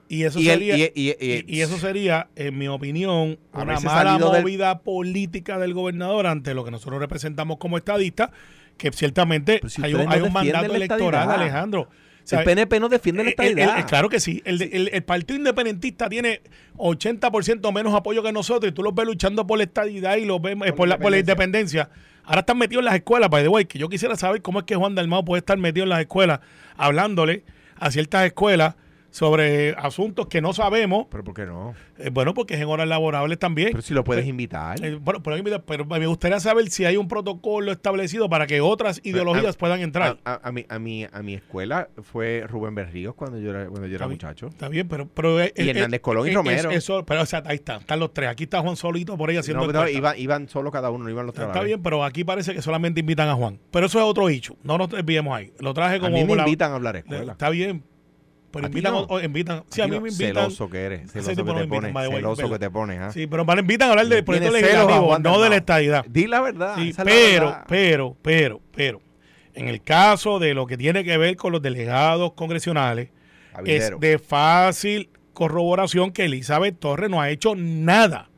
Y 0.07 0.23
eso 0.23 0.39
Y 0.39 0.45
sería. 0.45 0.77
y- 0.77 0.91
y- 0.93 1.09
y- 1.09 1.15
y- 1.19 1.45
y 1.47 1.61
eso 1.61 1.77
sería, 1.77 2.27
en 2.35 2.57
mi 2.57 2.67
opinión, 2.67 3.39
una 3.53 3.79
mala 3.79 4.17
del- 4.31 4.43
movida 4.43 4.79
política 4.79 5.57
del 5.57 5.73
gobernador 5.73 6.27
ante 6.27 6.53
lo 6.53 6.63
que 6.63 6.69
nosotros 6.71 6.99
representamos 6.99 7.57
como 7.57 7.77
estadistas, 7.77 8.29
que 8.77 8.91
ciertamente 8.91 9.61
si 9.67 9.81
hay 9.83 9.93
un, 9.95 10.01
ustedes 10.01 10.05
no 10.07 10.11
hay 10.13 10.21
un 10.21 10.33
defienden 10.33 10.53
mandato 10.53 10.75
electoral. 10.75 11.31
Alejandro. 11.31 11.89
O 12.25 12.27
sea, 12.27 12.39
el 12.39 12.45
PNP 12.45 12.79
no 12.79 12.89
defiende 12.89 13.23
la 13.23 13.29
el- 13.29 13.35
el- 13.39 13.47
estadidad. 13.49 13.77
el- 13.79 13.85
claro 13.85 14.09
que 14.09 14.19
sí. 14.19 14.41
El, 14.45 14.57
de- 14.57 14.69
el- 14.73 14.89
el 14.91 15.03
Partido 15.03 15.37
Independentista 15.37 16.09
tiene 16.09 16.41
80% 16.77 17.71
menos 17.71 17.93
apoyo 17.93 18.23
que 18.23 18.31
nosotros 18.31 18.71
y 18.71 18.73
tú 18.73 18.83
los 18.83 18.93
ves 18.95 19.05
luchando 19.05 19.45
por 19.45 19.57
la 19.57 19.63
estadidad 19.65 20.17
y 20.17 20.25
los 20.25 20.41
ves 20.41 20.57
eh, 20.65 20.73
por, 20.73 20.87
la, 20.87 20.97
por 20.97 21.11
la 21.11 21.19
independencia. 21.19 21.89
Ahora 22.23 22.39
están 22.39 22.57
metidos 22.57 22.81
en 22.81 22.85
las 22.85 22.95
escuelas, 22.95 23.29
by 23.29 23.43
the 23.43 23.49
way, 23.49 23.65
que 23.65 23.77
yo 23.77 23.87
quisiera 23.89 24.15
saber 24.15 24.41
cómo 24.41 24.59
es 24.59 24.65
que 24.65 24.75
Juan 24.75 24.95
Dalmao 24.95 25.23
puede 25.23 25.39
estar 25.39 25.57
metido 25.57 25.83
en 25.83 25.89
las 25.89 25.99
escuelas 26.01 26.39
hablándole 26.77 27.43
a 27.77 27.91
ciertas 27.91 28.25
escuelas 28.25 28.75
sobre 29.15 29.73
asuntos 29.77 30.27
que 30.27 30.41
no 30.41 30.51
sabemos. 30.51 31.07
Pero 31.09 31.23
¿por 31.23 31.33
qué 31.33 31.45
no? 31.45 31.73
Eh, 31.97 32.09
bueno, 32.11 32.33
porque 32.33 32.55
es 32.55 32.59
en 32.59 32.67
horas 32.67 32.85
laborables 32.85 33.39
también. 33.39 33.69
Pero 33.71 33.81
si 33.81 33.93
lo 33.93 34.03
puedes 34.03 34.25
Eh, 34.25 34.27
invitar. 34.27 34.83
Eh, 34.83 34.95
bueno, 34.99 35.23
pero, 35.23 35.63
pero 35.65 35.85
me 35.85 36.05
gustaría 36.05 36.37
saber 36.41 36.69
si 36.69 36.83
hay 36.83 36.97
un 36.97 37.07
protocolo 37.07 37.71
establecido 37.71 38.27
para 38.27 38.45
que 38.45 38.59
otras 38.59 38.99
ideologías 39.05 39.55
a- 39.55 39.57
puedan 39.57 39.79
entrar. 39.79 40.17
A, 40.25 40.33
a- 40.33 40.49
a 40.49 40.51
mi, 40.51 40.65
a, 40.67 40.79
mi, 40.79 41.05
a 41.05 41.21
mi 41.23 41.33
escuela 41.35 41.87
fue 42.03 42.43
Rubén 42.45 42.75
Berríos 42.75 43.15
cuando 43.15 43.39
yo 43.39 43.51
era, 43.51 43.67
cuando 43.69 43.87
yo 43.87 43.95
era 43.95 44.03
Está 44.05 44.07
muchacho. 44.09 44.47
Está 44.47 44.67
bien, 44.67 44.89
pero... 44.89 45.07
pero 45.07 45.39
eh, 45.41 45.53
Y 45.55 45.69
Hernández 45.69 46.01
Colón 46.01 46.27
y 46.27 46.33
Romero. 46.33 46.71
es- 46.71 46.77
Eso, 46.79 47.05
pero 47.05 47.21
o 47.21 47.25
sea, 47.25 47.41
ahí 47.45 47.55
está, 47.55 47.77
están 47.77 47.99
los 48.01 48.13
tres. 48.13 48.29
Aquí 48.29 48.43
está 48.43 48.59
Juan 48.59 48.75
solito 48.75 49.17
por 49.17 49.29
ahí 49.29 49.37
haciendo 49.37 49.65
No, 49.65 49.71
no, 49.71 49.87
iban, 49.87 50.19
iban 50.19 50.49
solo 50.49 50.71
cada 50.71 50.89
uno, 50.89 51.05
no 51.05 51.09
iban 51.09 51.25
los 51.25 51.33
tres. 51.33 51.47
a 51.47 51.51
Está 51.51 51.61
bien, 51.63 51.81
pero 51.81 52.03
aquí 52.03 52.25
parece 52.25 52.53
que 52.53 52.61
solamente 52.61 52.99
invitan 52.99 53.29
a 53.29 53.35
Juan. 53.35 53.59
Pero 53.71 53.85
eso 53.85 53.97
es 53.97 54.03
otro 54.03 54.27
hecho. 54.27 54.57
No 54.63 54.77
nos 54.77 54.89
desviemos 54.89 55.33
ahí. 55.37 55.53
Lo 55.59 55.73
traje 55.73 55.95
A 55.95 55.99
como... 56.01 56.17
mí 56.17 56.25
me 56.25 56.35
la- 56.35 56.43
invitan 56.43 56.73
a 56.73 56.75
hablar 56.75 56.97
a 56.97 56.99
escuela. 56.99 57.31
Está 57.31 57.49
bien. 57.49 57.81
Pero 58.55 58.67
¿A 58.67 58.69
ti 58.69 58.77
invitan, 58.77 58.93
no? 58.93 58.99
o- 59.01 59.15
o 59.15 59.21
invitan. 59.21 59.63
Sí, 59.69 59.81
a 59.81 59.83
Aquí 59.83 59.91
mí 59.91 59.97
no, 59.97 60.01
me 60.03 60.09
invitan. 60.09 60.33
Celoso 60.35 60.69
que 60.69 60.81
eres. 60.83 61.11
Celoso 61.11 61.29
que 61.29 61.35
te 61.35 61.67
pones. 61.67 61.93
Celoso 61.93 62.49
que 62.49 62.59
te 62.59 62.69
pones. 62.69 62.99
¿ah? 62.99 63.11
Sí, 63.11 63.27
pero 63.27 63.45
me 63.45 63.53
invitan 63.59 63.89
a 63.89 63.91
hablar 63.91 64.07
del 64.07 64.23
proyecto 64.23 64.51
legislativo, 64.51 65.19
no 65.19 65.41
de 65.41 65.49
la 65.49 65.55
estadidad. 65.57 66.05
Di 66.09 66.27
la 66.27 66.41
verdad. 66.41 66.75
Sí, 66.77 66.93
pero, 67.03 67.45
verdad. 67.47 67.65
pero, 67.67 68.17
pero, 68.21 68.61
pero, 68.73 69.01
en 69.53 69.67
el 69.67 69.81
caso 69.81 70.39
de 70.39 70.53
lo 70.53 70.65
que 70.67 70.77
tiene 70.77 71.03
que 71.03 71.17
ver 71.17 71.35
con 71.35 71.51
los 71.51 71.61
delegados 71.61 72.33
congresionales, 72.33 73.09
es 73.65 73.91
de 73.99 74.19
fácil 74.19 75.09
corroboración 75.33 76.11
que 76.11 76.25
Elizabeth 76.25 76.79
Torres 76.79 77.09
no 77.09 77.21
ha 77.21 77.29
hecho 77.29 77.55
nada. 77.55 78.29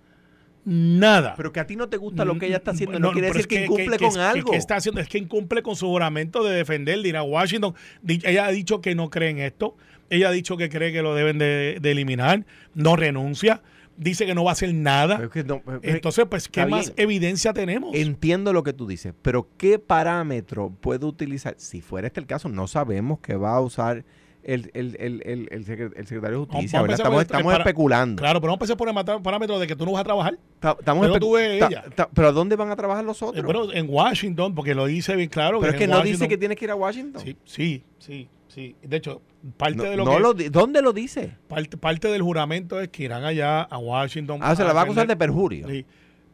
Nada. 0.70 1.34
Pero 1.38 1.54
que 1.54 1.62
a 1.62 1.66
ti 1.66 1.78
no 1.78 1.88
te 1.88 1.96
gusta 1.96 2.26
lo 2.26 2.38
que 2.38 2.48
ella 2.48 2.58
está 2.58 2.72
haciendo, 2.72 3.00
No, 3.00 3.08
no, 3.08 3.14
quiere 3.14 3.28
decir 3.28 3.42
es 3.42 3.48
que, 3.48 3.64
incumple 3.64 3.98
que- 3.98 4.04
con 4.06 4.14
que- 4.16 4.20
algo. 4.20 4.52
que 4.52 4.58
está 4.58 4.76
haciendo? 4.76 5.00
Es 5.00 5.08
que 5.08 5.18
incumple 5.18 5.62
con 5.64 5.78
su 5.78 5.88
juramento 5.88 6.44
de 6.44 6.56
defender, 6.58 7.02
de 7.02 7.08
ir 7.08 7.16
a 7.16 7.24
Washington. 7.24 7.74
Ella 8.06 8.48
ha 8.48 8.52
dicho 8.52 8.82
que 8.82 8.94
no 8.94 9.10
cree 9.10 9.30
en 9.30 9.40
esto. 9.40 9.78
Ella 10.10 10.30
ha 10.30 10.32
dicho 10.32 10.58
que 10.58 10.70
cree 10.70 10.92
que 10.92 11.02
lo 11.02 11.16
deben 11.16 11.38
de, 11.38 11.78
de 11.82 11.92
eliminar. 11.92 12.46
No 12.74 12.96
renuncia. 12.96 13.62
Dice 13.98 14.26
que 14.28 14.36
no 14.36 14.44
va 14.44 14.52
a 14.52 14.54
hacer 14.54 14.74
nada. 14.76 15.16
Pero 15.16 15.28
es 15.28 15.34
que 15.34 15.44
no- 15.44 15.62
pero- 15.66 15.80
Entonces, 15.82 16.26
pues, 16.30 16.48
¿qué 16.48 16.66
más 16.68 16.88
bien. 16.88 16.94
evidencia 16.98 17.52
tenemos? 17.54 17.96
Entiendo 17.96 18.54
lo 18.54 18.62
que 18.64 18.72
tú 18.74 18.86
dices, 18.86 19.14
pero 19.24 19.50
¿qué 19.58 19.80
parámetro 19.80 20.70
puede 20.82 21.06
utilizar? 21.06 21.56
Si 21.58 21.82
fuera 21.82 22.08
este 22.08 22.20
el 22.20 22.28
caso, 22.28 22.48
no 22.48 22.68
sabemos 22.68 23.20
que 23.20 23.36
va 23.36 23.56
a 23.56 23.62
usar 23.62 24.06
el, 24.44 24.70
el, 24.76 24.96
el, 25.00 25.24
el, 25.26 25.48
el 25.52 25.66
secre- 25.66 25.92
el 25.98 26.06
secretario 26.08 26.40
de 26.42 26.46
Justicia, 26.46 26.80
vamos 26.82 26.94
Estamos, 27.00 27.26
para- 27.44 27.58
especulando. 27.64 28.22
Claro, 28.22 28.40
pero 28.40 28.52
no 28.52 28.54
empecé 28.54 28.76
por 28.76 28.88
el 28.88 28.96
parámetro 29.24 29.58
de 29.60 29.66
que 29.68 29.76
tú 29.76 29.84
no 29.86 29.94
vas 29.94 30.02
a 30.02 30.04
trabajar. 30.06 30.38
Ta- 30.60 30.76
estamos 30.80 31.06
pero 31.08 31.20
tú 31.20 31.34
ta- 31.34 31.46
ella. 31.46 31.84
ta- 31.96 32.08
pero 32.14 32.28
¿a 32.28 32.32
dónde 32.32 32.56
van 32.56 32.70
a 32.70 32.76
trabajar 32.76 33.04
los 33.04 33.22
otros? 33.24 33.40
Eh, 33.40 33.46
bueno, 33.46 33.74
en 33.74 33.88
Washington, 33.90 34.54
porque 34.56 34.74
lo 34.76 34.86
dice 34.86 35.16
bien 35.16 35.28
claro. 35.30 35.60
pero 35.60 35.74
es 35.74 35.78
que 35.80 35.88
no 35.88 36.02
dice 36.02 36.28
que 36.28 36.38
tienes 36.38 36.56
que 36.58 36.66
ir 36.66 36.72
a 36.72 36.76
Washington. 36.76 37.22
Sí, 37.26 37.36
sí, 37.46 37.84
sí, 37.98 38.30
sí. 38.48 38.76
De 38.84 38.96
hecho, 38.98 39.22
parte 39.56 39.78
No- 39.78 39.84
de 39.84 39.96
lo 39.98 40.06
no 40.06 40.12
que... 40.16 40.20
lo 40.20 40.34
di- 40.34 40.50
¿Dónde 40.50 40.82
lo 40.82 40.94
dice? 40.94 41.38
parte, 41.48 41.78
parte 41.78 42.08
del 42.10 42.22
juramento 42.22 42.80
es 42.82 42.90
que 42.90 43.04
irán 43.04 43.24
allá 43.24 43.62
a 43.62 43.78
Washington. 43.78 44.40
Ah, 44.42 44.56
se 44.56 44.64
la 44.64 44.74
va 44.74 44.82
a 44.82 44.84
acusar 44.84 45.08
de 45.08 45.16
perjurio. 45.16 45.68
Sí. 45.70 45.86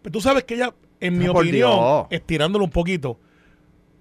Pero 0.02 0.12
tú 0.12 0.21
sabes 0.21 0.43
que 0.43 0.56
ella, 0.56 0.73
en 0.99 1.17
mi 1.17 1.28
opinión, 1.28 2.08
estirándolo 2.10 2.65
un 2.65 2.71
poquito, 2.71 3.19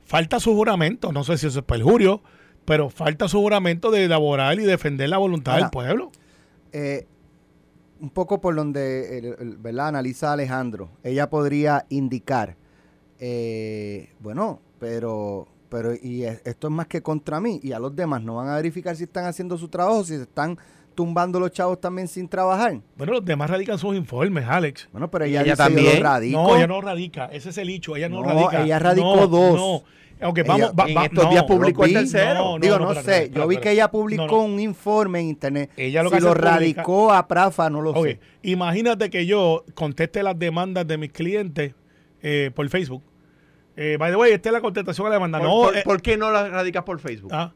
falta 0.05 0.41
su 0.41 0.55
juramento. 0.55 1.13
No 1.13 1.25
sé 1.25 1.37
si 1.39 1.47
eso 1.47 1.61
es 1.61 1.65
perjurio, 1.65 2.23
pero 2.65 2.91
falta 2.91 3.29
su 3.29 3.41
juramento 3.41 3.91
de 3.91 4.05
elaborar 4.05 4.59
y 4.59 4.63
defender 4.65 5.09
la 5.09 5.19
voluntad 5.19 5.55
Ahora, 5.55 5.65
del 5.67 5.71
pueblo. 5.71 6.13
Eh, 6.73 7.07
un 8.01 8.11
poco 8.11 8.41
por 8.41 8.55
donde 8.57 9.19
el- 9.19 9.37
el- 9.39 9.57
¿verdad? 9.59 9.89
analiza 9.89 10.33
Alejandro, 10.33 10.91
ella 11.05 11.31
podría 11.31 11.87
indicar, 11.89 12.57
eh, 13.21 14.11
bueno, 14.21 14.61
pero, 14.81 15.47
pero 15.73 15.95
y 15.95 16.25
es- 16.25 16.43
esto 16.45 16.67
es 16.69 16.73
más 16.73 16.87
que 16.87 17.01
contra 17.03 17.41
mí 17.41 17.59
y 17.63 17.73
a 17.73 17.79
los 17.79 17.97
demás 17.97 18.23
no 18.23 18.37
van 18.37 18.49
a 18.51 18.57
verificar 18.57 18.95
si 18.95 19.05
están 19.05 19.25
haciendo 19.25 19.57
su 19.57 19.69
trabajo, 19.69 20.05
si 20.05 20.17
se 20.17 20.23
están 20.25 20.59
tumbando 20.95 21.41
los 21.41 21.51
chavos 21.51 21.81
también 21.81 22.07
sin 22.07 22.29
trabajar. 22.29 22.79
Bueno, 22.99 23.15
los 23.15 23.25
demás 23.25 23.49
radican 23.49 23.79
sus 23.79 23.97
informes, 23.97 24.45
Alex. 24.47 24.91
Bueno, 24.93 25.11
pero 25.11 25.25
ella, 25.25 25.41
ella 25.41 25.53
dice, 25.53 25.63
yo 25.63 25.65
también. 25.65 25.97
lo 25.97 26.03
radico. 26.03 26.43
No, 26.43 26.57
ella 26.57 26.67
no 26.67 26.81
radica. 26.83 27.25
Ese 27.33 27.49
es 27.49 27.57
el 27.57 27.71
hecho. 27.71 27.97
Ella 27.97 28.11
no, 28.11 28.21
No, 28.23 28.29
radica. 28.29 28.63
ella 28.63 28.79
radicó 28.79 29.17
No, 29.17 29.27
dos. 29.27 29.57
No. 29.57 29.83
Aunque 30.25 30.43
Ella- 30.43 30.53
vamos, 30.53 30.73
va- 30.79 30.89
en 30.89 30.97
va- 30.99 31.05
estos 31.07 31.25
no, 31.25 31.31
días 31.31 31.45
publicó 31.45 31.85
el 31.87 31.93
tercero. 31.95 32.57
Digo, 32.61 32.79
no, 32.79 32.95
sé, 32.95 33.31
yo 33.35 33.49
vi 33.49 33.57
que 33.57 33.71
ella 33.73 33.91
publicó 33.91 34.27
No, 34.27 34.31
no. 34.33 34.43
un 34.43 34.61
informe 34.61 35.19
en 35.21 35.29
internet. 35.31 35.71
Ella 35.77 36.03
lo 36.05 36.11
si 36.11 36.17
que 36.17 36.21
lo 36.21 36.35
radicó 36.35 37.13
a 37.13 37.27
Prafa, 37.27 37.69
no 37.71 37.81
lo 37.81 37.91
Ok, 37.91 38.05
sé. 38.07 38.21
imagínate 38.43 39.09
que 39.11 39.27
yo 39.27 39.65
conteste 39.75 40.23
las 40.23 40.39
demandas 40.39 40.87
de 40.87 40.99
mis 40.99 41.11
clientes 41.11 41.75
eh, 42.23 42.51
por 42.55 42.69
Facebook. 42.69 43.03
Eh, 43.77 43.97
by 43.99 44.11
the 44.11 44.17
way, 44.17 44.33
esta 44.33 44.49
es 44.51 44.53
la 44.53 44.61
contestación 44.61 45.07
a 45.07 45.11
la 45.11 45.17
demanda. 45.17 45.39
¿Por, 45.39 45.49
no, 45.49 45.55
por- 45.63 45.77
eh, 45.77 45.83
por 45.85 46.03
qué 46.03 46.17
no 46.17 46.31
la 46.31 46.49
radicas 46.49 46.83
por 46.85 46.99
Facebook? 47.01 47.31
ah, 47.33 47.53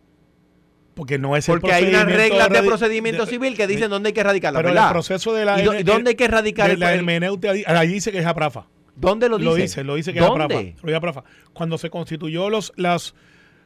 Porque 0.94 1.18
no 1.18 1.36
es 1.36 1.46
el 1.48 1.60
Porque 1.60 1.74
hay 1.74 1.88
unas 1.90 2.06
reglas 2.06 2.48
de 2.48 2.62
procedimiento 2.62 3.24
de- 3.26 3.30
civil 3.30 3.54
que 3.56 3.66
dicen 3.66 3.90
dónde 3.90 4.08
hay 4.08 4.12
que 4.14 4.22
radicarla, 4.22 4.60
Pero 4.62 4.70
el 4.72 4.88
proceso 4.90 5.34
de 5.34 5.44
la 5.44 5.60
¿Y, 5.60 5.64
do- 5.64 5.72
N- 5.72 5.80
y 5.80 5.84
dónde 5.84 6.10
hay 6.10 6.14
que 6.16 6.28
radicar 6.28 6.70
el, 6.70 6.80
la 6.80 6.94
hermenéutica, 6.94 7.52
allí 7.66 7.92
dice 7.92 8.10
que 8.12 8.18
es 8.18 8.26
a 8.26 8.34
Prafa. 8.34 8.66
¿Dónde 8.94 9.28
lo 9.28 9.36
dice? 9.36 9.50
Lo 9.50 9.54
dice, 9.56 9.84
lo 9.84 9.94
dice 9.96 10.12
que 10.14 10.20
es 10.20 10.24
a 10.24 10.28
¿Dónde? 10.28 10.46
Prafa. 10.46 10.62
Lo 10.62 10.86
dice 10.86 10.94
a 10.96 11.00
Prafa. 11.00 11.24
Cuando 11.52 11.76
se 11.76 11.90
constituyó 11.90 12.48
los, 12.48 12.72
las, 12.76 13.14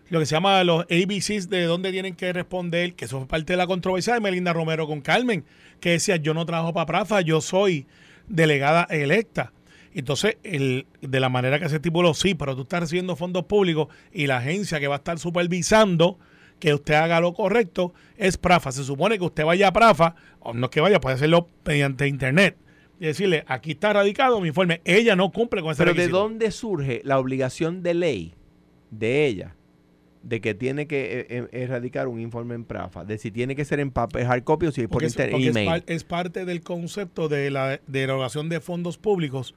lo 0.09 0.19
que 0.19 0.27
se 0.27 0.35
llama 0.35 0.65
los 0.65 0.87
ABCs 0.91 1.49
de 1.49 1.63
dónde 1.67 1.93
tienen 1.93 2.17
que 2.17 2.33
responder, 2.33 2.95
que 2.95 3.05
eso 3.05 3.19
fue 3.19 3.29
parte 3.29 3.53
de 3.53 3.57
la 3.59 3.69
controversia 3.69 4.15
de 4.15 4.21
Melinda 4.21 4.53
Romero 4.53 4.89
con 4.89 5.01
Carmen, 5.03 5.45
que 5.79 5.91
decía, 5.91 6.17
yo 6.17 6.35
no 6.35 6.45
trabajo 6.47 6.73
para 6.75 6.87
Prafa, 6.87 7.21
yo 7.21 7.41
soy 7.41 7.87
delegada 8.27 8.89
electa. 8.91 9.53
Entonces, 9.93 10.37
el, 10.45 10.87
de 11.01 11.21
la 11.21 11.29
manera 11.29 11.59
que 11.59 11.69
se 11.69 11.77
estipuló, 11.77 12.15
sí, 12.15 12.35
pero 12.35 12.55
tú 12.55 12.63
estás 12.63 12.81
recibiendo 12.81 13.17
fondos 13.17 13.45
públicos 13.45 13.89
y 14.13 14.27
la 14.27 14.39
agencia 14.39 14.79
que 14.79 14.87
va 14.89 14.97
a 14.97 14.99
estar 14.99 15.19
supervisando 15.19 16.19
que 16.61 16.75
usted 16.75 16.95
haga 16.95 17.21
lo 17.21 17.33
correcto 17.33 17.93
es 18.17 18.37
Prafa. 18.37 18.71
Se 18.71 18.85
supone 18.85 19.19
que 19.19 19.25
usted 19.25 19.45
vaya 19.45 19.69
a 19.69 19.73
Prafa, 19.73 20.15
o 20.41 20.53
no 20.55 20.67
es 20.67 20.71
que 20.71 20.81
vaya, 20.81 21.01
puede 21.01 21.17
hacerlo 21.17 21.49
mediante 21.65 22.07
internet. 22.07 22.57
Y 23.01 23.07
decirle, 23.07 23.45
aquí 23.47 23.73
está 23.73 23.95
radicado 23.95 24.41
mi 24.43 24.49
informe. 24.49 24.83
Ella 24.85 25.17
no 25.17 25.33
cumple 25.33 25.63
con 25.63 25.73
ese 25.73 25.83
Pero 25.83 25.95
¿de 25.95 26.09
dónde 26.09 26.51
surge 26.51 27.01
la 27.03 27.19
obligación 27.19 27.83
de 27.83 27.95
ley 27.95 28.35
de 28.91 29.25
ella 29.27 29.57
de 30.23 30.43
que 30.43 30.53
tiene 30.53 30.87
que 30.87 31.21
eh, 31.21 31.27
eh, 31.31 31.49
erradicar 31.53 32.09
un 32.09 32.21
informe 32.21 32.55
en 32.55 32.65
PRAFA? 32.65 33.07
De 33.07 33.17
si 33.17 33.31
tiene 33.31 33.57
que 33.57 33.65
ser 33.65 33.81
en 33.81 33.91
papel, 33.91 34.27
hard 34.27 34.45
copy 34.45 34.67
o 34.67 34.71
si 34.71 34.83
es 34.83 34.87
por 34.89 35.03
Porque, 35.03 35.07
es, 35.07 35.17
es 35.19 35.47
email. 35.47 35.67
par- 35.67 35.83
es 35.87 36.05
parte 36.05 36.45
del 36.45 36.61
concepto 36.61 37.31
de 37.31 37.51
la 37.51 37.81
de 37.87 38.03
erogación 38.03 38.51
de 38.51 38.61
fondos 38.61 38.99
públicos 38.99 39.55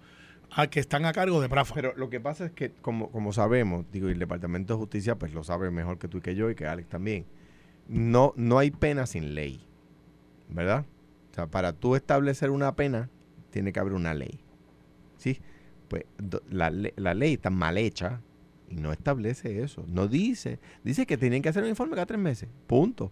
a 0.56 0.68
que 0.68 0.80
están 0.80 1.06
a 1.06 1.14
cargo 1.14 1.42
de 1.42 1.50
Prafa. 1.50 1.74
Pero 1.74 1.94
lo 1.96 2.10
que 2.10 2.20
pasa 2.20 2.46
es 2.46 2.52
que, 2.52 2.72
como, 2.72 3.10
como 3.12 3.34
sabemos, 3.34 3.86
digo, 3.92 4.10
y 4.10 4.14
el 4.14 4.20
Departamento 4.20 4.74
de 4.74 4.80
Justicia 4.80 5.16
pues 5.18 5.34
lo 5.34 5.44
sabe 5.44 5.72
mejor 5.72 5.98
que 5.98 6.08
tú 6.08 6.20
y 6.20 6.22
que 6.22 6.36
yo 6.36 6.50
y 6.50 6.56
que 6.56 6.68
Alex 6.68 6.90
también, 6.90 7.26
no, 7.88 8.34
no 8.36 8.60
hay 8.60 8.72
pena 8.72 9.06
sin 9.06 9.36
ley, 9.36 9.66
¿verdad? 10.50 10.86
O 11.32 11.36
sea, 11.36 11.48
para 11.48 11.74
tú 11.74 11.96
establecer 11.96 12.50
una 12.52 12.76
pena, 12.76 13.10
tiene 13.50 13.74
que 13.74 13.80
haber 13.80 13.94
una 13.94 14.14
ley. 14.14 14.40
¿Sí? 15.18 15.40
Pues 15.88 16.04
do- 16.18 16.44
la, 16.50 16.72
la 16.96 17.14
ley 17.14 17.34
está 17.34 17.50
mal 17.50 17.78
hecha 17.78 18.22
y 18.70 18.76
no 18.76 18.92
establece 18.92 19.62
eso. 19.64 19.86
No 19.88 20.08
dice, 20.08 20.60
dice 20.84 21.06
que 21.06 21.18
tienen 21.18 21.42
que 21.42 21.50
hacer 21.50 21.64
un 21.64 21.70
informe 21.70 21.94
cada 21.96 22.06
tres 22.06 22.20
meses, 22.20 22.50
punto. 22.68 23.12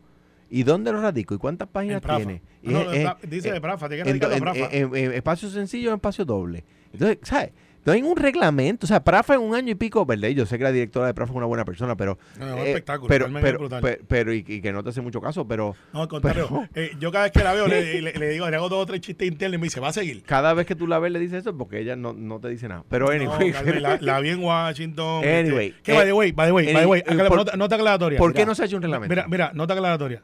¿Y 0.53 0.63
dónde 0.63 0.91
lo 0.91 1.01
radico? 1.01 1.33
¿Y 1.33 1.37
cuántas 1.37 1.67
páginas 1.69 2.01
tiene? 2.01 2.41
Ah, 2.45 2.57
no, 2.63 2.91
es- 2.91 3.09
es- 3.23 3.29
dice 3.29 3.49
eh, 3.49 3.53
de 3.53 3.61
Prafa, 3.61 3.87
tiene 3.87 4.03
que 4.03 4.09
en, 4.09 4.19
radicarlo 4.21 4.35
en- 4.35 4.41
Prafa. 4.59 4.75
en- 4.75 4.95
en 4.95 5.13
espacio 5.13 5.49
sencillo 5.49 5.91
o 5.91 5.95
espacio 5.95 6.25
doble. 6.25 6.63
Entonces, 6.93 7.19
¿sabes? 7.23 7.51
No 7.83 7.93
hay 7.93 8.03
un 8.03 8.15
reglamento. 8.15 8.85
O 8.85 8.87
sea, 8.87 9.03
Prafa 9.03 9.33
en 9.33 9.39
un 9.41 9.55
año 9.55 9.71
y 9.71 9.75
pico, 9.75 10.05
¿verdad? 10.05 10.27
Yo 10.29 10.45
sé 10.45 10.59
que 10.59 10.63
la 10.65 10.71
directora 10.71 11.07
de 11.07 11.15
Prafa 11.15 11.31
es 11.31 11.37
una 11.37 11.47
buena 11.47 11.65
persona, 11.65 11.95
pero. 11.97 12.19
No, 12.37 12.45
es 12.47 12.53
un 12.53 12.59
eh, 12.59 12.67
espectáculo, 12.69 13.07
Pero, 13.07 13.27
pero, 13.41 13.69
pero, 13.81 13.97
pero- 14.07 14.33
y, 14.33 14.45
y 14.47 14.61
que 14.61 14.71
no 14.71 14.83
te 14.83 14.89
hace 14.89 15.01
mucho 15.01 15.19
caso, 15.19 15.47
pero 15.47 15.73
No, 15.91 16.01
al 16.03 16.07
contrario. 16.07 16.67
Eh, 16.75 16.91
yo 16.99 17.11
cada 17.11 17.23
vez 17.23 17.31
que 17.31 17.43
la 17.43 17.53
veo 17.53 17.67
le, 17.67 18.01
le- 18.01 18.13
le 18.13 18.29
digo, 18.29 18.47
le 18.47 18.55
hago 18.57 18.69
dos 18.69 18.83
o 18.83 18.85
tres 18.85 19.01
chistes 19.01 19.27
internos 19.27 19.55
y 19.55 19.57
me 19.57 19.63
dice, 19.63 19.79
va 19.79 19.87
a 19.87 19.93
seguir. 19.93 20.21
cada 20.23 20.53
vez 20.53 20.67
que 20.67 20.75
tú 20.75 20.85
la 20.85 20.99
ves 20.99 21.11
le 21.11 21.17
dices 21.19 21.39
eso 21.39 21.57
porque 21.57 21.79
ella 21.79 21.95
no, 21.95 22.13
no 22.13 22.39
te 22.39 22.49
dice 22.49 22.67
nada. 22.67 22.83
Pero, 22.87 23.05
No, 23.07 23.13
anyway. 23.13 23.51
Carmen, 23.51 23.81
la, 23.81 23.97
la 23.99 24.19
vi 24.19 24.29
en 24.29 24.43
Washington. 24.43 25.23
Anyway, 25.25 25.67
este, 25.69 25.81
que 25.81 25.91
eh, 25.93 25.95
by 25.95 26.05
the 26.05 26.13
way, 26.13 26.31
by 26.33 26.45
the 26.47 26.51
way, 26.51 26.65
by 26.73 26.81
the 26.83 26.85
way, 26.87 27.01
por- 27.29 27.37
nota, 27.37 27.57
nota 27.57 27.75
aclaratoria. 27.77 28.19
¿Por 28.19 28.33
qué 28.33 28.39
Mira, 28.41 28.45
no 28.47 28.55
se 28.55 28.61
ha 28.61 28.65
hecho 28.67 28.75
un 28.75 28.83
reglamento? 28.83 29.09
Mira, 29.09 29.27
mira, 29.27 29.51
nota 29.55 29.73
aclaratoria. 29.73 30.21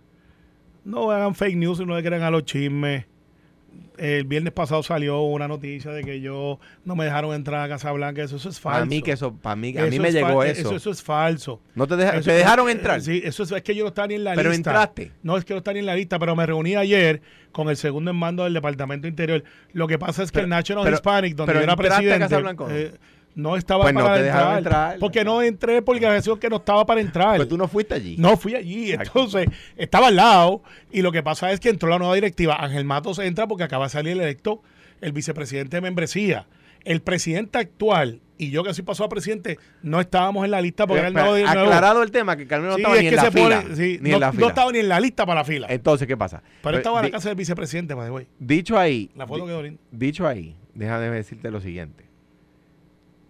No 0.88 1.12
hagan 1.12 1.36
fake 1.36 1.58
news 1.58 1.80
y 1.82 1.86
no 1.86 1.96
le 1.96 2.04
crean 2.04 2.24
a 2.24 2.32
los 2.32 2.46
chismes. 2.46 3.06
El 3.98 4.26
viernes 4.26 4.54
pasado 4.54 4.84
salió 4.84 5.22
una 5.24 5.48
noticia 5.48 5.92
de 5.92 6.04
que 6.04 6.22
yo 6.22 6.60
no 6.86 6.96
me 6.96 7.04
dejaron 7.06 7.34
entrar 7.34 7.66
a 7.66 7.68
Casa 7.68 7.92
Blanca. 7.92 8.22
Eso, 8.24 8.36
eso 8.36 8.48
es 8.50 8.60
falso. 8.60 8.84
a 8.84 8.86
mí 8.86 9.02
que 9.02 9.12
eso, 9.12 9.34
para 9.36 9.56
mí, 9.56 9.70
a 9.76 9.82
mí 9.84 9.88
Eso 9.96 10.02
me 10.04 10.08
es 10.10 10.14
llegó 10.14 10.28
fa- 10.42 10.48
eso. 10.48 10.76
Eso, 10.76 10.92
es 10.92 11.02
falso. 11.02 11.62
No 11.74 11.88
te, 11.88 11.96
deja- 11.96 12.12
Eso- 12.18 12.30
te 12.30 12.34
dejaron 12.38 12.70
entrar. 12.70 13.02
Sí, 13.02 13.22
eso 13.26 13.42
es, 13.44 13.52
es 13.52 13.62
que 13.64 13.74
yo 13.76 13.84
no 13.84 13.88
estaba 13.90 14.08
ni 14.08 14.14
en 14.16 14.24
la 14.24 14.36
Pero 14.36 14.52
lista. 14.52 14.70
entraste. 14.70 15.12
No 15.24 15.36
es 15.36 15.44
que 15.46 15.54
no 15.56 15.58
estaba 15.58 15.74
ni 15.74 15.80
en 15.80 15.88
la 15.88 15.96
lista, 15.96 16.20
pero 16.20 16.36
me 16.36 16.46
reuní 16.46 16.76
ayer 16.76 17.22
con 17.52 17.70
el 17.70 17.76
segundo 17.78 18.12
en 18.12 18.18
mando 18.18 18.44
del 18.44 18.54
Departamento 18.54 19.08
Interior. 19.08 19.44
Lo 19.74 19.88
que 19.88 19.98
pasa 19.98 20.22
es 20.22 20.32
que 20.32 20.36
Pero- 20.36 20.44
el 20.46 20.50
National 20.52 20.84
pero- 20.84 20.96
Hispanic, 20.96 21.36
donde 21.36 21.50
pero 21.54 21.60
yo 21.62 21.64
era 21.64 21.74
a 21.74 21.76
presidente, 21.76 22.20
Casablanca, 22.20 22.64
¿o 22.66 22.70
no? 22.70 22.76
eh, 22.76 22.92
no 23.38 23.56
estaba 23.56 23.84
Pues 23.84 23.94
no 23.94 24.02
para 24.02 24.16
te 24.16 24.24
dejaron 24.24 24.58
entrar. 24.58 24.84
entrar. 24.94 25.00
Porque 25.00 25.24
no 25.24 25.42
entré 25.42 25.82
porque 25.82 26.02
la 26.02 26.14
decisión 26.14 26.40
que 26.40 26.50
no 26.50 26.58
estaba 26.58 26.86
para 26.86 27.00
entrar. 27.02 27.38
Pues 27.38 27.48
tú 27.48 27.58
no 27.58 27.68
fuiste 27.68 27.94
allí. 27.94 28.16
No 28.18 28.36
fui 28.36 28.56
allí, 28.56 28.92
entonces 28.92 29.48
estaba 29.78 30.08
al 30.08 30.16
lado 30.16 30.64
y 30.92 31.02
lo 31.04 31.12
que 31.12 31.22
pasa 31.24 31.52
es 31.52 31.60
que 31.60 31.70
entró 31.70 31.88
la 31.88 32.00
nueva 32.00 32.16
directiva. 32.16 32.58
Ángel 32.60 32.84
Matos 32.84 33.20
entra 33.20 33.48
porque 33.48 33.64
acaba 33.64 33.86
de 33.86 33.90
salir 33.92 34.14
electo 34.14 34.62
el 35.02 35.12
vicepresidente 35.14 35.78
de 35.78 35.82
membresía. 35.82 36.48
El 36.84 37.02
presidente 37.02 37.58
actual 37.60 38.22
y 38.40 38.50
yo 38.52 38.64
que 38.64 38.74
soy 38.74 38.84
pasado 38.84 39.06
a 39.06 39.10
presidente 39.10 39.58
no 39.82 40.00
estábamos 40.00 40.46
en 40.46 40.52
la 40.52 40.62
lista 40.62 40.86
porque 40.88 41.00
Eh, 41.00 41.02
era 41.02 41.08
el 41.10 41.14
nuevo 41.14 41.34
de 41.34 41.44
nuevo. 41.44 41.60
aclarado 41.62 42.04
el 42.04 42.12
tema, 42.12 42.38
que 42.38 42.48
Carmen 42.48 42.70
no 42.70 42.76
Sí, 42.76 42.82
estaba 42.82 42.96
es 42.96 43.02
ni 43.02 43.08
en 43.08 43.12
que 43.12 43.16
la 43.16 43.32
fila. 43.32 43.62
pone- 43.62 43.76
sí, 43.76 44.00
ni 44.02 44.10
no, 44.12 44.16
en 44.16 44.22
la 44.22 44.28
no 44.28 44.34
fila. 44.34 44.48
estaba 44.48 44.72
ni 44.72 44.80
en 44.80 44.90
la 44.90 45.00
lista 45.00 45.26
para 45.26 45.42
la 45.42 45.46
fila. 45.46 45.68
Entonces, 45.70 46.08
¿qué 46.08 46.16
pasa? 46.18 46.42
pero 46.42 46.62
Pues, 46.62 46.76
estaba 46.78 47.00
en 47.00 47.06
la 47.06 47.12
casa 47.12 47.30
del 47.30 47.36
vicepresidente, 47.36 47.94
the 47.96 48.10
way. 48.12 48.28
Dicho 48.40 48.78
ahí, 48.80 49.10
La 49.16 49.28
foto 49.28 49.42
di- 49.44 49.48
quedó 49.50 49.64
linda. 49.64 49.82
dicho 49.92 50.28
ahí, 50.28 50.56
déjame 50.76 51.10
decirte 51.10 51.52
lo 51.52 51.60
siguiente. 51.62 52.06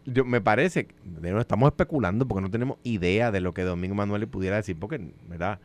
Yo, 0.09 0.23
me 0.25 0.39
parece, 0.41 0.87
de 1.03 1.39
estamos 1.41 1.67
especulando 1.67 2.27
porque 2.27 2.41
no 2.41 2.49
tenemos 2.49 2.77
idea 2.83 3.29
de 3.31 3.41
lo 3.41 3.53
que 3.53 3.63
Domingo 3.63 3.93
Manuel 3.93 4.21
le 4.21 4.27
pudiera 4.27 4.55
decir, 4.55 4.77
porque, 4.79 4.99
¿verdad? 5.27 5.59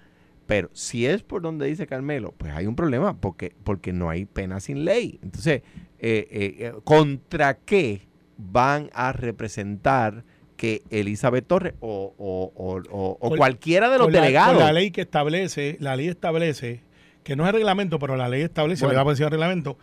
Pero 0.47 0.69
si 0.73 1.07
es 1.07 1.23
por 1.23 1.41
donde 1.43 1.67
dice 1.67 1.87
Carmelo, 1.87 2.35
pues 2.37 2.53
hay 2.53 2.67
un 2.67 2.75
problema 2.75 3.15
porque, 3.19 3.55
porque 3.63 3.93
no 3.93 4.11
hay 4.11 4.25
pena 4.25 4.59
sin 4.59 4.85
ley. 4.85 5.21
Entonces, 5.23 5.63
eh, 6.01 6.27
eh, 6.31 6.57
eh, 6.59 6.73
¿contra 6.83 7.55
qué 7.55 8.03
van 8.37 8.91
a 8.93 9.13
representar 9.13 10.25
que 10.57 10.83
Elizabeth 10.91 11.47
Torres 11.47 11.75
o, 11.81 12.13
o- 12.19 12.53
o- 12.57 12.83
o- 13.21 13.29
Con- 13.29 13.39
cualquiera 13.39 13.89
de 13.91 13.99
los 13.99 14.07
Con 14.09 14.13
la- 14.15 14.21
delegados? 14.23 14.57
con 14.57 14.65
la 14.65 14.73
ley 14.73 14.91
que 14.91 15.03
establece, 15.03 15.77
la 15.81 15.95
ley 15.95 16.09
establece, 16.09 16.81
que 17.23 17.37
no 17.37 17.47
es 17.47 17.53
reglamento, 17.53 18.01
pero 18.01 18.17
la 18.17 18.29
ley 18.29 18.43
establece, 18.43 18.85
Bueno. 18.85 18.93
le 18.95 18.97
da 18.99 19.05
del 19.27 19.31
reglamento, 19.33 19.79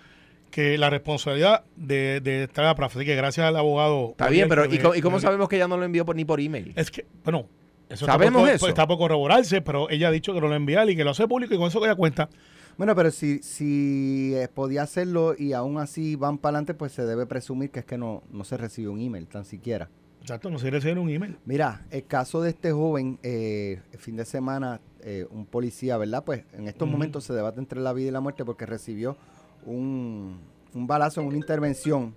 que 0.49 0.77
la 0.77 0.89
responsabilidad 0.89 1.63
de, 1.75 2.21
de 2.21 2.43
estar 2.43 2.65
a 2.65 2.73
la 2.73 2.85
Así 2.85 3.05
que 3.05 3.15
gracias 3.15 3.45
al 3.45 3.55
abogado. 3.55 4.09
Está 4.11 4.29
bien, 4.29 4.47
pero 4.49 4.65
¿y, 4.65 4.77
co- 4.79 4.95
y 4.95 5.01
cómo 5.01 5.19
sabemos 5.19 5.47
que 5.49 5.55
ella 5.55 5.67
no 5.67 5.77
lo 5.77 5.83
envió 5.85 6.05
por, 6.05 6.15
ni 6.15 6.25
por 6.25 6.39
email? 6.39 6.73
Es 6.75 6.89
que, 6.91 7.05
bueno, 7.23 7.47
eso 7.89 8.05
¿Sabemos 8.05 8.41
está 8.41 8.47
por, 8.47 8.55
eso? 8.55 8.67
Está 8.67 8.87
por 8.87 8.97
corroborarse, 8.97 9.61
pero 9.61 9.89
ella 9.89 10.07
ha 10.09 10.11
dicho 10.11 10.33
que 10.33 10.41
no 10.41 10.47
lo 10.47 10.55
enviar 10.55 10.89
y 10.89 10.95
que 10.95 11.03
lo 11.03 11.11
hace 11.11 11.27
público 11.27 11.53
y 11.53 11.57
con 11.57 11.67
eso 11.67 11.79
que 11.79 11.85
ella 11.87 11.95
cuenta. 11.95 12.29
Bueno, 12.77 12.95
pero 12.95 13.11
si, 13.11 13.39
si 13.39 14.33
eh, 14.35 14.47
podía 14.47 14.83
hacerlo 14.83 15.35
y 15.37 15.53
aún 15.53 15.79
así 15.79 16.15
van 16.15 16.37
para 16.37 16.51
adelante, 16.57 16.73
pues 16.73 16.93
se 16.93 17.05
debe 17.05 17.25
presumir 17.25 17.71
que 17.71 17.79
es 17.79 17.85
que 17.85 17.97
no, 17.97 18.23
no 18.31 18.43
se 18.43 18.55
recibe 18.57 18.87
un 18.89 19.01
email, 19.01 19.27
tan 19.27 19.43
siquiera. 19.43 19.89
Exacto, 20.21 20.49
no 20.49 20.59
se 20.59 20.69
recibe 20.69 20.99
un 20.99 21.09
email. 21.09 21.37
Mira, 21.45 21.85
el 21.91 22.05
caso 22.05 22.41
de 22.41 22.49
este 22.51 22.71
joven, 22.71 23.19
eh, 23.23 23.81
el 23.91 23.99
fin 23.99 24.15
de 24.15 24.25
semana, 24.25 24.79
eh, 25.01 25.25
un 25.31 25.45
policía, 25.45 25.97
¿verdad? 25.97 26.23
Pues 26.23 26.43
en 26.53 26.67
estos 26.67 26.87
momentos 26.87 27.23
se 27.23 27.33
debate 27.33 27.59
entre 27.59 27.79
la 27.81 27.91
vida 27.93 28.09
y 28.09 28.11
la 28.11 28.19
muerte 28.21 28.45
porque 28.45 28.65
recibió 28.65 29.17
un, 29.65 30.39
un 30.73 30.87
balazo 30.87 31.21
en 31.21 31.27
una 31.27 31.37
intervención 31.37 32.13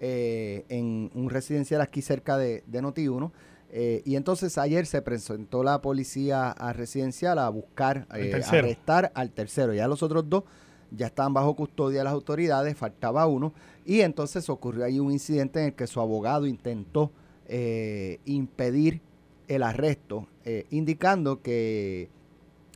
eh, 0.00 0.64
en 0.68 1.10
un 1.14 1.30
residencial 1.30 1.80
aquí 1.80 2.02
cerca 2.02 2.36
de, 2.36 2.62
de 2.66 2.82
Noti1. 2.82 3.30
eh, 3.70 4.02
y 4.04 4.16
entonces 4.16 4.58
ayer 4.58 4.86
se 4.86 5.00
presentó 5.02 5.62
la 5.62 5.80
policía 5.80 6.50
a 6.50 6.72
residencial 6.72 7.38
a 7.38 7.48
buscar, 7.48 8.06
eh, 8.14 8.40
arrestar 8.50 9.10
al 9.14 9.30
tercero. 9.30 9.72
Ya 9.74 9.88
los 9.88 10.02
otros 10.02 10.28
dos 10.28 10.44
ya 10.90 11.06
estaban 11.06 11.34
bajo 11.34 11.56
custodia 11.56 11.98
de 11.98 12.04
las 12.04 12.12
autoridades, 12.12 12.76
faltaba 12.76 13.26
uno. 13.26 13.52
Y 13.84 14.00
entonces 14.02 14.48
ocurrió 14.50 14.84
ahí 14.84 15.00
un 15.00 15.10
incidente 15.12 15.60
en 15.60 15.66
el 15.66 15.74
que 15.74 15.86
su 15.86 16.00
abogado 16.00 16.46
intentó 16.46 17.10
eh, 17.48 18.20
impedir 18.24 19.00
el 19.48 19.62
arresto, 19.62 20.26
indicando 20.70 21.40
que 21.40 22.08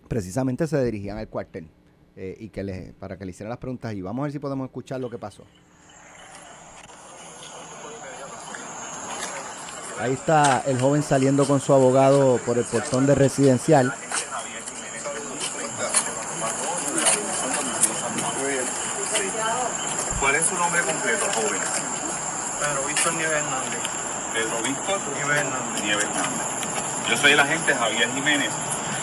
precisamente 0.09 0.67
se 0.69 0.85
dirigían 0.85 1.19
al 1.19 1.29
cuartel 1.29 1.69
eh, 2.23 2.37
y 2.39 2.51
que 2.51 2.63
les, 2.63 2.93
para 2.93 3.17
que 3.17 3.25
le 3.25 3.31
hicieran 3.31 3.49
las 3.49 3.59
preguntas. 3.59 3.95
Y 3.95 4.03
vamos 4.03 4.21
a 4.21 4.25
ver 4.25 4.33
si 4.33 4.39
podemos 4.39 4.67
escuchar 4.67 5.01
lo 5.01 5.09
que 5.09 5.17
pasó. 5.17 5.43
Ahí 9.99 10.13
está 10.13 10.63
el 10.67 10.79
joven 10.79 11.03
saliendo 11.03 11.47
con 11.47 11.61
su 11.61 11.73
abogado 11.73 12.37
por 12.45 12.59
el 12.59 12.65
portón 12.67 13.07
de 13.07 13.15
residencial. 13.15 13.95
¿Cuál 20.21 20.35
es 20.35 20.45
su 20.45 20.55
nombre 20.57 20.83
completo, 20.83 21.25
joven? 21.33 21.61
Pedro 22.61 22.87
Víctor 22.87 23.15
Nieves 23.15 23.37
Hernández. 23.39 23.81
Pedro 24.35 24.63
Víctor 24.63 25.01
Nieves 25.15 25.37
Hernández. 25.39 25.85
Nieves 25.85 26.05
Hernández. 26.05 27.09
Yo 27.09 27.17
soy 27.17 27.33
el 27.33 27.41
agente 27.41 27.75
Javier 27.75 28.11
Jiménez. 28.13 28.53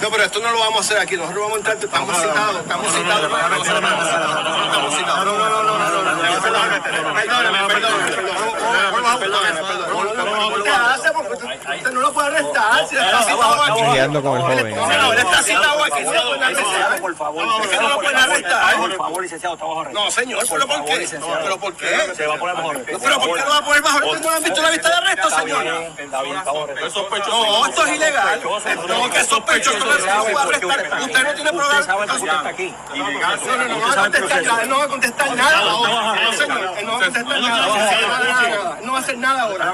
No, 0.02 0.10
pero 0.12 0.24
esto 0.24 0.40
no 0.40 0.52
lo 0.52 0.60
vamos 0.60 0.78
a 0.78 0.82
hacer 0.82 0.98
aquí. 1.00 1.18
Nosotros 1.18 1.42
vamos 1.42 1.56
a 1.56 1.58
entrar. 1.58 1.78
Estamos 1.78 2.18
citados. 2.18 2.62
Estamos 2.62 2.94
citados. 2.94 3.24
Estamos 3.24 4.96
citados. 4.96 5.26
No, 5.26 5.38
no, 5.38 5.50
no, 5.50 5.64
no. 5.64 5.78
Perdóname, 6.42 6.82
perdóname, 6.82 7.68
perdóname. 7.68 8.08
No 11.92 12.02
lo 12.02 12.14
puede 12.14 12.28
arrestar. 12.28 12.88
Si 12.88 12.96
está 12.96 13.24
citado 13.24 13.64
aquí. 13.64 13.82
Con 13.82 14.38
el 14.38 14.42
joven. 14.42 14.76
No, 14.76 15.14
él 15.14 15.20
está 15.20 15.44
citado 15.44 15.84
aquí. 15.84 16.04
Por 17.02 17.16
favor, 17.16 17.46
no 17.46 17.90
lo 17.90 17.96
pueden 17.96 18.18
arrestar. 18.18 18.78
Por 18.78 18.96
favor, 18.98 19.24
licenciado, 19.24 19.56
está 19.56 19.66
bajo 19.66 19.82
arresto. 19.82 20.00
No, 20.00 20.12
señor, 20.12 20.46
pero 20.50 20.68
¿por 20.68 20.86
qué? 20.86 21.08
¿Pero 21.44 21.58
por 21.58 21.74
qué? 21.76 22.14
Se 22.16 22.28
va 22.28 22.36
a 22.36 22.38
poner. 22.38 22.56
No, 22.58 23.00
pero 23.00 23.20
¿por 23.20 23.38
qué 23.38 23.44
no 23.44 23.50
va 23.50 23.58
a 23.58 23.66
poner 23.66 23.82
bajo 23.82 23.98
arresto? 23.98 24.30
¿No 24.30 24.36
han 24.36 24.44
visto 24.44 24.62
la 24.62 24.70
vista 24.70 24.90
de 24.90 24.96
arresto, 24.96 25.30
señor? 25.32 25.66
No, 27.28 27.66
esto 27.66 27.86
es 27.86 27.96
ilegal. 27.96 28.42
No, 28.88 29.10
que 29.10 29.24
sospechoso. 29.24 29.87
Usted 29.88 31.24
no 31.24 31.34
tiene 31.34 31.50
pruebas. 31.52 31.80
Usted 31.80 31.86
sabe 31.86 31.98
por 31.98 32.06
qué 32.08 32.24
usted 32.24 32.38
está 32.38 32.50
aquí. 32.50 32.76
No, 32.96 33.06
va 33.88 33.94
a 33.94 33.98
contestar 33.98 34.46
nada. 34.46 34.64
Él 34.64 34.70
no 34.70 34.78
va 34.78 34.84
a 34.84 34.88
contestar 34.88 35.36
nada. 35.36 35.62
No, 35.62 36.34
señor, 36.34 36.72
él 36.78 36.86
no 36.86 36.92
va 36.92 36.98
a 36.98 37.00
contestar 37.00 37.26
nada. 37.26 38.78
Él 38.80 38.86
no 38.86 38.92
va 38.92 38.98
a 38.98 39.02
hacer 39.02 39.18
nada 39.18 39.42
ahora. 39.44 39.74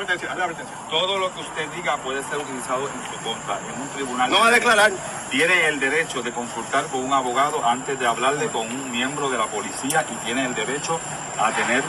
Todo 0.90 1.18
lo 1.20 1.34
que 1.34 1.40
usted 1.42 1.68
diga 1.76 1.98
puede 1.98 2.24
ser 2.24 2.38
utilizado 2.38 2.88
en 2.88 2.94
su 3.12 3.24
contra, 3.24 3.60
en 3.60 3.82
un 3.82 3.90
tribunal. 3.90 4.30
No 4.30 4.40
va 4.40 4.48
a 4.48 4.52
declarar. 4.52 4.92
Tiene 5.30 5.68
el 5.68 5.80
derecho 5.80 6.22
de 6.22 6.32
consultar 6.32 6.86
con 6.88 7.04
un 7.04 7.12
abogado 7.12 7.66
antes 7.66 8.00
de 8.00 8.06
hablarle 8.06 8.50
con 8.50 8.68
un 8.68 8.92
miembro 8.92 9.30
de 9.32 9.38
la 9.40 9.48
policía 9.48 10.06
y 10.12 10.26
tiene 10.26 10.46
el 10.46 10.54
derecho 10.54 11.00
a 11.40 11.52
tener 11.52 11.84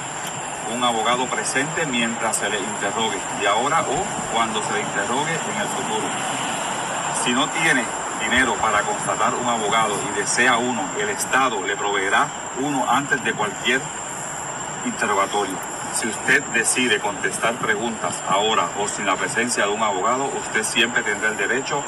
un 0.74 0.82
abogado 0.82 1.26
presente 1.26 1.84
mientras 1.84 2.38
se 2.38 2.48
le 2.48 2.58
interrogue, 2.58 3.18
de 3.40 3.46
ahora 3.46 3.82
o 3.82 4.34
cuando 4.34 4.62
se 4.62 4.72
le 4.72 4.80
interrogue 4.80 5.32
en 5.32 5.60
el 5.60 5.68
futuro. 5.68 6.08
Si 7.22 7.32
no 7.32 7.48
tiene 7.50 7.84
dinero 8.24 8.54
para 8.54 8.80
constatar 8.82 9.34
un 9.34 9.46
abogado 9.46 9.94
y 10.08 10.18
desea 10.18 10.56
uno, 10.56 10.82
el 10.98 11.10
Estado 11.10 11.62
le 11.66 11.76
proveerá 11.76 12.26
uno 12.60 12.84
antes 12.88 13.22
de 13.22 13.32
cualquier 13.32 13.80
interrogatorio. 14.84 15.54
Si 15.94 16.08
usted 16.08 16.42
decide 16.54 16.98
contestar 17.00 17.54
preguntas 17.54 18.22
ahora 18.28 18.68
o 18.80 18.88
sin 18.88 19.06
la 19.06 19.16
presencia 19.16 19.66
de 19.66 19.72
un 19.72 19.82
abogado, 19.82 20.24
usted 20.24 20.64
siempre 20.64 21.02
tendrá 21.02 21.30
el 21.30 21.36
derecho 21.36 21.82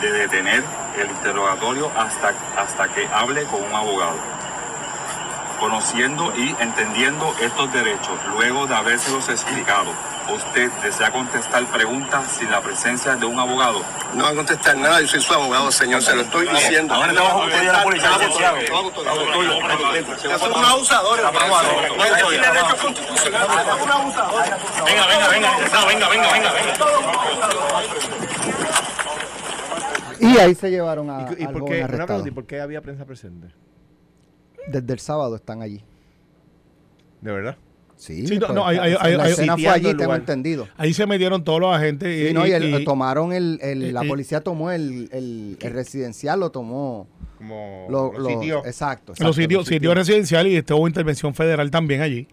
de 0.00 0.12
detener 0.12 0.64
el 0.98 1.08
interrogatorio 1.08 1.90
hasta, 1.96 2.32
hasta 2.56 2.88
que 2.88 3.06
hable 3.08 3.44
con 3.44 3.62
un 3.62 3.74
abogado. 3.74 4.18
Conociendo 5.60 6.32
y 6.36 6.54
entendiendo 6.60 7.34
estos 7.40 7.72
derechos, 7.72 8.18
luego 8.30 8.66
de 8.66 8.74
habérselos 8.74 9.28
explicado, 9.28 9.92
usted 10.32 10.70
desea 10.82 11.10
contestar 11.10 11.64
preguntas 11.66 12.30
sin 12.32 12.50
la 12.50 12.60
presencia 12.60 13.16
de 13.16 13.26
un 13.26 13.38
abogado. 13.38 13.80
No 14.14 14.24
va 14.24 14.30
a 14.30 14.34
contestar 14.34 14.76
nada. 14.76 15.00
Yo 15.00 15.08
soy 15.08 15.20
su 15.20 15.32
abogado, 15.32 15.70
señor. 15.72 16.02
Se 16.02 16.14
lo 16.14 16.22
estoy 16.22 16.48
diciendo. 16.48 16.94
Ahora 16.94 17.12
vamos 17.12 17.30
a 17.30 17.44
custodia 17.44 17.70
a 17.70 17.72
la 17.74 17.82
policía, 17.82 18.10
licenciado. 18.18 18.56
Unos 20.56 20.70
abusadores. 20.70 21.24
No 21.24 22.28
tiene 22.28 22.46
derecho 22.46 22.76
constitucional. 22.82 23.48
Son 23.48 23.82
unos 23.82 23.90
abusadores. 23.90 24.54
Venga, 24.84 25.06
venga, 25.06 25.28
venga, 25.28 25.50
venga, 25.58 26.08
venga, 26.08 26.08
venga, 26.08 26.52
venga. 26.52 26.52
Y 30.18 30.38
ahí 30.38 30.54
se 30.54 30.70
llevaron 30.70 31.10
a, 31.10 31.28
¿Y, 31.38 31.42
y 31.42 31.46
por 31.46 31.64
qué, 31.66 31.76
una 31.76 31.84
arrestado. 31.84 32.06
pregunta, 32.06 32.28
¿y 32.28 32.32
por 32.32 32.46
qué 32.46 32.60
había 32.60 32.80
prensa 32.80 33.04
presente? 33.04 33.48
Desde 34.66 34.92
el 34.92 34.98
sábado 34.98 35.36
están 35.36 35.60
allí. 35.62 35.84
¿De 37.20 37.32
verdad? 37.32 37.56
Sí, 37.96 38.26
Sí, 38.26 38.38
no, 38.38 38.48
pues, 38.48 38.58
hay- 38.66 38.76
la 39.16 39.24
hay- 39.24 39.30
escena 39.32 39.56
fue 39.56 39.68
allí, 39.68 39.94
tengo 39.94 40.14
entendido. 40.14 40.68
Ahí 40.76 40.92
se 40.92 41.06
metieron 41.06 41.42
todos 41.44 41.60
los 41.60 41.74
agentes. 41.74 42.14
Sí, 42.14 42.28
y, 42.28 42.34
no, 42.34 42.46
y 42.46 42.52
el- 42.52 42.80
y- 42.82 42.84
tomaron 42.84 43.32
el, 43.32 43.58
el- 43.62 43.94
la 43.94 44.04
y- 44.04 44.08
policía 44.08 44.42
tomó 44.42 44.70
el, 44.70 45.08
el, 45.12 45.56
el 45.60 45.72
residencial, 45.72 46.40
lo 46.40 46.50
tomó. 46.50 47.08
Como 47.38 47.86
Lo, 47.90 48.12
los 48.12 48.22
lo- 48.22 48.28
sitios. 48.28 48.66
exacto, 48.66 49.12
exacto, 49.12 49.24
los 49.26 49.36
sitios, 49.36 49.66
sitios 49.66 49.94
residenciales 49.94 50.52
y 50.52 50.56
estuvo 50.56 50.86
intervención 50.88 51.34
federal 51.34 51.70
también 51.70 52.00
allí. 52.00 52.26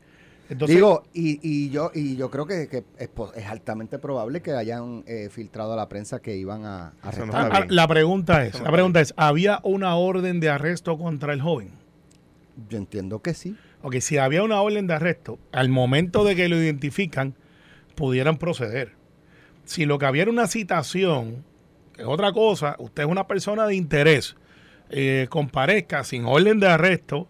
Entonces, 0.49 0.75
Digo, 0.75 1.03
y, 1.13 1.39
y 1.41 1.69
yo 1.71 1.91
y 1.95 2.15
yo 2.17 2.29
creo 2.29 2.45
que, 2.45 2.67
que 2.67 2.83
es, 2.97 3.45
altamente 3.47 3.97
probable 3.99 4.41
que 4.41 4.51
hayan 4.51 5.03
eh, 5.07 5.29
filtrado 5.31 5.73
a 5.73 5.75
la 5.77 5.87
prensa 5.89 6.21
que 6.21 6.35
iban 6.37 6.65
a 6.65 6.93
a 7.01 7.11
no 7.25 7.33
ah, 7.33 7.49
bien. 7.61 7.75
la 7.75 7.87
pregunta 7.87 8.45
es, 8.45 8.59
la 8.61 8.71
pregunta 8.71 8.99
es, 9.01 9.13
¿había 9.17 9.59
una 9.63 9.95
orden 9.95 10.39
de 10.41 10.49
arresto 10.49 10.97
contra 10.97 11.33
el 11.33 11.41
joven? 11.41 11.69
Yo 12.69 12.77
entiendo 12.77 13.21
que 13.21 13.33
sí. 13.33 13.55
Ok, 13.83 13.97
si 13.99 14.17
había 14.17 14.43
una 14.43 14.61
orden 14.61 14.87
de 14.87 14.93
arresto, 14.93 15.39
al 15.51 15.67
momento 15.67 16.23
de 16.23 16.37
que 16.37 16.47
lo 16.47 16.55
identifican, 16.55 17.35
pudieran 17.95 18.37
proceder. 18.37 18.93
Si 19.65 19.85
lo 19.85 19.99
que 19.99 20.05
había 20.05 20.21
era 20.21 20.31
una 20.31 20.47
citación, 20.47 21.43
que 21.93 22.03
es 22.03 22.07
otra 22.07 22.31
cosa, 22.31 22.77
usted 22.79 23.03
es 23.03 23.09
una 23.09 23.27
persona 23.27 23.67
de 23.67 23.75
interés, 23.75 24.37
eh, 24.89 25.27
comparezca 25.29 26.05
sin 26.05 26.23
orden 26.23 26.61
de 26.61 26.67
arresto, 26.67 27.27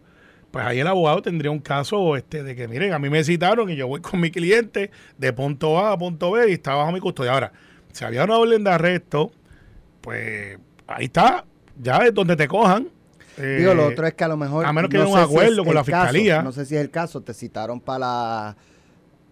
pues 0.52 0.64
ahí 0.64 0.80
el 0.80 0.86
abogado 0.86 1.24
tendría 1.24 1.50
un 1.50 1.60
caso 1.60 2.16
este 2.16 2.44
de 2.44 2.56
que, 2.56 2.68
miren, 2.68 2.94
a 2.94 3.00
mí 3.00 3.10
me 3.10 3.24
citaron 3.24 3.72
y 3.72 3.76
yo 3.76 3.88
voy 3.88 4.02
con 4.02 4.20
mi 4.20 4.30
cliente 4.30 4.92
de 5.18 5.34
punto 5.34 5.80
A 5.80 5.94
a 5.94 5.98
punto 5.98 6.30
B 6.30 6.52
y 6.52 6.54
está 6.54 6.76
bajo 6.76 6.92
mi 6.92 7.00
custodia. 7.00 7.34
Ahora, 7.34 7.52
si 7.92 8.06
había 8.06 8.26
una 8.26 8.38
orden 8.38 8.64
de 8.64 8.70
arresto, 8.70 9.32
pues 10.02 10.60
ahí 10.86 11.06
está, 11.06 11.46
ya 11.82 11.98
es 12.06 12.14
donde 12.14 12.36
te 12.36 12.48
cojan. 12.48 12.90
Eh, 13.38 13.58
Digo, 13.60 13.74
lo 13.74 13.88
otro 13.88 14.06
es 14.08 14.14
que 14.14 14.24
a 14.24 14.28
lo 14.28 14.38
mejor. 14.38 14.66
a 14.66 14.74
menos 14.74 14.90
que 14.90 14.98
no 14.98 15.04
haya 15.04 15.14
un 15.14 15.20
si 15.20 15.24
acuerdo 15.26 15.64
con 15.66 15.74
la 15.76 15.84
caso, 15.84 15.86
fiscalía. 16.08 16.42
no 16.44 16.52
sé 16.52 16.66
si 16.66 16.76
es 16.76 16.82
el 16.82 16.90
caso. 16.92 17.22
Te 17.22 17.34
citaron 17.34 17.80
para 17.80 18.00
las 18.00 18.56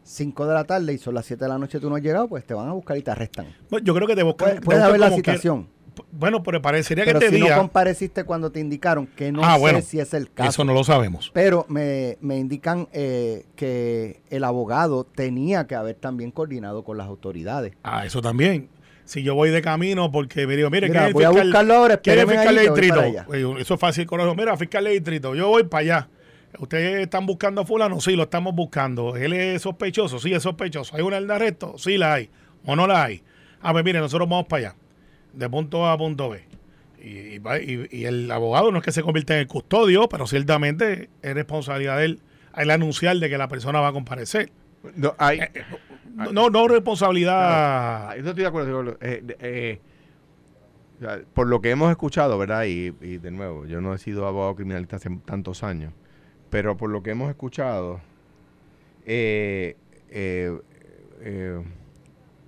5 0.03 0.45
de 0.47 0.53
la 0.53 0.63
tarde 0.63 0.93
y 0.93 0.97
son 0.97 1.13
las 1.13 1.25
7 1.25 1.45
de 1.45 1.49
la 1.49 1.57
noche 1.57 1.79
tú 1.79 1.89
no 1.89 1.95
has 1.95 2.01
llegado, 2.01 2.27
pues 2.27 2.45
te 2.45 2.53
van 2.53 2.67
a 2.67 2.73
buscar 2.73 2.97
y 2.97 3.01
te 3.01 3.11
arrestan. 3.11 3.47
Bueno, 3.69 3.85
yo 3.85 3.93
creo 3.93 4.07
que 4.07 4.15
te 4.15 4.23
buscan. 4.23 4.47
Puede, 4.47 4.59
te 4.59 4.65
puede 4.65 4.81
haber 4.83 4.99
la 4.99 5.11
citación. 5.11 5.67
Bueno, 6.13 6.41
pero 6.41 6.61
parecería 6.61 7.03
Pero 7.03 7.19
que 7.19 7.25
este 7.25 7.37
si 7.37 7.43
día. 7.43 7.55
no 7.55 7.61
compareciste 7.63 8.23
cuando 8.23 8.49
te 8.49 8.61
indicaron, 8.61 9.07
que 9.07 9.31
no 9.31 9.43
Ah, 9.43 9.55
sé 9.55 9.59
bueno, 9.59 9.81
si 9.81 9.99
es 9.99 10.13
el 10.13 10.31
caso. 10.31 10.49
eso 10.49 10.63
no 10.63 10.73
lo 10.73 10.83
sabemos. 10.85 11.29
Pero 11.33 11.65
me, 11.67 12.17
me 12.21 12.37
indican 12.37 12.87
eh, 12.93 13.45
que 13.57 14.21
el 14.29 14.45
abogado 14.45 15.03
tenía 15.03 15.67
que 15.67 15.75
haber 15.75 15.95
también 15.95 16.31
coordinado 16.31 16.83
con 16.85 16.97
las 16.97 17.07
autoridades. 17.07 17.73
Ah, 17.83 18.05
eso 18.05 18.21
también. 18.21 18.69
Si 19.05 19.23
yo 19.23 19.35
voy 19.35 19.49
de 19.49 19.61
camino 19.61 20.11
porque 20.11 20.47
me 20.47 20.55
digo, 20.55 20.69
mire, 20.69 20.87
Mira, 20.87 21.01
¿quién 21.01 21.03
es 21.03 21.07
el 21.09 21.13
voy 21.13 21.23
a 21.23 21.29
fiscal? 21.29 21.47
buscarlo 21.47 21.73
ahora, 21.73 21.97
¿Quién 21.97 22.17
es 22.17 22.23
el 22.23 22.29
espéreme 22.29 22.41
fiscal 22.41 22.55
de 22.55 22.81
distrito? 22.81 23.29
Oye, 23.51 23.61
Eso 23.61 23.73
es 23.73 23.79
fácil, 23.79 24.05
corazón. 24.05 24.35
Mira, 24.37 24.55
fiscal 24.57 24.83
de 24.83 24.91
distrito, 24.91 25.35
yo 25.35 25.47
voy 25.49 25.63
para 25.63 25.81
allá. 25.81 26.09
¿Ustedes 26.59 27.01
están 27.01 27.25
buscando 27.25 27.61
a 27.61 27.65
fulano? 27.65 27.99
Sí, 28.01 28.15
lo 28.15 28.23
estamos 28.23 28.53
buscando. 28.53 29.15
¿Él 29.15 29.33
es 29.33 29.61
sospechoso? 29.61 30.19
Sí, 30.19 30.33
es 30.33 30.43
sospechoso. 30.43 30.95
¿Hay 30.95 31.01
una 31.01 31.15
orden 31.17 31.27
de 31.29 31.33
arresto? 31.35 31.75
Sí, 31.77 31.97
la 31.97 32.13
hay. 32.13 32.29
¿O 32.65 32.75
no 32.75 32.87
la 32.87 33.03
hay? 33.05 33.23
Ah, 33.61 33.71
pues 33.71 33.83
mire, 33.85 33.99
nosotros 33.99 34.27
vamos 34.29 34.45
para 34.47 34.67
allá. 34.69 34.75
De 35.33 35.49
punto 35.49 35.85
A 35.87 35.93
a 35.93 35.97
punto 35.97 36.29
B. 36.29 36.43
Y, 37.01 37.09
y 37.35 37.39
va- 37.39 37.59
y- 37.59 37.87
y 37.89 38.05
el 38.05 38.29
abogado 38.29 38.69
no 38.71 38.79
es 38.79 38.83
que 38.83 38.91
se 38.91 39.01
convierta 39.01 39.33
en 39.33 39.39
el 39.39 39.47
custodio, 39.47 40.07
pero 40.09 40.27
ciertamente 40.27 41.09
es 41.21 41.33
responsabilidad 41.33 41.97
de 41.97 42.05
él 42.05 42.19
el 42.57 42.69
anunciar 42.69 43.15
de 43.17 43.29
que 43.29 43.37
la 43.37 43.47
persona 43.47 43.79
va 43.79 43.87
a 43.87 43.93
comparecer. 43.93 44.51
No, 44.95 45.15
hay, 45.17 45.39
No, 46.15 46.49
no 46.49 46.67
responsabilidad. 46.67 48.09
Ah, 48.11 48.15
Yo 48.17 48.29
estoy 48.29 48.43
de 48.43 48.47
acuerdo. 48.47 48.97
eh, 49.01 49.23
eh, 49.39 49.79
por 51.33 51.47
lo 51.47 51.61
que 51.61 51.71
hemos 51.71 51.89
escuchado, 51.89 52.37
¿verdad? 52.37 52.65
Y, 52.65 52.93
y 53.01 53.17
de 53.17 53.31
nuevo, 53.31 53.65
yo 53.65 53.81
no 53.81 53.93
he 53.93 53.97
sido 53.97 54.27
abogado 54.27 54.55
criminalista 54.55 54.97
hace 54.97 55.09
tantos 55.25 55.63
años, 55.63 55.93
pero 56.49 56.77
por 56.77 56.89
lo 56.91 57.01
que 57.01 57.11
hemos 57.11 57.29
escuchado, 57.29 58.01
eh, 59.05 59.75
eh, 60.09 61.63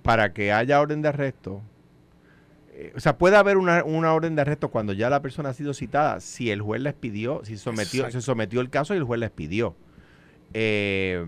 para 0.02 0.32
que 0.32 0.52
haya 0.52 0.80
orden 0.80 1.02
de 1.02 1.08
arresto, 1.08 1.62
o 2.96 3.00
sea, 3.00 3.16
puede 3.18 3.36
haber 3.36 3.56
una, 3.56 3.84
una 3.84 4.12
orden 4.12 4.34
de 4.34 4.42
arresto 4.42 4.68
cuando 4.68 4.92
ya 4.92 5.08
la 5.08 5.22
persona 5.22 5.48
ha 5.50 5.54
sido 5.54 5.74
citada, 5.74 6.20
si 6.20 6.50
el 6.50 6.60
juez 6.60 6.80
les 6.82 6.94
pidió, 6.94 7.44
si 7.44 7.56
sometió, 7.56 8.00
Exacto. 8.02 8.20
se 8.20 8.24
sometió 8.24 8.60
el 8.60 8.68
caso 8.70 8.94
y 8.94 8.98
el 8.98 9.04
juez 9.04 9.20
les 9.20 9.30
pidió. 9.30 9.74
Eh, 10.52 11.24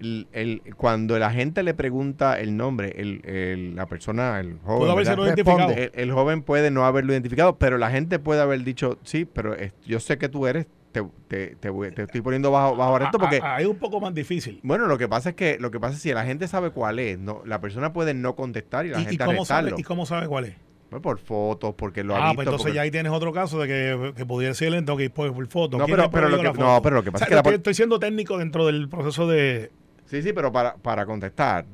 el- 0.00 0.26
el- 0.32 0.62
cuando 0.76 1.18
la 1.18 1.30
gente 1.30 1.62
le 1.62 1.74
pregunta 1.74 2.38
el 2.40 2.56
nombre, 2.56 2.92
el, 2.96 3.20
el- 3.24 3.74
la 3.76 3.86
persona, 3.86 4.38
el 4.40 4.58
joven. 4.64 4.96
Responde. 4.96 5.90
el, 5.94 6.12
joven 6.12 6.42
puede 6.42 6.70
no 6.70 6.84
haberlo 6.86 7.12
identificado, 7.12 7.56
pero 7.58 7.78
la 7.78 7.90
gente 7.90 8.18
puede 8.18 8.40
haber 8.40 8.62
dicho, 8.64 8.98
sí, 9.02 9.24
pero 9.24 9.54
es- 9.54 9.72
yo 9.86 10.00
sé 10.00 10.18
que 10.18 10.28
tú 10.28 10.46
eres, 10.46 10.66
te, 10.92 11.02
te, 11.28 11.56
te 11.56 11.68
voy- 11.68 11.90
te 11.92 12.02
estoy 12.04 12.20
poniendo 12.22 12.50
bajo, 12.50 12.74
bajo 12.76 12.96
arresto 12.96 13.18
porque... 13.18 13.40
Ah, 13.42 13.56
ah, 13.56 13.60
es 13.60 13.66
un 13.66 13.76
poco 13.78 14.00
más 14.00 14.14
difícil. 14.14 14.60
Bueno, 14.62 14.86
lo 14.86 14.96
que 14.98 15.08
pasa 15.08 15.30
es 15.30 15.34
que 15.34 15.58
lo 15.60 15.70
que 15.70 15.78
pasa 15.78 15.94
es 15.94 16.02
que 16.02 16.08
si 16.08 16.14
la 16.14 16.24
gente 16.24 16.48
sabe 16.48 16.70
cuál 16.70 16.98
es, 16.98 17.18
no, 17.18 17.42
la 17.44 17.60
persona 17.60 17.92
puede 17.92 18.14
no 18.14 18.34
contestar 18.34 18.86
y 18.86 18.90
la 18.90 18.98
¿Y, 19.00 19.02
y 19.02 19.06
gente 19.06 19.24
cómo 19.24 19.44
sabe. 19.44 19.74
¿Y 19.76 19.82
cómo 19.82 20.06
sabe 20.06 20.26
cuál 20.26 20.44
es? 20.46 20.54
Bueno, 20.88 21.02
por 21.02 21.18
fotos, 21.18 21.74
porque 21.76 22.04
lo 22.04 22.14
ha 22.14 22.18
ah, 22.18 22.20
visto. 22.30 22.34
pues 22.36 22.46
entonces 22.46 22.62
porque- 22.66 22.76
ya 22.76 22.82
ahí 22.82 22.90
tienes 22.90 23.12
otro 23.12 23.32
caso 23.32 23.58
de 23.60 23.66
que, 23.66 24.12
que 24.16 24.24
pudiera 24.24 24.54
ser 24.54 24.70
lento, 24.70 24.96
que 24.96 25.10
por, 25.10 25.34
por 25.34 25.46
foto. 25.48 25.76
No, 25.78 25.84
¿Quién 25.84 25.96
pero- 25.96 26.10
pero 26.10 26.28
lo 26.28 26.36
que- 26.38 26.42
la 26.44 26.52
no, 26.52 26.54
foto? 26.54 26.82
pero 26.82 26.96
lo 26.96 27.02
que 27.02 27.10
pasa 27.12 27.24
O 27.24 27.28
sea, 27.28 27.36
es 27.38 27.42
que 27.42 27.50
la 27.50 27.56
estoy 27.56 27.74
siendo 27.74 27.98
técnico 27.98 28.38
dentro 28.38 28.64
del 28.66 28.88
proceso 28.88 29.26
de... 29.26 29.70
Sí, 30.06 30.22
sí, 30.22 30.32
pero 30.32 30.52
para, 30.52 30.76
para 30.76 31.04
contestar. 31.06 31.64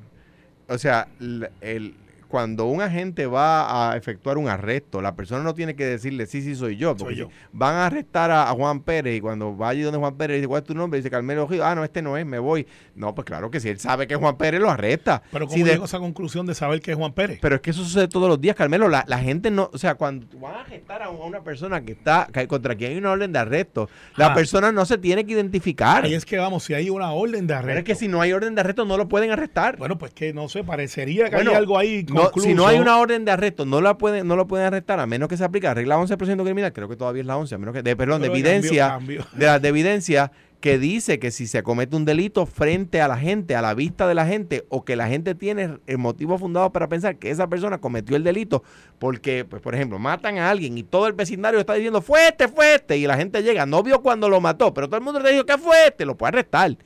O 0.69 0.79
sea, 0.79 1.09
l- 1.21 1.51
el, 1.61 1.95
cuando 2.33 2.65
un 2.65 2.81
agente 2.81 3.27
va 3.27 3.91
a 3.93 3.97
efectuar 3.97 4.39
un 4.39 4.49
arresto, 4.49 5.03
la 5.03 5.15
persona 5.15 5.43
no 5.45 5.55
tiene 5.55 5.77
que 5.77 5.85
decirle, 5.85 6.25
sí, 6.27 6.41
sí, 6.43 6.55
soy 6.57 6.77
yo. 6.79 6.97
Porque 6.97 7.15
Soy 7.15 7.21
yo. 7.25 7.27
si 7.29 7.33
van 7.53 7.75
a 7.75 7.87
arrestar 7.87 8.31
a, 8.31 8.49
a 8.51 8.53
Juan 8.55 8.81
Pérez 8.81 9.17
y 9.19 9.21
cuando 9.21 9.55
va 9.57 9.69
allí 9.69 9.83
donde 9.83 9.99
Juan 9.99 10.17
Pérez 10.17 10.37
dice, 10.39 10.49
¿cuál 10.49 10.63
es 10.63 10.67
tu 10.67 10.75
nombre? 10.75 10.99
Dice 10.99 11.11
Carmelo 11.11 11.47
Río. 11.47 11.65
Ah, 11.65 11.75
no, 11.75 11.85
este 11.85 12.01
no 12.01 12.17
es, 12.17 12.25
me 12.25 12.39
voy. 12.39 12.67
No, 12.95 13.15
pues 13.15 13.27
claro 13.27 13.51
que 13.51 13.61
si 13.61 13.69
él 13.69 13.79
sabe 13.79 14.07
que 14.07 14.15
es 14.15 14.21
Juan 14.21 14.37
Pérez, 14.39 14.61
lo 14.61 14.71
arresta. 14.71 15.23
Pero 15.31 15.47
Si 15.47 15.53
¿cómo 15.57 15.67
de- 15.67 15.73
llegó 15.73 15.85
esa 15.85 15.99
conclusión 15.99 16.47
de 16.47 16.55
saber 16.55 16.81
que 16.81 16.91
es 16.93 16.97
Juan 16.97 17.13
Pérez? 17.13 17.39
Pero 17.43 17.57
es 17.57 17.61
que 17.61 17.71
eso 17.71 17.85
sucede 17.85 18.09
todos 18.09 18.29
los 18.29 18.41
días, 18.41 18.57
Carmelo. 18.57 18.89
La, 18.89 19.05
la 19.07 19.19
gente 19.19 19.51
no, 19.51 19.69
o 19.73 19.77
sea, 19.79 19.95
cuando 19.97 20.27
van 20.41 20.55
a 20.55 20.61
arrestar 20.63 21.03
a 21.03 21.11
un- 21.11 21.21
a 21.21 21.25
una 21.27 21.43
persona 21.43 21.83
que 21.83 21.93
está, 21.93 22.27
que 22.33 22.49
contra 22.49 22.75
quien 22.75 22.93
hay 22.93 22.97
una 22.99 23.11
orden 23.13 23.31
de 23.33 23.39
arresto, 23.39 23.91
la 24.17 24.29
Ah. 24.29 24.35
persona 24.35 24.73
no 24.73 24.87
se 24.87 24.97
tiene 24.97 25.27
que 25.27 25.33
identificar. 25.33 26.05
Ahí 26.05 26.15
es 26.15 26.25
que 26.25 26.39
vamos, 26.39 26.65
si 26.65 26.73
hay 26.73 26.89
una 26.89 27.13
orden 27.13 27.47
de 27.47 27.55
Pero 27.55 27.59
arresto. 27.59 27.79
es 27.81 27.85
que 27.85 27.95
si 27.95 28.09
no 28.09 28.21
hay 28.23 28.33
orden 28.33 28.55
de 28.55 28.63
arresto, 28.63 28.85
no 28.87 28.97
lo 28.97 29.07
pueden 29.09 29.31
arrestar. 29.31 29.77
Bueno, 29.77 29.99
pues 29.99 30.15
que 30.15 30.33
no 30.33 30.49
sé, 30.49 30.65
parecería 30.65 31.29
que 31.29 31.37
Bueno, 31.37 31.51
hay 31.51 31.57
algo 31.57 31.77
ahí 31.79 32.05
No, 32.25 32.43
si 32.43 32.55
no 32.55 32.67
hay 32.67 32.77
una 32.83 32.99
orden 32.99 33.25
de 33.25 33.31
arresto, 33.33 33.65
no 33.65 33.81
la 33.81 33.99
pueden, 33.99 34.27
no 34.27 34.37
lo 34.37 34.47
pueden 34.47 34.67
arrestar, 34.67 35.01
a 35.01 35.07
menos 35.07 35.29
que 35.29 35.37
se 35.37 35.45
aplique 35.45 35.67
la 35.67 35.75
regla 35.75 35.97
11% 35.99 36.43
criminal, 36.43 36.73
creo 36.73 36.89
que 36.89 36.97
todavía 36.97 37.21
es 37.21 37.27
la 37.27 37.37
11, 37.37 37.55
a 37.55 37.59
menos 37.59 37.75
que, 37.75 37.83
de, 37.83 37.97
perdón, 37.97 38.23
de 38.23 38.29
evidencia, 38.39 38.99
de, 39.37 39.47
la- 39.47 39.59
de 39.59 39.69
evidencia 39.69 40.33
que 40.61 40.79
dice 40.79 41.19
que 41.19 41.33
si 41.33 41.49
se 41.49 41.65
comete 41.65 41.97
un 41.97 42.05
delito 42.05 42.47
frente 42.47 43.01
a 43.01 43.09
la 43.09 43.17
gente, 43.17 43.57
a 43.57 43.63
la 43.63 43.75
vista 43.75 44.07
de 44.07 44.15
la 44.15 44.27
gente, 44.27 44.65
o 44.69 44.85
que 44.85 44.95
la 44.95 45.09
gente 45.09 45.35
tiene 45.35 45.79
el 45.89 45.99
motivo 45.99 46.39
fundado 46.39 46.71
para 46.71 46.89
pensar 46.89 47.17
que 47.17 47.31
esa 47.31 47.49
persona 47.49 47.79
cometió 47.79 48.15
el 48.15 48.23
delito, 48.23 48.63
porque, 49.01 49.45
pues, 49.45 49.61
por 49.61 49.75
ejemplo, 49.75 49.99
matan 49.99 50.39
a 50.39 50.51
alguien 50.51 50.79
y 50.79 50.85
todo 50.85 51.09
el 51.09 51.15
vecindario 51.15 51.59
está 51.59 51.75
diciendo, 51.75 52.01
fue 52.01 52.29
este, 52.29 52.47
fue 52.47 52.77
este, 52.77 52.97
y 52.97 53.09
la 53.09 53.17
gente 53.17 53.43
llega, 53.43 53.67
no 53.67 53.83
vio 53.83 54.03
cuando 54.03 54.29
lo 54.29 54.41
mató, 54.41 54.73
pero 54.73 54.87
todo 54.87 54.99
el 54.99 55.03
mundo 55.03 55.19
le 55.19 55.33
dijo 55.33 55.45
que 55.45 55.59
fue 55.59 55.89
este, 55.89 56.07
lo 56.07 56.17
puede 56.17 56.29
arrestar. 56.29 56.77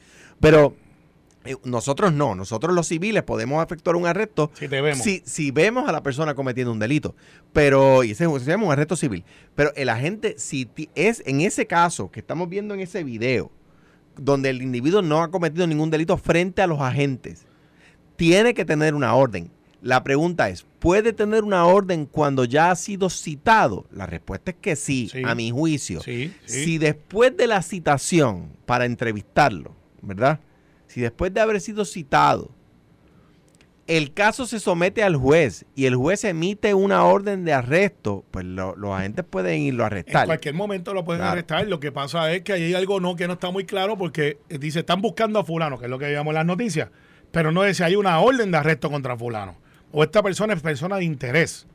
Pero 0.41 0.75
nosotros 1.65 2.13
no, 2.13 2.35
nosotros 2.35 2.75
los 2.75 2.87
civiles 2.89 3.23
podemos 3.23 3.65
efectuar 3.65 3.97
un 3.97 4.07
arresto 4.07 4.51
Si 4.55 4.69
te 4.69 4.81
vemos. 4.81 4.99
Si, 5.03 5.23
si 5.25 5.51
vemos 5.51 5.89
a 5.89 5.93
la 5.93 6.03
persona 6.03 6.35
cometiendo 6.35 6.73
un 6.73 6.79
delito. 6.79 7.15
Pero, 7.53 8.05
y 8.05 8.13
ese 8.13 8.27
se 8.41 8.45
llama 8.51 8.67
un 8.67 8.73
arresto 8.73 8.97
civil. 8.97 9.25
Pero 9.55 9.73
el 9.77 9.89
agente, 9.89 10.35
si 10.39 10.69
es 10.95 11.23
en 11.27 11.41
ese 11.41 11.67
caso 11.67 12.11
que 12.11 12.21
estamos 12.21 12.49
viendo 12.49 12.75
en 12.75 12.81
ese 12.81 13.05
video, 13.05 13.51
donde 14.17 14.51
el 14.51 14.63
individuo 14.63 15.03
no 15.03 15.23
ha 15.23 15.31
cometido 15.31 15.67
ningún 15.67 15.91
delito 15.91 16.17
frente 16.17 16.63
a 16.63 16.67
los 16.67 16.81
agentes, 16.81 17.47
tiene 18.17 18.55
que 18.55 18.65
tener 18.65 18.95
una 18.95 19.15
orden. 19.15 19.51
La 19.83 20.03
pregunta 20.03 20.49
es, 20.49 20.67
¿puede 20.79 21.13
tener 21.13 21.45
una 21.45 21.65
orden 21.67 22.07
cuando 22.07 22.45
ya 22.45 22.71
ha 22.71 22.77
sido 22.77 23.11
citado? 23.11 23.87
La 23.93 24.07
respuesta 24.07 24.51
es 24.51 24.57
que 24.61 24.75
sí, 24.75 25.09
Sí. 25.13 25.23
a 25.25 25.35
mi 25.35 25.51
juicio. 25.51 26.01
Sí, 26.01 26.33
sí. 26.47 26.65
Si 26.65 26.79
después 26.79 27.37
de 27.37 27.47
la 27.47 27.63
citación 27.63 28.51
para 28.65 28.87
entrevistarlo, 28.87 29.77
¿verdad? 30.03 30.41
Si 30.87 31.01
después 31.01 31.33
de 31.35 31.41
haber 31.41 31.61
sido 31.61 31.85
citado, 31.85 32.51
el 33.87 34.13
caso 34.15 34.47
se 34.47 34.59
somete 34.59 35.05
al 35.05 35.15
juez 35.15 35.65
y 35.77 35.87
el 35.87 35.95
juez 35.95 36.25
emite 36.25 36.75
una 36.75 37.05
orden 37.05 37.45
de 37.45 37.53
arresto, 37.53 38.25
pues 38.33 38.45
lo- 38.45 38.75
los 38.75 38.93
agentes 38.93 39.25
pueden 39.29 39.61
irlo 39.61 39.85
a 39.85 39.87
En 39.87 39.93
arrestar. 39.93 40.27
cualquier 40.27 40.55
momento 40.55 40.93
lo 40.93 41.05
pueden 41.05 41.21
Claro. 41.21 41.33
arrestar. 41.33 41.69
Lo 41.69 41.79
que 41.79 41.93
pasa 41.93 42.33
es 42.33 42.43
que 42.43 42.53
ahí 42.53 42.63
hay 42.65 42.75
algo 42.75 42.99
no 42.99 43.15
que 43.15 43.29
no 43.29 43.35
está 43.35 43.51
muy 43.53 43.65
claro 43.65 43.97
porque 43.97 44.39
eh, 44.49 44.59
dice 44.59 44.81
están 44.81 45.03
buscando 45.03 45.39
a 45.39 45.45
fulano, 45.45 45.79
que 45.79 45.85
es 45.85 45.91
lo 45.91 45.99
que 46.01 46.07
veíamos 46.07 46.33
en 46.33 46.35
las 46.35 46.47
noticias, 46.47 46.89
pero 47.31 47.53
no 47.53 47.63
dice 47.63 47.85
hay 47.85 47.95
una 47.95 48.19
orden 48.19 48.51
de 48.51 48.59
arresto 48.59 48.91
contra 48.91 49.17
fulano 49.17 49.57
o 49.93 50.03
esta 50.03 50.21
persona 50.21 50.53
es 50.55 50.61
persona 50.63 50.97
de 50.97 51.05
interés. 51.05 51.69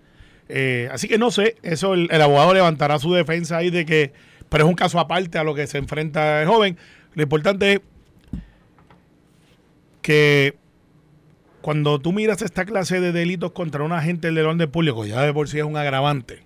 Eh, 0.50 0.90
así 0.92 1.08
que 1.08 1.18
no 1.18 1.32
sé, 1.32 1.56
eso 1.64 1.94
el, 1.94 2.10
el 2.12 2.22
abogado 2.22 2.54
levantará 2.54 3.00
su 3.00 3.14
defensa 3.14 3.56
ahí 3.56 3.70
de 3.70 3.86
que, 3.86 4.12
pero 4.50 4.66
es 4.66 4.70
un 4.70 4.76
caso 4.76 5.00
aparte 5.00 5.38
a 5.38 5.46
lo 5.46 5.56
que 5.56 5.66
se 5.66 5.78
enfrenta 5.78 6.42
el 6.42 6.48
joven. 6.50 6.78
Lo 7.14 7.24
importante 7.24 7.72
es 7.74 7.80
que 10.02 10.56
cuando 11.62 12.00
tú 12.00 12.12
miras 12.12 12.42
esta 12.42 12.66
clase 12.66 13.00
de 13.00 13.12
delitos 13.12 13.52
contra 13.52 13.84
un 13.84 13.92
agente 13.92 14.32
del 14.32 14.46
orden 14.46 14.70
público, 14.70 15.06
ya 15.06 15.22
de 15.22 15.34
por 15.34 15.48
sí 15.48 15.60
es 15.60 15.66
un 15.66 15.78
agravante, 15.78 16.44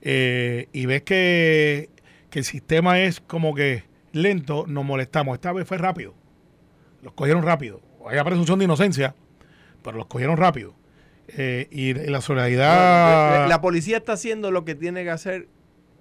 eh, 0.00 0.68
y 0.72 0.86
ves 0.86 1.02
que, 1.02 1.90
que 2.30 2.40
el 2.40 2.44
sistema 2.44 3.00
es 3.00 3.20
como 3.20 3.54
que 3.54 3.84
lento, 4.12 4.64
nos 4.66 4.84
molestamos. 4.84 5.34
Esta 5.34 5.52
vez 5.52 5.66
fue 5.66 5.78
rápido. 5.78 6.14
Los 7.02 7.12
cogieron 7.14 7.42
rápido. 7.42 7.80
Hay 8.06 8.22
presunción 8.24 8.58
de 8.58 8.64
inocencia, 8.64 9.14
pero 9.82 9.96
los 9.96 10.06
cogieron 10.06 10.36
rápido. 10.36 10.74
Eh, 11.28 11.68
y 11.70 11.94
la 11.94 12.20
solidaridad... 12.20 13.48
La, 13.48 13.60
policía 13.60 13.98
está 13.98 14.14
haciendo 14.14 14.50
lo 14.50 14.64
que 14.64 14.74
tiene 14.74 15.04
que 15.04 15.10
hacer, 15.10 15.48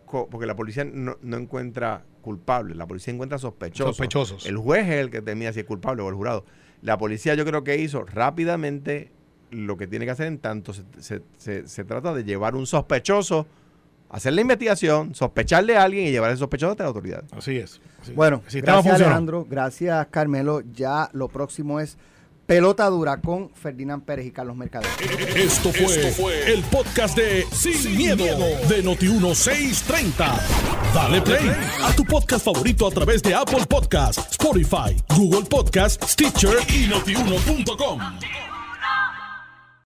porque 0.05 0.45
la 0.45 0.55
policía 0.55 0.83
no, 0.83 1.17
no 1.21 1.37
encuentra 1.37 2.05
culpables, 2.21 2.75
la 2.75 2.87
policía 2.87 3.13
encuentra 3.13 3.37
sospechosos. 3.37 3.95
Sospechosos. 3.95 4.45
El 4.45 4.57
juez 4.57 4.87
es 4.87 4.95
el 4.95 5.09
que 5.09 5.21
termina 5.21 5.53
si 5.53 5.61
es 5.61 5.65
culpable 5.65 6.01
o 6.01 6.09
el 6.09 6.15
jurado. 6.15 6.45
La 6.81 6.97
policía 6.97 7.35
yo 7.35 7.45
creo 7.45 7.63
que 7.63 7.77
hizo 7.77 8.03
rápidamente 8.03 9.11
lo 9.51 9.77
que 9.77 9.87
tiene 9.87 10.05
que 10.05 10.11
hacer 10.11 10.27
en 10.27 10.39
tanto 10.39 10.73
se, 10.73 10.83
se- 10.99 11.21
se- 11.37 11.67
se 11.67 11.83
trata 11.83 12.13
de 12.13 12.23
llevar 12.23 12.55
un 12.55 12.65
sospechoso, 12.65 13.45
hacer 14.09 14.33
la 14.33 14.41
investigación, 14.41 15.13
sospecharle 15.13 15.77
a 15.77 15.83
alguien 15.83 16.07
y 16.07 16.11
llevar 16.11 16.31
ese 16.31 16.39
sospechoso 16.39 16.71
ante 16.71 16.83
la 16.83 16.87
autoridad. 16.87 17.23
Así 17.31 17.57
es. 17.57 17.81
así. 18.01 18.13
Bueno, 18.13 18.41
El 18.51 18.61
gracias 18.61 18.83
funcionó. 18.83 19.05
Alejandro, 19.05 19.45
gracias 19.49 20.07
Carmelo. 20.09 20.61
Ya 20.73 21.09
lo 21.13 21.27
próximo 21.27 21.79
es 21.79 21.97
Pelota 22.51 22.89
Dura 22.89 23.21
con 23.21 23.49
Ferdinand 23.55 24.03
Pérez 24.03 24.25
y 24.25 24.31
Carlos 24.31 24.57
Mercader. 24.57 24.89
Esto 25.37 25.71
fue, 25.71 26.51
el 26.51 26.61
podcast 26.63 27.15
de 27.15 27.45
Sin, 27.49 27.95
miedo, 27.95 28.25
de 28.25 28.83
Noti1630. 28.83 30.37
Dale 30.93 31.21
play 31.21 31.49
a 31.81 31.95
tu 31.95 32.03
podcast 32.03 32.43
favorito 32.43 32.85
a 32.85 32.91
través 32.91 33.23
de 33.23 33.33
Apple 33.33 33.65
Podcasts, 33.69 34.31
Spotify, 34.31 35.01
Google 35.15 35.47
Podcasts, 35.49 36.11
Stitcher 36.11 36.57
y 36.67 36.87
notiuno.com. 36.89 38.01